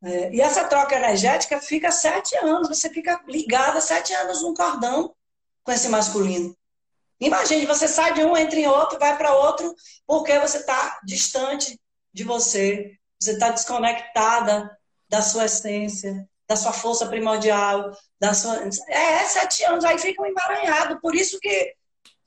é, 0.03 0.35
e 0.35 0.41
essa 0.41 0.65
troca 0.65 0.97
energética 0.97 1.61
fica 1.61 1.89
sete 1.89 2.35
anos, 2.35 2.67
você 2.67 2.89
fica 2.89 3.23
ligada 3.25 3.79
sete 3.79 4.13
anos 4.13 4.41
num 4.41 4.53
cordão 4.53 5.15
com 5.63 5.71
esse 5.71 5.87
masculino. 5.87 6.53
Imagine, 7.21 7.65
você 7.65 7.87
sai 7.87 8.13
de 8.13 8.21
um, 8.21 8.35
entra 8.35 8.59
em 8.59 8.67
outro, 8.67 8.99
vai 8.99 9.17
para 9.17 9.33
outro, 9.33 9.73
porque 10.05 10.37
você 10.39 10.57
está 10.57 10.99
distante 11.05 11.79
de 12.13 12.25
você, 12.25 12.97
você 13.17 13.31
está 13.31 13.49
desconectada 13.49 14.77
da 15.07 15.21
sua 15.21 15.45
essência, 15.45 16.27
da 16.47 16.55
sua 16.55 16.73
força 16.73 17.05
primordial, 17.07 17.91
da 18.19 18.33
sua. 18.33 18.57
É, 18.87 19.13
é 19.13 19.25
sete 19.25 19.63
anos, 19.63 19.85
aí 19.85 19.97
fica 19.97 20.21
um 20.21 20.25
emaranhado. 20.25 20.99
Por 20.99 21.15
isso 21.15 21.39
que, 21.39 21.73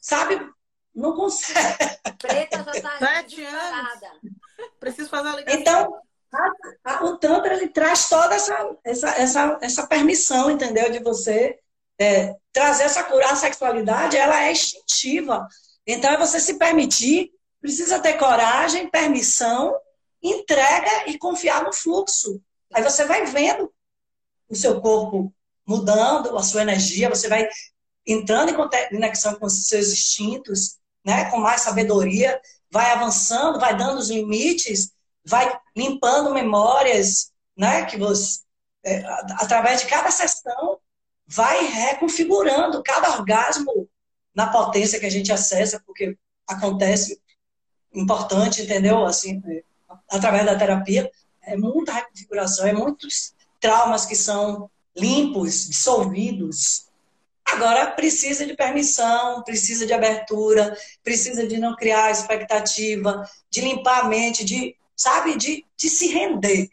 sabe, 0.00 0.40
não 0.94 1.14
consegue. 1.14 1.76
Preta 2.18 2.64
já 2.64 2.80
tá 2.80 2.98
sete 2.98 3.44
anos. 3.44 4.00
Preciso 4.80 5.08
fazer 5.08 5.28
uma 5.28 5.36
ligação. 5.36 5.60
Então, 5.60 6.00
o 7.02 7.16
Tantra 7.16 7.54
ele 7.54 7.68
traz 7.68 8.08
toda 8.08 8.34
essa, 8.34 8.76
essa, 8.84 9.08
essa, 9.10 9.58
essa 9.60 9.86
permissão, 9.86 10.50
entendeu? 10.50 10.90
De 10.90 10.98
você 10.98 11.58
é, 11.98 12.34
trazer 12.52 12.84
essa 12.84 13.04
cura. 13.04 13.30
A 13.30 13.36
sexualidade 13.36 14.16
ela 14.16 14.44
é 14.44 14.52
instintiva. 14.52 15.46
Então 15.86 16.10
é 16.10 16.18
você 16.18 16.40
se 16.40 16.58
permitir, 16.58 17.30
precisa 17.60 18.00
ter 18.00 18.14
coragem, 18.14 18.90
permissão, 18.90 19.76
entrega 20.22 21.08
e 21.08 21.18
confiar 21.18 21.62
no 21.62 21.72
fluxo. 21.72 22.40
Aí 22.72 22.82
você 22.82 23.04
vai 23.04 23.24
vendo 23.26 23.72
o 24.48 24.54
seu 24.54 24.80
corpo 24.80 25.32
mudando, 25.66 26.36
a 26.36 26.42
sua 26.42 26.62
energia, 26.62 27.08
você 27.08 27.28
vai 27.28 27.48
entrando 28.06 28.50
em 28.50 28.54
conexão 28.54 29.34
com 29.34 29.46
os 29.46 29.66
seus 29.66 29.88
instintos, 29.92 30.78
né, 31.04 31.30
com 31.30 31.38
mais 31.38 31.62
sabedoria, 31.62 32.40
vai 32.70 32.92
avançando, 32.92 33.58
vai 33.58 33.76
dando 33.76 33.98
os 33.98 34.10
limites 34.10 34.96
vai 35.26 35.58
limpando 35.76 36.32
memórias, 36.32 37.32
né? 37.56 37.84
Que 37.84 37.98
você, 37.98 38.40
é, 38.84 39.04
através 39.32 39.80
de 39.80 39.88
cada 39.88 40.10
sessão, 40.10 40.78
vai 41.26 41.66
reconfigurando 41.66 42.82
cada 42.82 43.10
orgasmo 43.18 43.88
na 44.32 44.46
potência 44.46 45.00
que 45.00 45.06
a 45.06 45.10
gente 45.10 45.32
acessa, 45.32 45.82
porque 45.84 46.16
acontece 46.46 47.20
importante, 47.92 48.62
entendeu? 48.62 49.04
Assim, 49.04 49.42
é, 49.46 49.64
através 50.08 50.46
da 50.46 50.56
terapia, 50.56 51.10
é 51.42 51.56
muita 51.56 51.92
reconfiguração, 51.92 52.66
é 52.66 52.72
muitos 52.72 53.34
traumas 53.60 54.06
que 54.06 54.16
são 54.16 54.70
limpos, 54.96 55.68
dissolvidos. 55.68 56.86
Agora 57.44 57.92
precisa 57.92 58.44
de 58.44 58.54
permissão, 58.54 59.42
precisa 59.42 59.86
de 59.86 59.92
abertura, 59.92 60.76
precisa 61.04 61.46
de 61.46 61.58
não 61.58 61.76
criar 61.76 62.10
expectativa, 62.10 63.28
de 63.48 63.60
limpar 63.60 64.04
a 64.04 64.08
mente, 64.08 64.44
de 64.44 64.76
sabe, 64.96 65.36
de, 65.36 65.64
de 65.76 65.88
se 65.88 66.08
render 66.08 66.70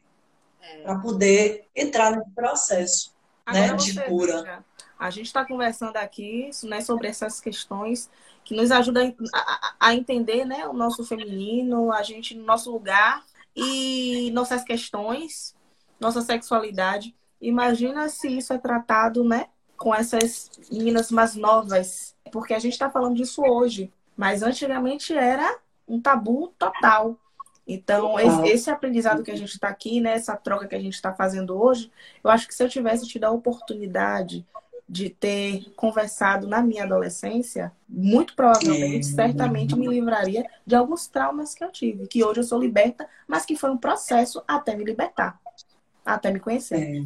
é. 0.62 0.78
para 0.78 0.98
poder 1.00 1.67
entrar 1.76 2.12
nesse 2.12 2.32
processo 2.32 3.13
né, 3.52 3.74
de 3.74 4.02
cura. 4.06 4.63
a 4.98 5.10
gente 5.10 5.26
está 5.26 5.46
conversando 5.46 5.98
aqui 5.98 6.50
né, 6.63 6.80
sobre 6.80 7.10
essas 7.10 7.41
questões 7.41 8.10
que 8.46 8.56
nos 8.56 8.72
ajudam 8.72 9.13
a, 9.34 9.76
a, 9.80 9.93
entender 9.93 10.46
né, 10.46 10.65
o 10.67 10.74
nosso 10.74 11.04
feminino, 11.06 11.91
a 11.91 12.02
gente 12.02 12.36
no 12.36 12.46
nosso 12.46 12.72
lugar 12.72 13.24
e 13.56 14.32
nossas 14.32 14.63
questões, 14.63 15.56
nossa 16.04 16.22
sexualidade. 16.22 17.16
Imagina 17.42 18.08
se 18.10 18.28
isso 18.28 18.54
é 18.54 18.58
tratado 18.58 19.24
né, 19.24 19.48
com 19.78 19.94
essas 19.94 20.52
meninas 20.72 21.12
mais 21.12 21.36
novas, 21.36 22.16
porque 22.32 22.54
a 22.54 22.60
gente 22.60 22.74
está 22.74 22.89
falando 22.89 23.16
disso 23.16 23.42
hoje, 23.42 23.92
mas 24.16 24.44
antigamente 24.44 25.13
era 25.13 25.58
um 25.88 26.00
tabu 26.00 26.54
total. 26.58 27.18
Então, 27.66 28.20
esse, 28.46 28.70
aprendizado 28.70 29.24
que 29.24 29.32
a 29.32 29.38
gente 29.38 29.54
está 29.54 29.70
aqui, 29.70 30.02
né, 30.02 30.13
essa 30.13 30.36
troca 30.36 30.68
que 30.68 30.76
a 30.76 30.80
gente 30.80 30.94
está 30.94 31.13
fazendo 31.13 31.60
hoje, 31.60 31.92
eu 32.24 32.30
acho 32.30 32.48
que 32.48 32.54
se 32.54 32.63
eu 32.63 32.70
tivesse 32.70 33.08
tido 33.08 33.24
a 33.24 33.32
oportunidade 33.32 34.46
de 34.88 35.10
ter 35.10 35.72
conversado 35.76 36.46
na 36.46 36.62
minha 36.62 36.84
adolescência, 36.84 37.72
muito 37.88 38.36
provavelmente, 38.36 39.08
é. 39.08 39.16
certamente 39.16 39.78
me 39.78 39.88
livraria 39.88 40.46
de 40.66 40.76
alguns 40.76 41.08
traumas 41.08 41.56
que 41.56 41.63
eu 41.63 41.72
tive, 41.72 42.06
que 42.08 42.24
hoje 42.24 42.42
eu 42.42 42.44
sou 42.44 42.60
liberta, 42.60 43.08
mas 43.26 43.46
que 43.46 43.56
foi 43.56 43.72
um 43.72 43.78
processo 43.78 44.44
até 44.46 44.76
me 44.76 44.84
libertar, 44.84 45.39
até 46.06 46.32
me 46.32 46.39
conhecer. 46.39 47.04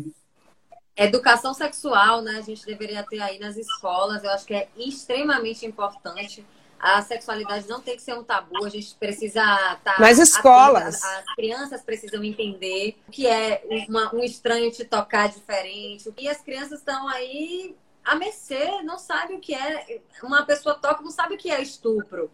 É. 0.95 1.05
Educação 1.05 1.53
sexual, 1.53 2.21
né? 2.21 2.37
A 2.37 2.41
gente 2.41 2.65
deveria 2.65 3.03
ter 3.03 3.21
aí 3.21 3.37
nas 3.39 3.55
escolas, 3.55 4.23
eu 4.23 4.31
acho 4.31 4.45
que 4.45 4.53
é 4.53 4.67
extremamente 4.75 5.65
importante 5.65 6.43
a 6.79 7.01
sexualidade 7.01 7.67
não 7.67 7.81
tem 7.81 7.95
que 7.95 8.01
ser 8.01 8.13
um 8.13 8.23
tabu, 8.23 8.63
a 8.63 8.69
gente 8.69 8.93
precisa 8.95 9.41
estar. 9.41 9.79
Tá 9.83 9.99
Nas 9.99 10.19
escolas. 10.19 11.03
Atenta, 11.03 11.19
as 11.19 11.35
crianças 11.35 11.81
precisam 11.81 12.23
entender 12.23 12.97
o 13.07 13.11
que 13.11 13.25
é 13.25 13.63
uma, 13.89 14.13
um 14.13 14.23
estranho 14.23 14.71
te 14.71 14.85
tocar 14.85 15.27
diferente. 15.29 16.13
E 16.17 16.29
as 16.29 16.39
crianças 16.39 16.79
estão 16.79 17.07
aí 17.07 17.75
a 18.05 18.15
mercê, 18.15 18.83
não 18.83 18.99
sabem 18.99 19.37
o 19.37 19.39
que 19.39 19.55
é. 19.55 20.01
Uma 20.21 20.45
pessoa 20.45 20.75
toca, 20.75 21.01
não 21.01 21.11
sabe 21.11 21.33
o 21.33 21.37
que 21.37 21.49
é 21.49 21.61
estupro. 21.61 22.29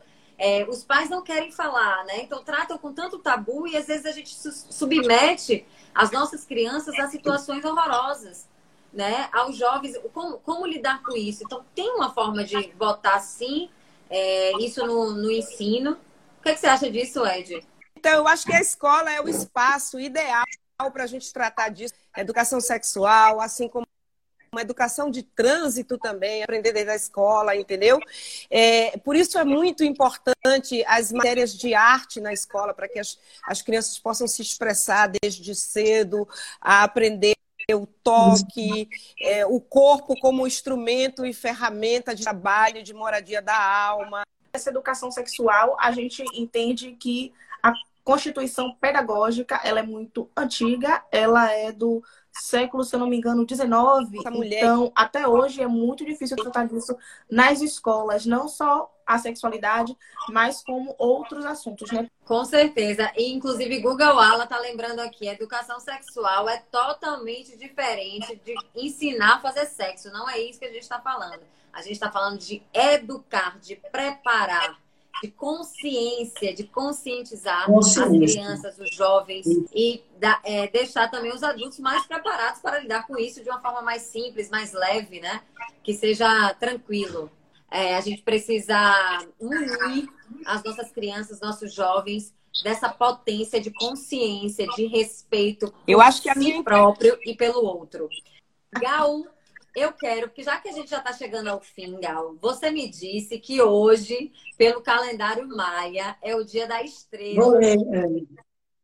É, 0.46 0.66
os 0.68 0.84
pais 0.84 1.10
não 1.10 1.22
querem 1.22 1.54
falar, 1.54 2.04
né? 2.04 2.22
Então 2.22 2.44
tratam 2.44 2.78
com 2.78 2.92
tanto 2.92 3.18
tabu 3.18 3.66
e 3.66 3.78
às 3.78 3.88
vezes 3.88 4.06
a 4.06 4.12
gente 4.12 4.36
submete 4.36 5.66
as 5.96 6.12
nossas 6.12 6.44
crianças 6.44 7.00
a 7.00 7.08
situações 7.08 7.64
horrorosas, 7.64 8.46
né? 8.92 9.30
Aos 9.32 9.56
jovens, 9.56 9.98
como, 10.14 10.40
como 10.40 10.68
lidar 10.68 11.02
com 11.02 11.16
isso? 11.16 11.44
Então 11.46 11.64
tem 11.74 11.90
uma 11.92 12.14
forma 12.14 12.44
de 12.44 12.74
botar 12.74 13.22
sim 13.22 13.70
é, 14.10 14.52
isso 14.60 14.86
no, 14.86 15.14
no 15.14 15.32
ensino. 15.32 15.94
O 16.40 16.44
que, 16.44 16.50
é 16.50 16.54
que 16.56 16.60
você 16.60 16.68
acha 16.68 16.92
disso, 16.92 17.26
Ed? 17.26 17.66
Então, 17.96 18.12
eu 18.12 18.28
acho 18.28 18.46
que 18.46 18.54
a 18.54 18.60
escola 18.60 19.10
é 19.10 19.22
o 19.22 19.30
espaço 19.30 19.98
ideal 19.98 20.44
para 20.92 21.06
a 21.06 21.08
gente 21.08 21.32
tratar 21.32 21.70
disso. 21.70 21.94
Educação 22.18 22.60
sexual, 22.60 23.40
assim 23.40 23.70
como 23.70 23.88
uma 24.54 24.62
educação 24.62 25.10
de 25.10 25.24
trânsito 25.24 25.98
também, 25.98 26.44
aprender 26.44 26.72
desde 26.72 26.92
a 26.92 26.96
escola, 26.96 27.56
entendeu? 27.56 28.00
É, 28.50 28.98
por 29.00 29.16
isso 29.16 29.38
é 29.38 29.44
muito 29.44 29.84
importante 29.84 30.84
as 30.88 31.12
matérias 31.12 31.58
de 31.58 31.74
arte 31.74 32.22
na 32.22 32.32
escola, 32.32 32.74
para 32.74 32.88
que 32.88 33.00
as, 33.00 33.20
as 33.46 33.62
crianças 33.62 33.98
possam 34.00 34.28
se 34.28 34.42
expressar 34.42 35.12
desde 35.22 35.54
cedo, 35.56 36.28
a 36.62 36.84
aprender 36.84 37.34
o 37.72 37.86
toque, 37.86 38.90
é, 39.22 39.46
o 39.46 39.60
corpo 39.60 40.20
como 40.20 40.46
instrumento 40.46 41.26
e 41.26 41.34
ferramenta 41.34 42.14
de 42.14 42.24
trabalho, 42.24 42.84
de 42.84 42.94
moradia 42.94 43.42
da 43.42 43.58
alma. 43.58 44.24
Essa 44.52 44.70
educação 44.70 45.10
sexual, 45.10 45.76
a 45.80 45.92
gente 45.92 46.24
entende 46.34 46.92
que 46.92 47.34
a 47.62 47.74
Constituição 48.04 48.76
Pedagógica, 48.80 49.62
ela 49.64 49.80
é 49.80 49.84
muito 49.84 50.30
antiga, 50.36 51.04
ela 51.12 51.52
é 51.52 51.72
do 51.72 52.04
século, 52.32 52.84
se 52.84 52.96
eu 52.96 53.00
não 53.00 53.08
me 53.08 53.18
engano, 53.18 53.46
19. 53.46 54.20
Então, 54.46 54.92
até 54.96 55.28
hoje 55.28 55.62
é 55.62 55.68
muito 55.68 56.04
difícil 56.04 56.36
tratar 56.36 56.68
disso 56.68 56.98
nas 57.30 57.62
escolas, 57.62 58.26
não 58.26 58.48
só 58.48 58.92
a 59.06 59.18
sexualidade, 59.20 59.96
mas 60.30 60.64
como 60.64 60.96
outros 60.98 61.46
assuntos, 61.46 61.92
né? 61.92 62.10
Com 62.26 62.44
certeza. 62.44 63.12
E, 63.16 63.32
inclusive, 63.32 63.80
Google 63.80 64.20
Ala 64.20 64.48
tá 64.48 64.58
lembrando 64.60 65.00
aqui, 65.00 65.28
educação 65.28 65.80
sexual 65.80 66.50
é 66.50 66.58
totalmente 66.72 67.56
diferente 67.58 68.42
de 68.44 68.56
ensinar 68.76 69.36
a 69.36 69.40
fazer 69.40 69.66
sexo. 69.66 70.12
Não 70.12 70.30
é 70.30 70.40
isso 70.40 70.60
que 70.60 70.66
a 70.66 70.72
gente 70.72 70.84
está 70.84 71.00
falando. 71.00 71.42
A 71.72 71.82
gente 71.82 71.94
está 71.94 72.12
falando 72.12 72.38
de 72.38 72.64
educar, 72.74 73.60
de 73.60 73.76
preparar 73.76 74.78
de 75.22 75.30
consciência, 75.32 76.54
de 76.54 76.64
conscientizar 76.64 77.66
Consciência. 77.66 78.06
as 78.06 78.32
crianças, 78.34 78.80
os 78.80 78.96
jovens 78.96 79.46
e 79.74 80.02
da, 80.20 80.40
é, 80.44 80.68
deixar 80.68 81.10
também 81.10 81.32
os 81.34 81.44
adultos 81.44 81.80
mais 81.80 82.06
preparados 82.06 82.62
para 82.62 82.80
lidar 82.80 83.06
com 83.06 83.18
isso 83.18 83.44
de 83.44 83.50
uma 83.50 83.62
forma 83.62 83.82
mais 83.82 84.02
simples, 84.04 84.50
mais 84.50 84.74
leve, 84.74 85.20
né? 85.20 85.42
Que 85.84 85.94
seja 85.94 86.54
tranquilo. 86.56 87.30
É, 87.70 87.96
a 87.96 88.02
gente 88.02 88.22
precisa 88.22 88.76
unir 89.40 90.08
as 90.46 90.64
nossas 90.64 90.92
crianças, 90.92 91.40
nossos 91.40 91.74
jovens 91.74 92.34
dessa 92.64 92.88
potência 92.90 93.60
de 93.60 93.72
consciência, 93.72 94.68
de 94.76 94.86
respeito 94.86 95.74
Eu 95.88 96.00
acho 96.00 96.22
que 96.22 96.30
a 96.30 96.34
si 96.34 96.40
minha... 96.40 96.64
próprio 96.64 97.18
e 97.26 97.36
pelo 97.36 97.66
outro. 97.66 98.08
Gal, 98.80 99.26
eu 99.76 99.92
quero, 99.94 100.28
porque 100.28 100.44
já 100.44 100.60
que 100.60 100.70
a 100.70 100.72
gente 100.72 100.90
já 100.90 101.00
está 101.00 101.14
chegando 101.14 101.50
ao 101.50 101.62
fim, 101.62 102.00
Gal, 102.00 102.36
você 102.42 102.70
me 102.70 102.88
disse 102.90 103.40
que 103.40 103.62
hoje, 103.62 104.32
pelo 104.58 104.82
calendário 104.82 105.48
maia, 105.48 106.16
é 106.22 106.36
o 106.36 106.44
dia 106.44 106.68
da 106.68 106.84
estrela. 106.84 107.60
É. 107.64 107.76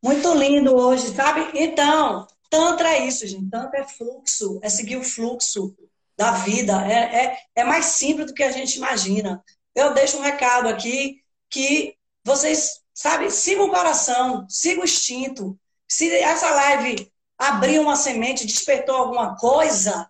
Muito 0.02 0.34
lindo 0.34 0.76
hoje, 0.76 1.14
sabe? 1.14 1.52
Então, 1.54 2.26
Tantra 2.50 2.90
é 2.94 3.06
isso, 3.06 3.28
gente. 3.28 3.50
Tantra 3.50 3.80
é 3.80 3.88
fluxo, 3.88 4.60
é 4.64 4.70
seguir 4.70 4.98
o 4.98 5.04
fluxo 5.04 5.76
da 6.18 6.32
vida. 6.32 6.74
É, 6.86 7.26
é, 7.26 7.40
é 7.56 7.64
mais 7.64 7.86
simples 7.86 8.28
do 8.28 8.34
que 8.34 8.44
a 8.44 8.52
gente 8.52 8.76
imagina. 8.76 9.44
Eu 9.76 9.94
deixo 9.94 10.18
um 10.18 10.22
recado 10.22 10.68
aqui 10.68 11.22
que 11.50 11.96
vocês, 12.24 12.82
sabe, 12.94 13.30
sigam 13.30 13.68
o 13.68 13.72
coração, 13.72 14.46
sigam 14.50 14.82
o 14.82 14.86
instinto. 14.86 15.58
Se 15.88 16.12
essa 16.16 16.50
live 16.50 17.12
abriu 17.38 17.84
uma 17.84 17.96
semente, 17.96 18.46
despertou 18.46 18.96
alguma 18.96 19.36
coisa, 19.38 20.10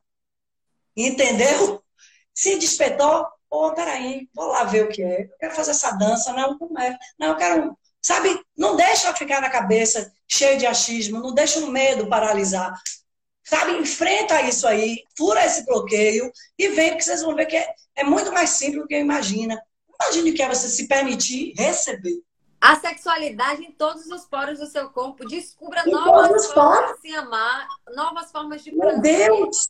Entendeu? 1.00 1.82
Se 2.34 2.58
despertou, 2.58 3.26
pô, 3.50 3.74
peraí, 3.74 4.28
vou 4.34 4.48
lá 4.48 4.66
ver 4.66 4.86
o 4.86 4.90
que 4.90 5.02
é. 5.02 5.24
Eu 5.24 5.38
quero 5.40 5.56
fazer 5.56 5.72
essa 5.72 5.92
dança, 5.92 6.34
não, 6.34 6.58
como 6.58 6.78
é? 6.78 6.98
Não, 7.18 7.30
eu 7.30 7.38
quero. 7.38 7.78
Sabe, 8.02 8.38
não 8.58 8.76
deixa 8.76 9.14
ficar 9.14 9.42
na 9.42 9.50
cabeça 9.50 10.12
cheio 10.28 10.58
de 10.58 10.66
achismo, 10.66 11.22
não 11.22 11.34
deixa 11.34 11.60
o 11.60 11.68
medo 11.68 12.08
paralisar. 12.08 12.74
Sabe, 13.44 13.78
enfrenta 13.78 14.42
isso 14.42 14.68
aí, 14.68 15.04
fura 15.18 15.46
esse 15.46 15.66
bloqueio 15.66 16.32
e 16.58 16.68
vem, 16.68 16.90
porque 16.90 17.04
vocês 17.04 17.22
vão 17.22 17.34
ver 17.34 17.46
que 17.46 17.58
é, 17.58 17.74
é 17.96 18.04
muito 18.04 18.32
mais 18.32 18.52
simples 18.52 18.82
do 18.82 18.88
que 18.88 18.98
imagina. 18.98 19.60
Imagine 20.02 20.32
o 20.32 20.34
que 20.34 20.42
é 20.42 20.48
você 20.48 20.68
se 20.68 20.88
permitir 20.88 21.54
receber. 21.58 22.22
A 22.62 22.76
sexualidade 22.76 23.64
em 23.64 23.72
todos 23.72 24.06
os 24.08 24.26
poros 24.26 24.60
do 24.60 24.66
seu 24.66 24.90
corpo. 24.90 25.26
Descubra 25.26 25.82
em 25.86 25.92
novas 25.92 26.52
formas 26.52 26.96
de 26.96 27.10
se 27.10 27.16
amar, 27.16 27.68
novas 27.96 28.32
formas 28.32 28.64
de 28.64 28.72
prazer. 28.72 29.02
Meu 29.02 29.02
Deus! 29.02 29.70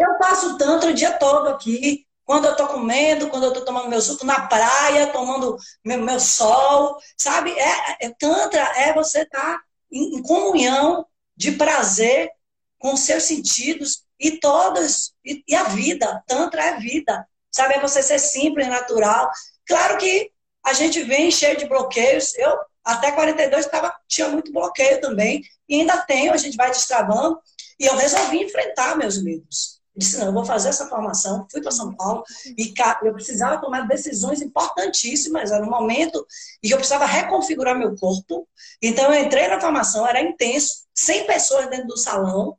Eu 0.00 0.16
passo 0.16 0.56
tanto 0.56 0.86
o 0.86 0.94
dia 0.94 1.12
todo 1.12 1.50
aqui, 1.50 2.06
quando 2.24 2.46
eu 2.46 2.56
tô 2.56 2.66
comendo, 2.68 3.28
quando 3.28 3.44
eu 3.44 3.52
tô 3.52 3.60
tomando 3.66 3.90
meu 3.90 4.00
suco 4.00 4.24
na 4.24 4.46
praia, 4.46 5.08
tomando 5.08 5.58
meu, 5.84 6.00
meu 6.00 6.18
sol, 6.18 6.98
sabe? 7.18 7.50
É, 7.50 8.06
é, 8.06 8.08
tantra 8.18 8.62
é 8.78 8.94
você 8.94 9.22
estar 9.22 9.38
tá 9.38 9.62
em, 9.92 10.16
em, 10.16 10.22
comunhão 10.22 11.06
de 11.36 11.52
prazer 11.52 12.30
com 12.78 12.96
seus 12.96 13.24
sentidos 13.24 14.06
e 14.18 14.38
todos, 14.38 15.12
e, 15.22 15.44
e, 15.46 15.54
a 15.54 15.64
vida. 15.64 16.24
Tantra 16.26 16.64
é 16.64 16.78
vida, 16.78 17.28
sabe? 17.50 17.74
É 17.74 17.80
você 17.80 18.02
ser 18.02 18.18
simples, 18.18 18.68
natural. 18.68 19.30
Claro 19.66 19.98
que 19.98 20.32
a 20.64 20.72
gente 20.72 21.02
vem 21.02 21.30
cheio 21.30 21.58
de 21.58 21.66
bloqueios. 21.66 22.34
Eu, 22.38 22.58
até 22.82 23.12
42, 23.12 23.66
tava, 23.66 23.94
tinha 24.08 24.28
muito 24.28 24.50
bloqueio 24.50 24.98
também, 24.98 25.42
e 25.68 25.80
ainda 25.80 25.98
tenho, 26.06 26.32
a 26.32 26.38
gente 26.38 26.56
vai 26.56 26.70
destravando, 26.70 27.38
e 27.78 27.84
eu 27.84 27.96
resolvi 27.96 28.44
enfrentar 28.44 28.96
meus 28.96 29.22
medos 29.22 29.79
disse, 29.96 30.18
não, 30.18 30.26
eu 30.26 30.32
vou 30.32 30.44
fazer 30.44 30.68
essa 30.68 30.88
formação, 30.88 31.46
fui 31.50 31.60
para 31.60 31.70
São 31.70 31.94
Paulo 31.94 32.22
e 32.56 32.72
eu 33.02 33.12
precisava 33.12 33.60
tomar 33.60 33.86
decisões 33.86 34.40
importantíssimas, 34.40 35.50
era 35.50 35.64
um 35.64 35.70
momento 35.70 36.24
e 36.62 36.70
eu 36.70 36.76
precisava 36.76 37.06
reconfigurar 37.06 37.76
meu 37.76 37.94
corpo. 37.96 38.48
Então 38.80 39.12
eu 39.12 39.24
entrei 39.24 39.48
na 39.48 39.60
formação, 39.60 40.06
era 40.06 40.20
intenso, 40.20 40.86
100 40.94 41.26
pessoas 41.26 41.68
dentro 41.68 41.88
do 41.88 41.96
salão, 41.96 42.56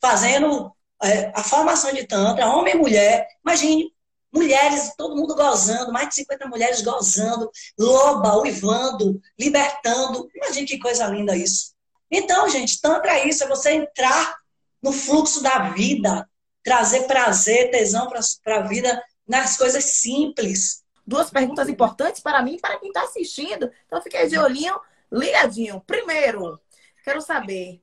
fazendo 0.00 0.72
é, 1.02 1.32
a 1.34 1.42
formação 1.42 1.92
de 1.92 2.06
tantra, 2.06 2.48
homem 2.48 2.74
e 2.74 2.78
mulher. 2.78 3.26
Imagine, 3.44 3.92
mulheres, 4.32 4.94
todo 4.96 5.16
mundo 5.16 5.34
gozando, 5.34 5.92
mais 5.92 6.08
de 6.08 6.14
50 6.16 6.48
mulheres 6.48 6.80
gozando, 6.80 7.50
loba, 7.78 8.38
uivando, 8.38 9.20
libertando. 9.38 10.28
Imagine 10.34 10.66
que 10.66 10.78
coisa 10.78 11.06
linda 11.06 11.36
isso. 11.36 11.72
Então, 12.10 12.48
gente, 12.48 12.80
tantra 12.80 13.18
é 13.18 13.28
isso, 13.28 13.44
é 13.44 13.48
você 13.48 13.72
entrar 13.72 14.36
no 14.82 14.92
fluxo 14.92 15.42
da 15.42 15.70
vida, 15.70 16.28
trazer 16.62 17.06
prazer, 17.06 17.70
tesão 17.70 18.08
para 18.42 18.56
a 18.56 18.62
vida 18.62 19.02
nas 19.26 19.56
coisas 19.56 19.84
simples. 19.84 20.84
Duas 21.06 21.30
perguntas 21.30 21.68
importantes 21.68 22.20
para 22.20 22.42
mim 22.42 22.54
e 22.54 22.60
para 22.60 22.78
quem 22.78 22.88
está 22.88 23.02
assistindo. 23.02 23.70
Então, 23.86 24.00
fiquei 24.00 24.26
de 24.28 24.38
olhinho 24.38 24.78
ligadinho. 25.10 25.80
Primeiro, 25.86 26.60
quero 27.04 27.20
saber 27.20 27.82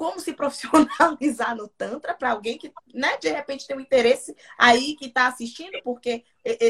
como 0.00 0.18
se 0.18 0.32
profissionalizar 0.34 1.54
no 1.54 1.68
Tantra 1.68 2.14
para 2.14 2.30
alguém 2.30 2.56
que, 2.56 2.72
né, 2.94 3.18
de 3.18 3.28
repente 3.28 3.66
tem 3.66 3.76
um 3.76 3.80
interesse 3.80 4.34
aí 4.58 4.96
que 4.96 5.06
está 5.06 5.26
assistindo, 5.26 5.78
porque 5.84 6.24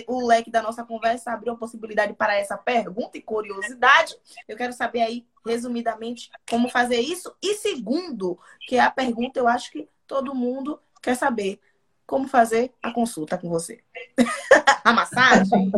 o 0.09 0.27
leque 0.27 0.51
da 0.51 0.61
nossa 0.61 0.85
conversa 0.85 1.33
abriu 1.33 1.53
a 1.53 1.57
possibilidade 1.57 2.13
para 2.15 2.37
essa 2.37 2.57
pergunta 2.57 3.19
e 3.19 3.23
curiosidade. 3.23 4.17
Eu 4.49 4.57
quero 4.57 4.73
saber 4.73 5.03
aí, 5.03 5.27
resumidamente, 5.47 6.29
como 6.49 6.69
fazer 6.69 7.01
isso. 7.01 7.33
E 7.41 7.55
segundo, 7.55 8.39
que 8.67 8.77
é 8.77 8.81
a 8.81 8.91
pergunta, 8.91 9.39
eu 9.39 9.47
acho 9.47 9.71
que 9.71 9.89
todo 10.09 10.35
mundo 10.35 10.81
quer 11.03 11.17
saber 11.17 11.61
como 12.07 12.29
fazer 12.29 12.73
a 12.83 12.93
consulta 12.93 13.39
com 13.39 13.49
você. 13.49 13.81
a 14.85 14.93
massagem? 14.93 15.71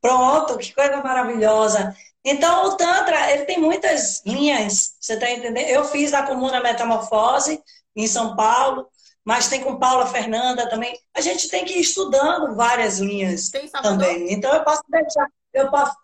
Pronto, 0.00 0.58
que 0.58 0.74
coisa 0.74 1.02
maravilhosa. 1.02 1.96
Então, 2.22 2.66
o 2.66 2.76
Tantra, 2.76 3.32
ele 3.32 3.44
tem 3.44 3.58
muitas 3.58 4.22
linhas, 4.24 4.96
você 5.00 5.14
está 5.14 5.30
entendendo? 5.30 5.66
Eu 5.66 5.84
fiz 5.84 6.12
a 6.12 6.22
Comuna 6.22 6.60
Metamorfose, 6.60 7.62
em 7.96 8.06
São 8.06 8.36
Paulo, 8.36 8.86
mas 9.24 9.48
tem 9.48 9.62
com 9.62 9.78
Paula 9.78 10.06
Fernanda 10.06 10.68
também. 10.68 10.98
A 11.14 11.20
gente 11.20 11.48
tem 11.48 11.64
que 11.64 11.74
ir 11.74 11.80
estudando 11.80 12.54
várias 12.54 12.98
linhas 12.98 13.50
também. 13.82 14.32
Então, 14.32 14.52
eu 14.52 14.62
posso 14.62 14.82
deixar. 14.88 15.26
Eu 15.52 15.70
posso, 15.70 15.96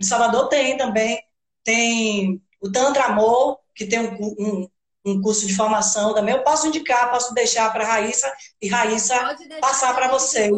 em 0.00 0.04
Salvador 0.04 0.48
tem 0.48 0.76
também. 0.76 1.22
Tem 1.62 2.42
o 2.60 2.70
Tantra 2.70 3.04
Amor, 3.04 3.60
que 3.74 3.86
tem 3.86 4.00
um, 4.00 4.34
um, 4.38 4.70
um 5.04 5.20
curso 5.20 5.46
de 5.46 5.54
formação 5.54 6.14
também. 6.14 6.34
Eu 6.34 6.42
posso 6.42 6.66
indicar, 6.66 7.10
posso 7.10 7.34
deixar 7.34 7.70
para 7.72 7.84
a 7.84 7.86
Raíssa 7.86 8.32
e 8.60 8.68
Raíssa 8.68 9.36
passar 9.60 9.94
para 9.94 10.08
vocês. 10.08 10.50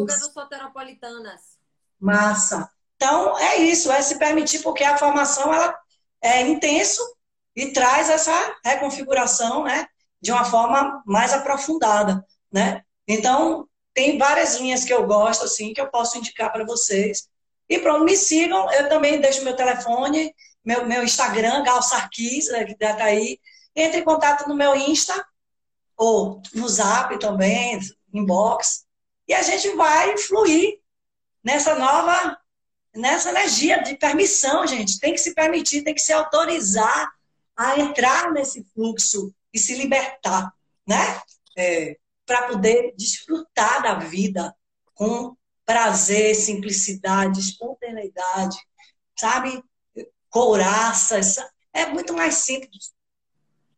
Massa. 1.99 2.69
Então, 2.95 3.37
é 3.37 3.57
isso, 3.57 3.91
é 3.91 4.01
se 4.01 4.17
permitir, 4.17 4.59
porque 4.59 4.83
a 4.83 4.97
formação 4.97 5.53
ela 5.53 5.77
é 6.21 6.41
intenso 6.41 7.01
e 7.55 7.71
traz 7.71 8.09
essa 8.09 8.55
reconfiguração 8.63 9.63
né, 9.63 9.87
de 10.21 10.31
uma 10.31 10.45
forma 10.45 11.03
mais 11.05 11.33
aprofundada. 11.33 12.25
Né? 12.51 12.81
Então, 13.07 13.67
tem 13.93 14.17
várias 14.17 14.55
linhas 14.55 14.83
que 14.83 14.93
eu 14.93 15.05
gosto, 15.05 15.45
assim, 15.45 15.73
que 15.73 15.81
eu 15.81 15.89
posso 15.89 16.17
indicar 16.17 16.51
para 16.51 16.65
vocês. 16.65 17.27
E 17.69 17.77
pronto, 17.79 18.05
me 18.05 18.15
sigam, 18.15 18.71
eu 18.71 18.87
também 18.87 19.19
deixo 19.19 19.43
meu 19.43 19.55
telefone, 19.55 20.33
meu, 20.63 20.85
meu 20.85 21.03
Instagram, 21.03 21.63
Gal 21.63 21.81
Sarkis, 21.81 22.49
né, 22.49 22.63
que 22.63 22.71
está 22.71 23.03
aí, 23.03 23.39
entre 23.77 24.01
em 24.01 24.03
contato 24.03 24.49
no 24.49 24.55
meu 24.55 24.75
Insta 24.75 25.25
ou 25.95 26.41
no 26.53 26.67
Zap 26.67 27.17
também, 27.19 27.79
inbox, 28.13 28.85
e 29.27 29.33
a 29.33 29.41
gente 29.41 29.69
vai 29.75 30.17
fluir 30.17 30.79
nessa 31.43 31.75
nova, 31.75 32.37
nessa 32.93 33.29
energia 33.29 33.81
de 33.83 33.95
permissão, 33.95 34.67
gente. 34.67 34.99
Tem 34.99 35.13
que 35.13 35.19
se 35.19 35.33
permitir, 35.33 35.83
tem 35.83 35.93
que 35.93 36.01
se 36.01 36.11
autorizar 36.11 37.11
a 37.55 37.79
entrar 37.79 38.31
nesse 38.31 38.63
fluxo 38.73 39.33
e 39.53 39.59
se 39.59 39.75
libertar, 39.75 40.53
né? 40.85 41.21
é, 41.57 41.97
para 42.25 42.47
poder 42.47 42.93
desfrutar 42.95 43.81
da 43.81 43.95
vida 43.95 44.55
com 44.93 45.35
prazer, 45.65 46.35
simplicidade, 46.35 47.39
espontaneidade, 47.39 48.57
sabe? 49.19 49.61
Couraça, 50.29 51.19
é 51.73 51.87
muito 51.87 52.13
mais 52.13 52.35
simples. 52.35 52.93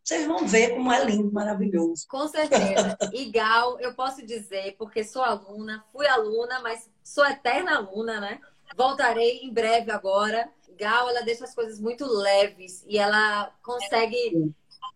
Vocês 0.10 0.26
vão 0.26 0.48
ver 0.48 0.70
como 0.70 0.92
é 0.92 1.06
lindo, 1.06 1.32
maravilhoso. 1.32 2.08
Com 2.08 2.28
certeza. 2.28 2.98
Igual, 3.14 3.80
eu 3.80 3.94
posso 3.94 4.26
dizer, 4.26 4.76
porque 4.76 5.04
sou 5.04 5.22
aluna, 5.22 5.86
fui 5.92 6.08
aluna, 6.08 6.60
mas 6.62 6.90
sou 7.04 7.24
eterna 7.28 7.78
aluna, 7.78 8.20
né? 8.20 8.40
Voltarei 8.76 9.42
em 9.44 9.54
breve 9.54 9.92
agora. 9.92 10.50
Gal, 10.76 11.12
ela 11.12 11.22
deixa 11.22 11.44
as 11.44 11.54
coisas 11.54 11.80
muito 11.80 12.08
leves 12.08 12.84
e 12.88 12.98
ela 12.98 13.54
consegue 13.62 14.52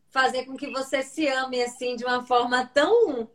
fazer 0.09 0.45
com 0.45 0.57
que 0.57 0.72
você 0.72 1.03
se 1.03 1.28
ame 1.28 1.61
assim 1.61 1.95
de 1.95 2.03
uma 2.03 2.26
forma 2.26 2.66
tão 2.74 3.30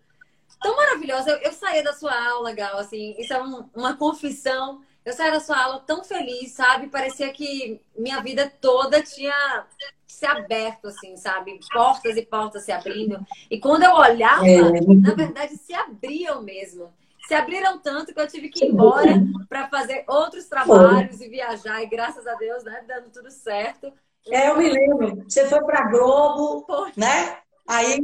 tão 0.61 0.74
maravilhosa. 0.74 1.31
Eu, 1.31 1.37
eu 1.43 1.53
saí 1.53 1.85
da 1.85 1.93
sua 1.93 2.12
aula, 2.29 2.53
Gal, 2.55 2.76
assim, 2.79 3.14
isso 3.20 3.33
é 3.33 3.41
um, 3.41 3.70
uma 3.72 3.97
confissão. 3.97 4.81
Eu 5.05 5.12
saí 5.12 5.30
da 5.30 5.40
sua 5.40 5.62
aula 5.62 5.82
tão 5.86 6.05
feliz, 6.05 6.53
sabe? 6.53 6.88
Parecia 6.88 7.32
que 7.32 7.80
minha 7.96 8.20
vida 8.20 8.53
toda 8.61 9.03
tinha 9.03 9.66
se 10.07 10.26
aberto, 10.26 10.88
assim, 10.88 11.16
sabe? 11.16 11.59
Portas 11.72 12.16
e 12.16 12.22
portas 12.22 12.64
se 12.64 12.72
abrindo. 12.72 13.18
E 13.51 13.59
quando 13.59 13.84
eu 13.84 13.92
olhava, 13.92 14.46
é. 14.46 14.61
na 14.61 15.14
verdade, 15.14 15.57
se 15.57 15.72
abriam 15.72 16.42
mesmo. 16.42 16.92
Se 17.26 17.34
abriram 17.34 17.78
tanto 17.78 18.12
que 18.12 18.20
eu 18.20 18.26
tive 18.26 18.49
que 18.49 18.64
ir 18.64 18.68
embora 18.70 19.22
para 19.49 19.68
fazer 19.68 20.05
outros 20.09 20.46
trabalhos 20.46 21.20
e 21.20 21.28
viajar. 21.28 21.82
E 21.82 21.86
graças 21.86 22.26
a 22.26 22.34
Deus, 22.34 22.64
né? 22.64 22.82
Dando 22.86 23.11
tudo 23.11 23.30
certo. 23.30 23.92
É, 24.26 24.49
eu 24.49 24.57
me 24.57 24.68
lembro. 24.68 25.24
Você 25.28 25.46
foi 25.46 25.62
para 25.62 25.90
Globo, 25.90 26.66
né? 26.96 27.38
Aí 27.66 27.99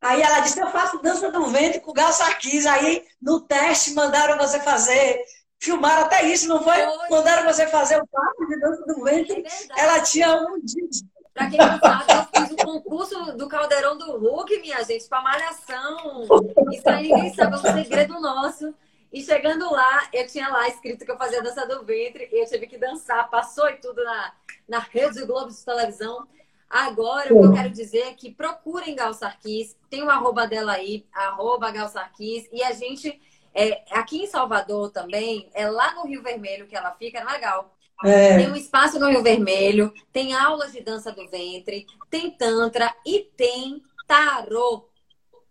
Aí 0.00 0.22
ela 0.22 0.40
disse, 0.40 0.60
eu 0.60 0.68
faço 0.68 1.02
dança 1.02 1.30
do 1.30 1.46
ventre 1.46 1.80
com 1.80 1.90
o 1.90 1.94
Gal 1.94 2.12
Sarkis. 2.12 2.66
Aí 2.66 3.04
no 3.20 3.40
teste 3.40 3.94
mandaram 3.94 4.38
você 4.38 4.60
fazer, 4.60 5.24
filmaram 5.58 6.04
até 6.04 6.24
isso, 6.24 6.48
não 6.48 6.62
foi? 6.62 6.76
foi. 6.76 7.08
Mandaram 7.10 7.44
você 7.44 7.66
fazer 7.66 8.00
o 8.00 8.06
papo 8.06 8.46
de 8.46 8.60
dança 8.60 8.84
do 8.86 9.02
ventre. 9.02 9.44
É 9.76 9.80
ela 9.82 10.00
tinha 10.00 10.34
um 10.36 10.60
dia. 10.60 10.88
Pra 11.34 11.48
quem 11.48 11.58
não 11.58 11.78
sabe, 11.78 12.04
eu 12.12 12.42
fiz 12.42 12.50
o 12.50 12.56
concurso 12.56 13.36
do 13.36 13.48
Caldeirão 13.48 13.96
do 13.96 14.18
Hulk, 14.18 14.58
minha 14.60 14.82
gente, 14.82 15.08
pra 15.08 15.22
malhação. 15.22 16.26
Isso 16.72 16.88
aí 16.88 17.08
ninguém 17.08 17.32
sabe, 17.32 17.54
é 17.54 17.58
um 17.58 17.62
segredo 17.62 18.20
nosso. 18.20 18.74
E 19.12 19.22
chegando 19.22 19.70
lá, 19.70 20.08
eu 20.12 20.26
tinha 20.26 20.48
lá 20.48 20.68
escrito 20.68 21.04
que 21.04 21.10
eu 21.10 21.16
fazia 21.16 21.42
dança 21.42 21.66
do 21.66 21.84
ventre 21.84 22.28
e 22.30 22.42
eu 22.42 22.46
tive 22.46 22.66
que 22.66 22.76
dançar, 22.76 23.30
passou 23.30 23.68
e 23.68 23.76
tudo 23.76 24.02
na, 24.04 24.32
na 24.68 24.78
Rede 24.80 25.24
Globo 25.24 25.50
de 25.50 25.64
televisão. 25.64 26.26
Agora, 26.68 27.32
o 27.32 27.40
que 27.40 27.46
eu 27.46 27.52
quero 27.52 27.70
dizer 27.70 28.00
é 28.00 28.12
que 28.12 28.30
procurem 28.30 28.94
Gal 28.94 29.14
Sarkis, 29.14 29.74
tem 29.88 30.02
o 30.02 30.10
arroba 30.10 30.46
dela 30.46 30.72
aí, 30.72 31.06
arroba 31.14 31.70
Gal 31.70 31.88
Sarkis, 31.88 32.46
e 32.52 32.62
a 32.62 32.72
gente, 32.72 33.18
é, 33.54 33.82
aqui 33.90 34.22
em 34.22 34.26
Salvador 34.26 34.90
também, 34.90 35.48
é 35.54 35.68
lá 35.68 35.94
no 35.94 36.06
Rio 36.06 36.22
Vermelho 36.22 36.66
que 36.66 36.76
ela 36.76 36.92
fica, 36.92 37.18
é, 37.18 37.38
Gal? 37.38 37.74
É. 38.04 38.36
Tem 38.36 38.50
um 38.50 38.56
espaço 38.56 38.98
no 38.98 39.08
Rio 39.08 39.22
Vermelho, 39.22 39.92
tem 40.12 40.34
aulas 40.34 40.72
de 40.72 40.80
dança 40.80 41.10
do 41.10 41.28
ventre, 41.28 41.86
tem 42.08 42.30
tantra 42.30 42.94
e 43.04 43.20
tem 43.36 43.82
tarô. 44.06 44.88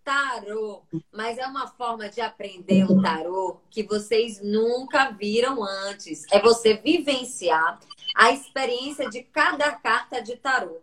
Tarô, 0.04 0.84
mas 1.12 1.38
é 1.38 1.46
uma 1.46 1.68
forma 1.68 2.08
de 2.08 2.22
aprender 2.22 2.86
o 2.86 3.02
tarô 3.02 3.60
que 3.70 3.84
vocês 3.84 4.42
nunca 4.42 5.10
viram 5.12 5.62
antes. 5.62 6.24
É 6.32 6.40
você 6.40 6.76
vivenciar 6.76 7.78
a 8.16 8.32
experiência 8.32 9.10
de 9.10 9.22
cada 9.24 9.70
carta 9.74 10.22
de 10.22 10.38
tarô. 10.38 10.78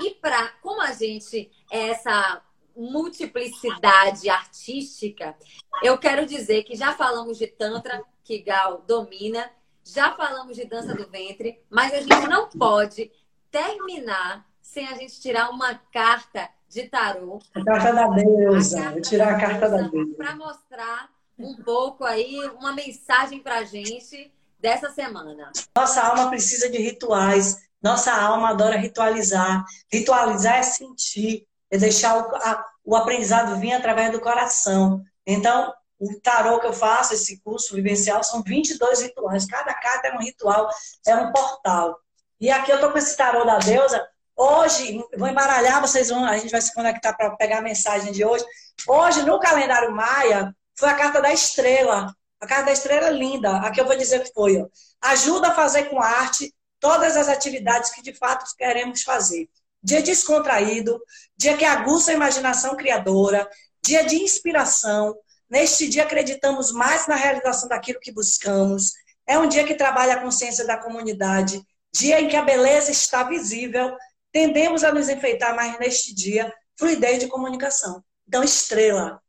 E 0.00 0.10
para, 0.10 0.50
como 0.62 0.80
a 0.80 0.92
gente 0.92 1.50
é 1.68 1.88
essa 1.88 2.40
multiplicidade 2.76 4.28
artística, 4.28 5.36
eu 5.82 5.98
quero 5.98 6.26
dizer 6.26 6.64
que 6.64 6.74
já 6.74 6.92
falamos 6.92 7.38
de 7.38 7.46
Tantra, 7.46 8.02
que 8.22 8.38
Gal 8.38 8.82
domina, 8.86 9.50
já 9.84 10.14
falamos 10.14 10.56
de 10.56 10.64
dança 10.64 10.94
do 10.94 11.08
ventre, 11.08 11.60
mas 11.68 11.92
a 11.92 12.00
gente 12.00 12.28
não 12.28 12.48
pode 12.48 13.10
terminar 13.50 14.46
sem 14.60 14.86
a 14.86 14.94
gente 14.94 15.20
tirar 15.20 15.50
uma 15.50 15.74
carta 15.92 16.48
de 16.68 16.84
tarô. 16.88 17.40
A 17.54 17.64
carta 17.64 17.92
da 17.92 18.06
deusa. 18.08 18.90
Vou 18.90 19.00
tirar 19.00 19.34
a 19.34 19.40
carta 19.40 19.68
da 19.68 19.82
deusa. 19.88 20.14
Para 20.16 20.36
mostrar 20.36 21.10
um 21.38 21.56
pouco 21.56 22.04
aí, 22.04 22.36
uma 22.58 22.72
mensagem 22.72 23.40
para 23.40 23.58
a 23.58 23.64
gente 23.64 24.32
dessa 24.60 24.90
semana. 24.90 25.50
Nossa 25.74 26.02
alma 26.02 26.28
precisa 26.28 26.70
de 26.70 26.78
rituais 26.78 27.68
nossa 27.82 28.12
alma 28.12 28.50
adora 28.50 28.76
ritualizar. 28.76 29.64
Ritualizar 29.90 30.58
é 30.58 30.62
sentir, 30.62 31.46
é 31.70 31.78
deixar 31.78 32.16
o, 32.16 32.36
a, 32.36 32.66
o 32.84 32.96
aprendizado 32.96 33.58
vir 33.58 33.72
através 33.72 34.10
do 34.12 34.20
coração. 34.20 35.02
Então, 35.26 35.72
o 35.98 36.18
tarô 36.20 36.58
que 36.58 36.66
eu 36.66 36.72
faço, 36.72 37.14
esse 37.14 37.40
curso 37.42 37.74
vivencial, 37.74 38.24
são 38.24 38.42
22 38.42 39.02
rituais. 39.02 39.46
Cada 39.46 39.72
carta 39.74 40.08
é 40.08 40.14
um 40.14 40.20
ritual, 40.20 40.68
é 41.06 41.14
um 41.14 41.30
portal. 41.30 41.98
E 42.40 42.50
aqui 42.50 42.70
eu 42.70 42.76
estou 42.76 42.90
com 42.90 42.98
esse 42.98 43.16
tarô 43.16 43.44
da 43.44 43.58
deusa. 43.58 44.06
Hoje, 44.34 45.04
vou 45.18 45.28
embaralhar, 45.28 45.82
vocês 45.82 46.08
vão, 46.08 46.24
a 46.24 46.38
gente 46.38 46.50
vai 46.50 46.62
se 46.62 46.72
conectar 46.72 47.12
para 47.12 47.36
pegar 47.36 47.58
a 47.58 47.62
mensagem 47.62 48.10
de 48.10 48.24
hoje. 48.24 48.44
Hoje, 48.88 49.22
no 49.22 49.38
calendário 49.38 49.92
maia, 49.92 50.54
foi 50.74 50.88
a 50.88 50.94
carta 50.94 51.20
da 51.20 51.30
estrela. 51.30 52.14
A 52.40 52.46
carta 52.46 52.64
da 52.66 52.72
estrela 52.72 53.08
é 53.08 53.12
linda. 53.12 53.58
Aqui 53.58 53.78
eu 53.78 53.86
vou 53.86 53.96
dizer 53.96 54.22
que 54.22 54.32
foi. 54.32 54.56
Ó. 54.62 54.66
Ajuda 55.02 55.48
a 55.48 55.54
fazer 55.54 55.90
com 55.90 56.00
arte 56.00 56.54
todas 56.80 57.18
as 57.18 57.28
atividades 57.28 57.90
que 57.90 58.00
de 58.00 58.14
fato 58.14 58.46
queremos 58.56 59.02
fazer. 59.02 59.46
Dia 59.82 60.02
descontraído, 60.02 61.00
dia 61.36 61.56
que 61.56 61.64
aguça 61.64 62.10
a 62.10 62.14
imaginação 62.14 62.76
criadora, 62.76 63.48
dia 63.82 64.04
de 64.04 64.16
inspiração. 64.16 65.16
Neste 65.48 65.88
dia 65.88 66.04
acreditamos 66.04 66.72
mais 66.72 67.06
na 67.06 67.16
realização 67.16 67.68
daquilo 67.68 68.00
que 68.00 68.12
buscamos. 68.12 68.92
É 69.26 69.38
um 69.38 69.48
dia 69.48 69.64
que 69.64 69.74
trabalha 69.74 70.14
a 70.14 70.20
consciência 70.20 70.66
da 70.66 70.76
comunidade, 70.76 71.62
dia 71.92 72.20
em 72.20 72.28
que 72.28 72.36
a 72.36 72.42
beleza 72.42 72.90
está 72.90 73.24
visível. 73.24 73.96
Tendemos 74.32 74.84
a 74.84 74.92
nos 74.92 75.08
enfeitar 75.08 75.56
mais 75.56 75.78
neste 75.78 76.14
dia, 76.14 76.52
fluidez 76.78 77.18
de 77.18 77.26
comunicação. 77.26 78.02
Então, 78.28 78.44
estrela, 78.44 79.20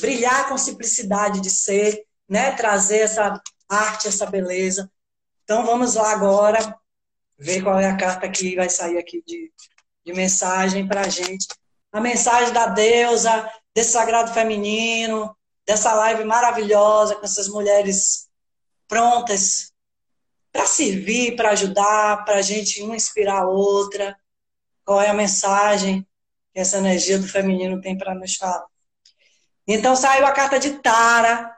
brilhar 0.00 0.48
com 0.48 0.58
simplicidade 0.58 1.40
de 1.40 1.50
ser, 1.50 2.04
né? 2.28 2.52
trazer 2.52 2.98
essa 2.98 3.40
arte, 3.68 4.08
essa 4.08 4.26
beleza. 4.26 4.90
Então, 5.44 5.64
vamos 5.64 5.94
lá 5.94 6.10
agora 6.10 6.76
ver 7.38 7.62
qual 7.62 7.78
é 7.78 7.88
a 7.88 7.96
carta 7.96 8.28
que 8.28 8.56
vai 8.56 8.68
sair 8.68 8.98
aqui 8.98 9.22
de, 9.26 9.52
de 10.04 10.12
mensagem 10.12 10.86
para 10.86 11.02
a 11.02 11.08
gente. 11.08 11.46
A 11.92 12.00
mensagem 12.00 12.52
da 12.52 12.66
deusa, 12.66 13.50
desse 13.74 13.92
sagrado 13.92 14.32
feminino, 14.32 15.34
dessa 15.66 15.92
live 15.94 16.24
maravilhosa 16.24 17.16
com 17.16 17.24
essas 17.24 17.48
mulheres 17.48 18.28
prontas 18.88 19.72
para 20.52 20.66
servir, 20.66 21.36
para 21.36 21.50
ajudar, 21.50 22.24
para 22.24 22.36
a 22.36 22.42
gente 22.42 22.82
uma 22.82 22.96
inspirar 22.96 23.42
a 23.42 23.48
outra. 23.48 24.16
Qual 24.84 25.00
é 25.00 25.08
a 25.08 25.14
mensagem 25.14 26.06
que 26.52 26.60
essa 26.60 26.78
energia 26.78 27.18
do 27.18 27.28
feminino 27.28 27.80
tem 27.80 27.96
para 27.96 28.14
nos 28.14 28.36
falar? 28.36 28.66
Então 29.66 29.94
saiu 29.94 30.26
a 30.26 30.32
carta 30.32 30.58
de 30.58 30.78
Tara, 30.80 31.54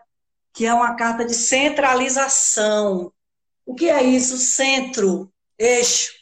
que 0.52 0.66
é 0.66 0.74
uma 0.74 0.94
carta 0.94 1.24
de 1.24 1.34
centralização. 1.34 3.10
O 3.64 3.74
que 3.74 3.88
é 3.88 4.02
isso? 4.02 4.36
Centro 4.36 5.32
eixo, 5.58 6.12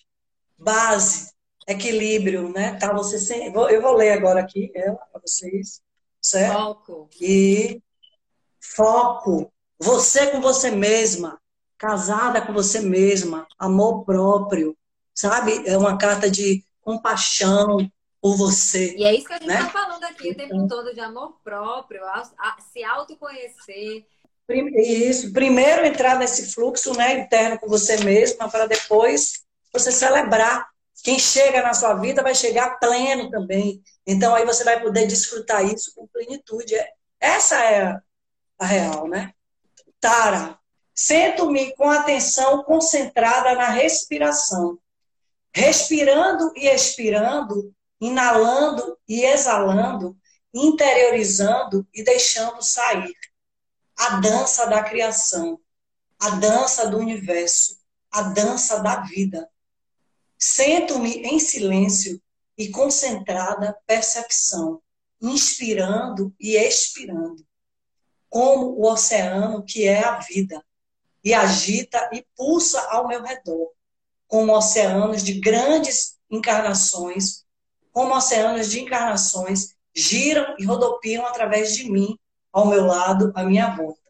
base, 0.57 1.30
equilíbrio, 1.71 2.51
né? 2.51 2.77
Tá 2.77 2.93
você 2.93 3.19
sem... 3.19 3.53
eu 3.55 3.83
vou 3.83 3.93
ler 3.95 4.13
agora 4.13 4.41
aqui 4.41 4.71
ela 4.75 4.97
para 4.97 5.21
vocês, 5.21 5.81
certo? 6.21 6.53
Foco. 6.53 7.09
E 7.21 7.83
foco. 8.61 9.53
Você 9.79 10.27
com 10.29 10.41
você 10.41 10.71
mesma, 10.71 11.41
casada 11.79 12.43
com 12.43 12.53
você 12.53 12.81
mesma, 12.81 13.47
amor 13.59 14.05
próprio, 14.05 14.77
sabe? 15.15 15.67
É 15.67 15.77
uma 15.79 15.97
carta 15.97 16.31
de 16.31 16.63
compaixão 16.83 17.79
por 18.21 18.37
você. 18.37 18.95
E 18.97 19.05
é 19.05 19.15
isso 19.15 19.27
que 19.27 19.33
a 19.33 19.39
gente 19.39 19.49
está 19.49 19.65
né? 19.65 19.71
falando 19.71 20.05
aqui 20.05 20.31
o 20.31 20.37
tempo 20.37 20.55
então 20.55 20.69
todo 20.69 20.93
de 20.93 21.01
amor 21.01 21.41
próprio, 21.43 22.03
se 22.71 22.85
autoconhecer, 22.85 24.05
isso, 24.53 25.33
primeiro 25.33 25.85
entrar 25.85 26.19
nesse 26.19 26.53
fluxo 26.53 26.97
né, 26.97 27.21
interno 27.21 27.59
com 27.59 27.69
você 27.69 28.03
mesma, 28.05 28.49
para 28.49 28.67
depois 28.67 29.45
você 29.73 29.93
celebrar. 29.93 30.69
Quem 31.03 31.19
chega 31.19 31.63
na 31.63 31.75
sua 31.75 31.95
vida 31.95 32.23
vai 32.23 32.35
chegar 32.35 32.79
pleno 32.79 33.31
também. 33.31 33.83
Então 34.07 34.35
aí 34.35 34.45
você 34.45 34.65
vai 34.65 34.81
poder 34.81 35.07
desfrutar 35.07 35.65
isso 35.65 35.93
com 35.95 36.07
plenitude. 36.07 36.75
É, 36.75 36.93
essa 37.19 37.63
é 37.65 37.99
a 38.59 38.67
real, 38.67 39.09
né? 39.09 39.33
Tara, 39.99 40.59
sento-me 40.95 41.75
com 41.75 41.91
atenção 41.91 42.63
concentrada 42.65 43.55
na 43.55 43.69
respiração. 43.69 44.79
Respirando 45.55 46.53
e 46.55 46.69
expirando, 46.69 47.75
inalando 48.01 48.99
e 49.09 49.25
exalando, 49.25 50.17
interiorizando 50.55 51.87
e 51.93 52.05
deixando 52.05 52.63
sair 52.63 53.15
a 53.99 54.21
dança 54.21 54.67
da 54.67 54.83
criação, 54.83 55.61
a 56.19 56.31
dança 56.31 56.89
do 56.89 56.99
universo, 56.99 57.79
a 58.11 58.23
dança 58.23 58.81
da 58.81 59.01
vida. 59.01 59.50
Sento-me 60.43 61.19
em 61.19 61.39
silêncio 61.39 62.19
e 62.57 62.71
concentrada 62.71 63.77
percepção, 63.87 64.81
inspirando 65.21 66.35
e 66.41 66.57
expirando, 66.57 67.47
como 68.27 68.69
o 68.69 68.91
oceano 68.91 69.63
que 69.63 69.87
é 69.87 70.03
a 70.03 70.19
vida, 70.19 70.65
e 71.23 71.35
agita 71.35 72.09
e 72.11 72.25
pulsa 72.35 72.81
ao 72.89 73.07
meu 73.07 73.23
redor, 73.23 73.71
como 74.27 74.57
oceanos 74.57 75.23
de 75.23 75.39
grandes 75.41 76.19
encarnações, 76.31 77.45
como 77.93 78.15
oceanos 78.15 78.71
de 78.71 78.81
encarnações 78.81 79.75
giram 79.95 80.55
e 80.59 80.65
rodopiam 80.65 81.27
através 81.27 81.77
de 81.77 81.91
mim, 81.91 82.19
ao 82.51 82.67
meu 82.67 82.87
lado, 82.87 83.31
à 83.35 83.45
minha 83.45 83.77
volta. 83.77 84.01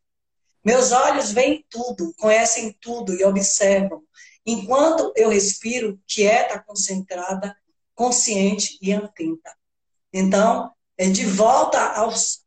Meus 0.65 0.93
olhos 0.93 1.33
veem 1.33 1.65
tudo, 1.69 2.15
conhecem 2.19 2.77
tudo 2.81 3.15
e 3.15 3.25
observam, 3.25 4.05
enquanto 4.45 5.13
eu 5.17 5.29
respiro 5.29 6.01
quieta, 6.07 6.59
concentrada, 6.59 7.57
consciente 7.95 8.79
e 8.81 8.93
atenta. 8.93 9.55
Então, 10.13 10.73
é 10.97 11.09
de 11.09 11.25
volta 11.25 11.79
aos 11.95 12.43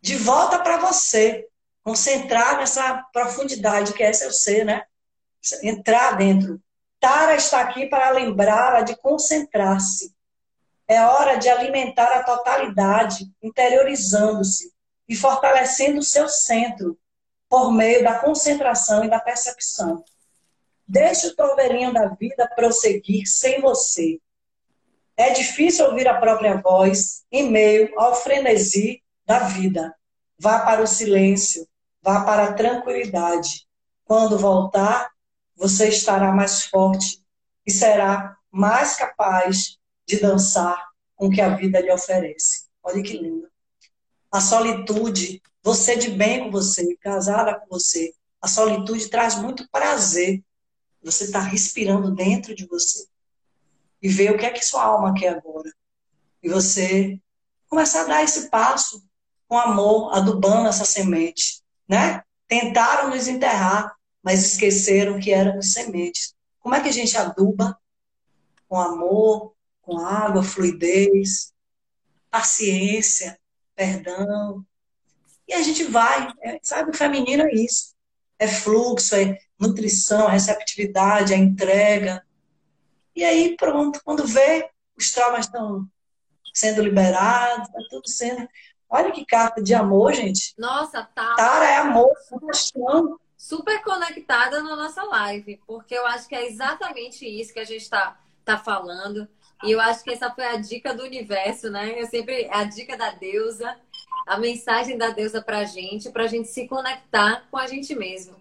de 0.00 0.16
volta 0.16 0.58
para 0.58 0.76
você, 0.76 1.48
concentrar 1.82 2.58
nessa 2.58 3.02
profundidade 3.10 3.94
que 3.94 4.02
é 4.02 4.12
seu 4.12 4.30
ser, 4.30 4.62
né? 4.62 4.84
Entrar 5.62 6.18
dentro. 6.18 6.60
Tara 7.00 7.36
está 7.36 7.60
aqui 7.60 7.86
para 7.86 8.10
lembrá-la 8.10 8.82
de 8.82 8.94
concentrar-se. 8.96 10.14
É 10.86 11.02
hora 11.02 11.36
de 11.36 11.48
alimentar 11.48 12.18
a 12.18 12.22
totalidade, 12.22 13.32
interiorizando-se 13.42 14.70
e 15.08 15.16
fortalecendo 15.16 16.00
o 16.00 16.02
seu 16.02 16.28
centro 16.28 16.98
por 17.48 17.72
meio 17.72 18.04
da 18.04 18.18
concentração 18.18 19.04
e 19.04 19.08
da 19.08 19.20
percepção. 19.20 20.04
Deixe 20.86 21.28
o 21.28 21.36
troveirinho 21.36 21.92
da 21.92 22.08
vida 22.08 22.50
prosseguir 22.54 23.26
sem 23.26 23.60
você. 23.60 24.20
É 25.16 25.30
difícil 25.30 25.86
ouvir 25.86 26.08
a 26.08 26.20
própria 26.20 26.60
voz 26.60 27.24
em 27.30 27.50
meio 27.50 27.92
ao 27.98 28.14
frenesi 28.14 29.02
da 29.24 29.40
vida. 29.40 29.94
Vá 30.38 30.60
para 30.60 30.82
o 30.82 30.86
silêncio, 30.86 31.66
vá 32.02 32.24
para 32.24 32.44
a 32.44 32.52
tranquilidade. 32.52 33.66
Quando 34.04 34.38
voltar, 34.38 35.10
você 35.56 35.88
estará 35.88 36.32
mais 36.32 36.64
forte 36.64 37.22
e 37.66 37.72
será 37.72 38.36
mais 38.50 38.96
capaz 38.96 39.78
de 40.06 40.20
dançar 40.20 40.88
com 41.16 41.26
o 41.26 41.30
que 41.30 41.40
a 41.40 41.54
vida 41.56 41.80
lhe 41.80 41.90
oferece. 41.92 42.66
Olha 42.82 43.02
que 43.02 43.16
lindo. 43.16 43.48
A 44.30 44.40
solitude, 44.40 45.40
você 45.62 45.96
de 45.96 46.10
bem 46.10 46.44
com 46.44 46.50
você, 46.50 46.96
casada 46.96 47.54
com 47.54 47.66
você, 47.68 48.12
a 48.42 48.48
solitude 48.48 49.08
traz 49.08 49.36
muito 49.36 49.68
prazer. 49.70 50.42
Você 51.04 51.24
está 51.24 51.40
respirando 51.40 52.10
dentro 52.10 52.54
de 52.54 52.66
você 52.66 53.06
e 54.02 54.08
ver 54.08 54.32
o 54.32 54.38
que 54.38 54.46
é 54.46 54.50
que 54.50 54.64
sua 54.64 54.84
alma 54.84 55.14
quer 55.14 55.36
agora. 55.36 55.70
E 56.42 56.48
você 56.48 57.20
começar 57.68 58.02
a 58.02 58.06
dar 58.06 58.22
esse 58.22 58.48
passo 58.48 59.04
com 59.46 59.58
amor, 59.58 60.14
adubando 60.14 60.68
essa 60.68 60.84
semente, 60.84 61.62
né? 61.88 62.22
Tentaram 62.48 63.10
nos 63.10 63.28
enterrar, 63.28 63.94
mas 64.22 64.44
esqueceram 64.44 65.18
que 65.18 65.30
éramos 65.30 65.72
sementes. 65.72 66.34
Como 66.60 66.74
é 66.74 66.80
que 66.80 66.88
a 66.88 66.92
gente 66.92 67.16
aduba? 67.16 67.78
Com 68.68 68.80
amor, 68.80 69.54
com 69.82 69.98
água, 69.98 70.42
fluidez, 70.42 71.52
paciência, 72.30 73.38
perdão. 73.74 74.64
E 75.46 75.52
a 75.52 75.62
gente 75.62 75.84
vai, 75.84 76.32
é, 76.42 76.58
sabe? 76.62 76.90
O 76.90 76.96
feminino 76.96 77.42
é 77.42 77.54
isso. 77.54 77.94
É 78.38 78.48
fluxo, 78.48 79.14
é 79.14 79.38
nutrição, 79.68 80.28
é 80.28 80.32
receptividade, 80.32 81.32
é 81.32 81.36
entrega. 81.36 82.24
E 83.14 83.24
aí, 83.24 83.56
pronto, 83.56 84.00
quando 84.04 84.26
vê, 84.26 84.68
os 84.96 85.10
traumas 85.10 85.46
estão 85.46 85.86
sendo 86.52 86.82
liberados, 86.82 87.68
está 87.68 87.78
tudo 87.90 88.08
sendo. 88.08 88.48
Olha 88.88 89.10
que 89.10 89.24
carta 89.24 89.62
de 89.62 89.74
amor, 89.74 90.12
gente. 90.14 90.54
Nossa, 90.58 91.02
tá. 91.02 91.34
Tara 91.34 91.64
é 91.64 91.76
amor, 91.78 92.12
paixão. 92.40 93.18
Super 93.36 93.82
conectada 93.82 94.62
na 94.62 94.76
nossa 94.76 95.02
live, 95.02 95.60
porque 95.66 95.94
eu 95.94 96.06
acho 96.06 96.28
que 96.28 96.34
é 96.34 96.46
exatamente 96.46 97.26
isso 97.26 97.52
que 97.52 97.60
a 97.60 97.64
gente 97.64 97.82
está 97.82 98.16
tá 98.44 98.56
falando. 98.56 99.28
E 99.64 99.72
eu 99.72 99.80
acho 99.80 100.04
que 100.04 100.10
essa 100.10 100.30
foi 100.30 100.44
a 100.44 100.56
dica 100.56 100.94
do 100.94 101.02
universo, 101.02 101.70
né? 101.70 102.00
Eu 102.00 102.06
sempre 102.06 102.48
a 102.50 102.64
dica 102.64 102.96
da 102.96 103.10
deusa, 103.10 103.76
a 104.26 104.38
mensagem 104.38 104.96
da 104.96 105.10
deusa 105.10 105.42
pra 105.42 105.64
gente, 105.64 106.10
pra 106.10 106.26
gente 106.26 106.48
se 106.48 106.66
conectar 106.68 107.44
com 107.50 107.56
a 107.56 107.66
gente 107.66 107.94
mesmo. 107.94 108.36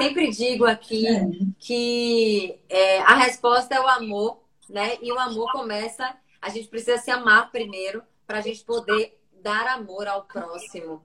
Sempre 0.00 0.30
digo 0.30 0.66
aqui 0.66 1.06
é. 1.06 1.26
que 1.58 2.58
é, 2.68 3.00
a 3.00 3.14
resposta 3.14 3.74
é 3.74 3.80
o 3.80 3.88
amor, 3.88 4.42
né? 4.68 4.98
E 5.00 5.10
o 5.10 5.18
amor 5.18 5.50
começa, 5.52 6.14
a 6.40 6.50
gente 6.50 6.68
precisa 6.68 6.98
se 6.98 7.10
amar 7.10 7.50
primeiro 7.50 8.02
para 8.26 8.38
a 8.38 8.42
gente 8.42 8.62
poder 8.64 9.18
dar 9.42 9.66
amor 9.68 10.06
ao 10.06 10.24
próximo, 10.24 11.02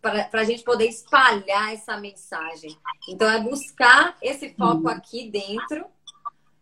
para 0.00 0.28
a 0.32 0.44
gente 0.44 0.64
poder 0.64 0.88
espalhar 0.88 1.72
essa 1.72 1.96
mensagem. 1.98 2.76
Então, 3.08 3.30
é 3.30 3.38
buscar 3.38 4.16
esse 4.20 4.54
foco 4.54 4.88
aqui 4.88 5.30
dentro, 5.30 5.84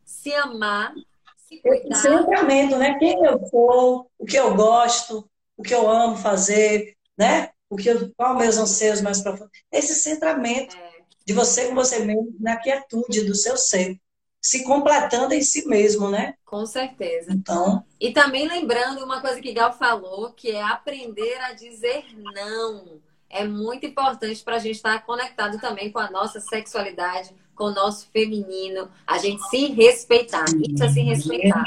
se 0.05 0.35
amar, 0.35 0.93
se 1.37 1.59
cuidar. 1.59 1.97
Centramento, 1.97 2.76
né? 2.76 2.99
Quem 2.99 3.24
eu 3.24 3.47
sou, 3.47 4.11
o 4.18 4.26
que 4.26 4.37
eu 4.37 4.55
gosto, 4.55 5.28
o 5.57 5.62
que 5.62 5.74
eu 5.74 5.89
amo 5.89 6.16
fazer, 6.16 6.97
né? 7.16 7.51
O 7.70 7.76
que 7.76 7.89
eu, 7.89 8.12
qual 8.16 8.37
meus 8.37 8.59
anseios 8.59 9.01
mais 9.01 9.22
profundos. 9.22 9.53
Esse 9.70 9.95
centramento 9.95 10.76
é. 10.76 10.89
De 11.26 11.32
você 11.32 11.68
com 11.68 11.74
você 11.74 12.00
mesmo, 12.00 12.34
na 12.38 12.56
quietude 12.56 13.24
do 13.24 13.34
seu 13.34 13.56
ser 13.56 14.00
se 14.40 14.64
completando 14.64 15.34
em 15.34 15.42
si 15.42 15.66
mesmo, 15.68 16.08
né? 16.08 16.34
Com 16.44 16.64
certeza. 16.64 17.30
Então. 17.30 17.84
E 18.00 18.12
também 18.12 18.48
lembrando 18.48 19.04
uma 19.04 19.20
coisa 19.20 19.40
que 19.40 19.52
Gal 19.52 19.72
falou, 19.72 20.32
que 20.32 20.50
é 20.50 20.62
aprender 20.62 21.36
a 21.42 21.52
dizer 21.52 22.06
não. 22.16 23.00
É 23.28 23.44
muito 23.44 23.86
importante 23.86 24.42
para 24.42 24.56
a 24.56 24.58
gente 24.58 24.76
estar 24.76 25.04
conectado 25.04 25.60
também 25.60 25.92
com 25.92 25.98
a 25.98 26.10
nossa 26.10 26.40
sexualidade, 26.40 27.34
com 27.54 27.64
o 27.64 27.74
nosso 27.74 28.08
feminino, 28.10 28.90
a 29.06 29.18
gente 29.18 29.42
se 29.48 29.66
respeitar. 29.66 30.46
Isso 30.68 30.82
é 30.82 30.88
se 30.88 31.00
respeitar. 31.02 31.62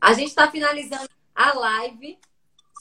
A 0.00 0.14
gente 0.14 0.28
está 0.28 0.48
finalizando 0.50 1.08
a 1.34 1.52
live 1.52 2.18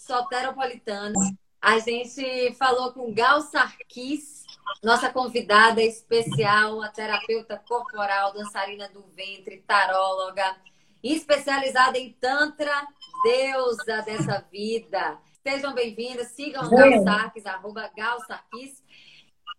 soteropolitana. 0.06 1.20
A 1.60 1.80
gente 1.80 2.54
falou 2.54 2.94
com 2.94 3.12
Gal 3.12 3.42
Sarkis, 3.42 4.44
nossa 4.84 5.10
convidada 5.10 5.82
especial, 5.82 6.82
a 6.82 6.90
terapeuta 6.90 7.62
corporal, 7.68 8.34
dançarina 8.34 8.88
do 8.90 9.04
ventre, 9.16 9.64
taróloga, 9.66 10.56
especializada 11.04 11.98
em 11.98 12.14
Tantra, 12.14 12.88
deusa 13.24 14.02
dessa 14.04 14.46
vida. 14.52 15.18
Sejam 15.44 15.74
bem-vindas, 15.74 16.30
sigam 16.30 16.70
Gal 16.70 17.04
Sarkis, 17.04 17.46
arroba 17.46 17.90
Gal 17.96 18.20
Sarkis. 18.22 18.84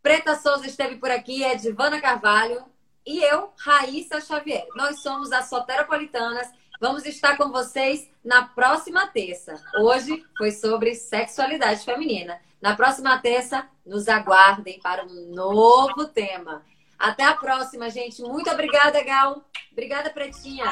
Preta 0.03 0.37
Souza 0.37 0.67
esteve 0.67 0.97
por 0.97 1.11
aqui, 1.11 1.43
é 1.43 1.55
Divana 1.55 2.01
Carvalho 2.01 2.65
e 3.07 3.23
eu, 3.25 3.53
Raíssa 3.59 4.21
Xavier. 4.21 4.67
Nós 4.77 5.01
somos 5.01 5.33
as 5.33 5.49
Soteropolitanas. 5.49 6.49
Vamos 6.81 7.07
estar 7.07 7.37
com 7.37 7.51
vocês 7.51 8.09
na 8.23 8.45
próxima 8.45 9.07
terça. 9.07 9.55
Hoje 9.81 10.25
foi 10.37 10.53
sobre 10.53 10.95
sexualidade 10.95 11.85
feminina. 11.85 12.39
Na 12.61 12.75
próxima 12.75 13.19
terça, 13.19 13.67
nos 13.87 14.09
aguardem 14.09 14.81
para 14.81 15.05
um 15.05 15.33
novo 15.35 16.07
tema. 16.07 16.63
Até 16.99 17.25
a 17.25 17.35
próxima, 17.35 17.89
gente. 17.89 18.21
Muito 18.23 18.51
obrigada, 18.51 19.03
Gal. 19.05 19.45
Obrigada, 19.71 20.11
Pretinha. 20.11 20.67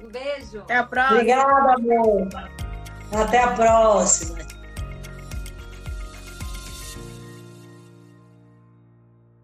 Um 0.00 0.08
beijo. 0.08 0.60
Até 0.60 0.76
a 0.76 0.84
próxima. 0.84 1.16
Obrigada, 1.16 1.74
amor. 1.74 2.28
Até 3.12 3.38
a 3.38 3.52
próxima. 3.52 4.63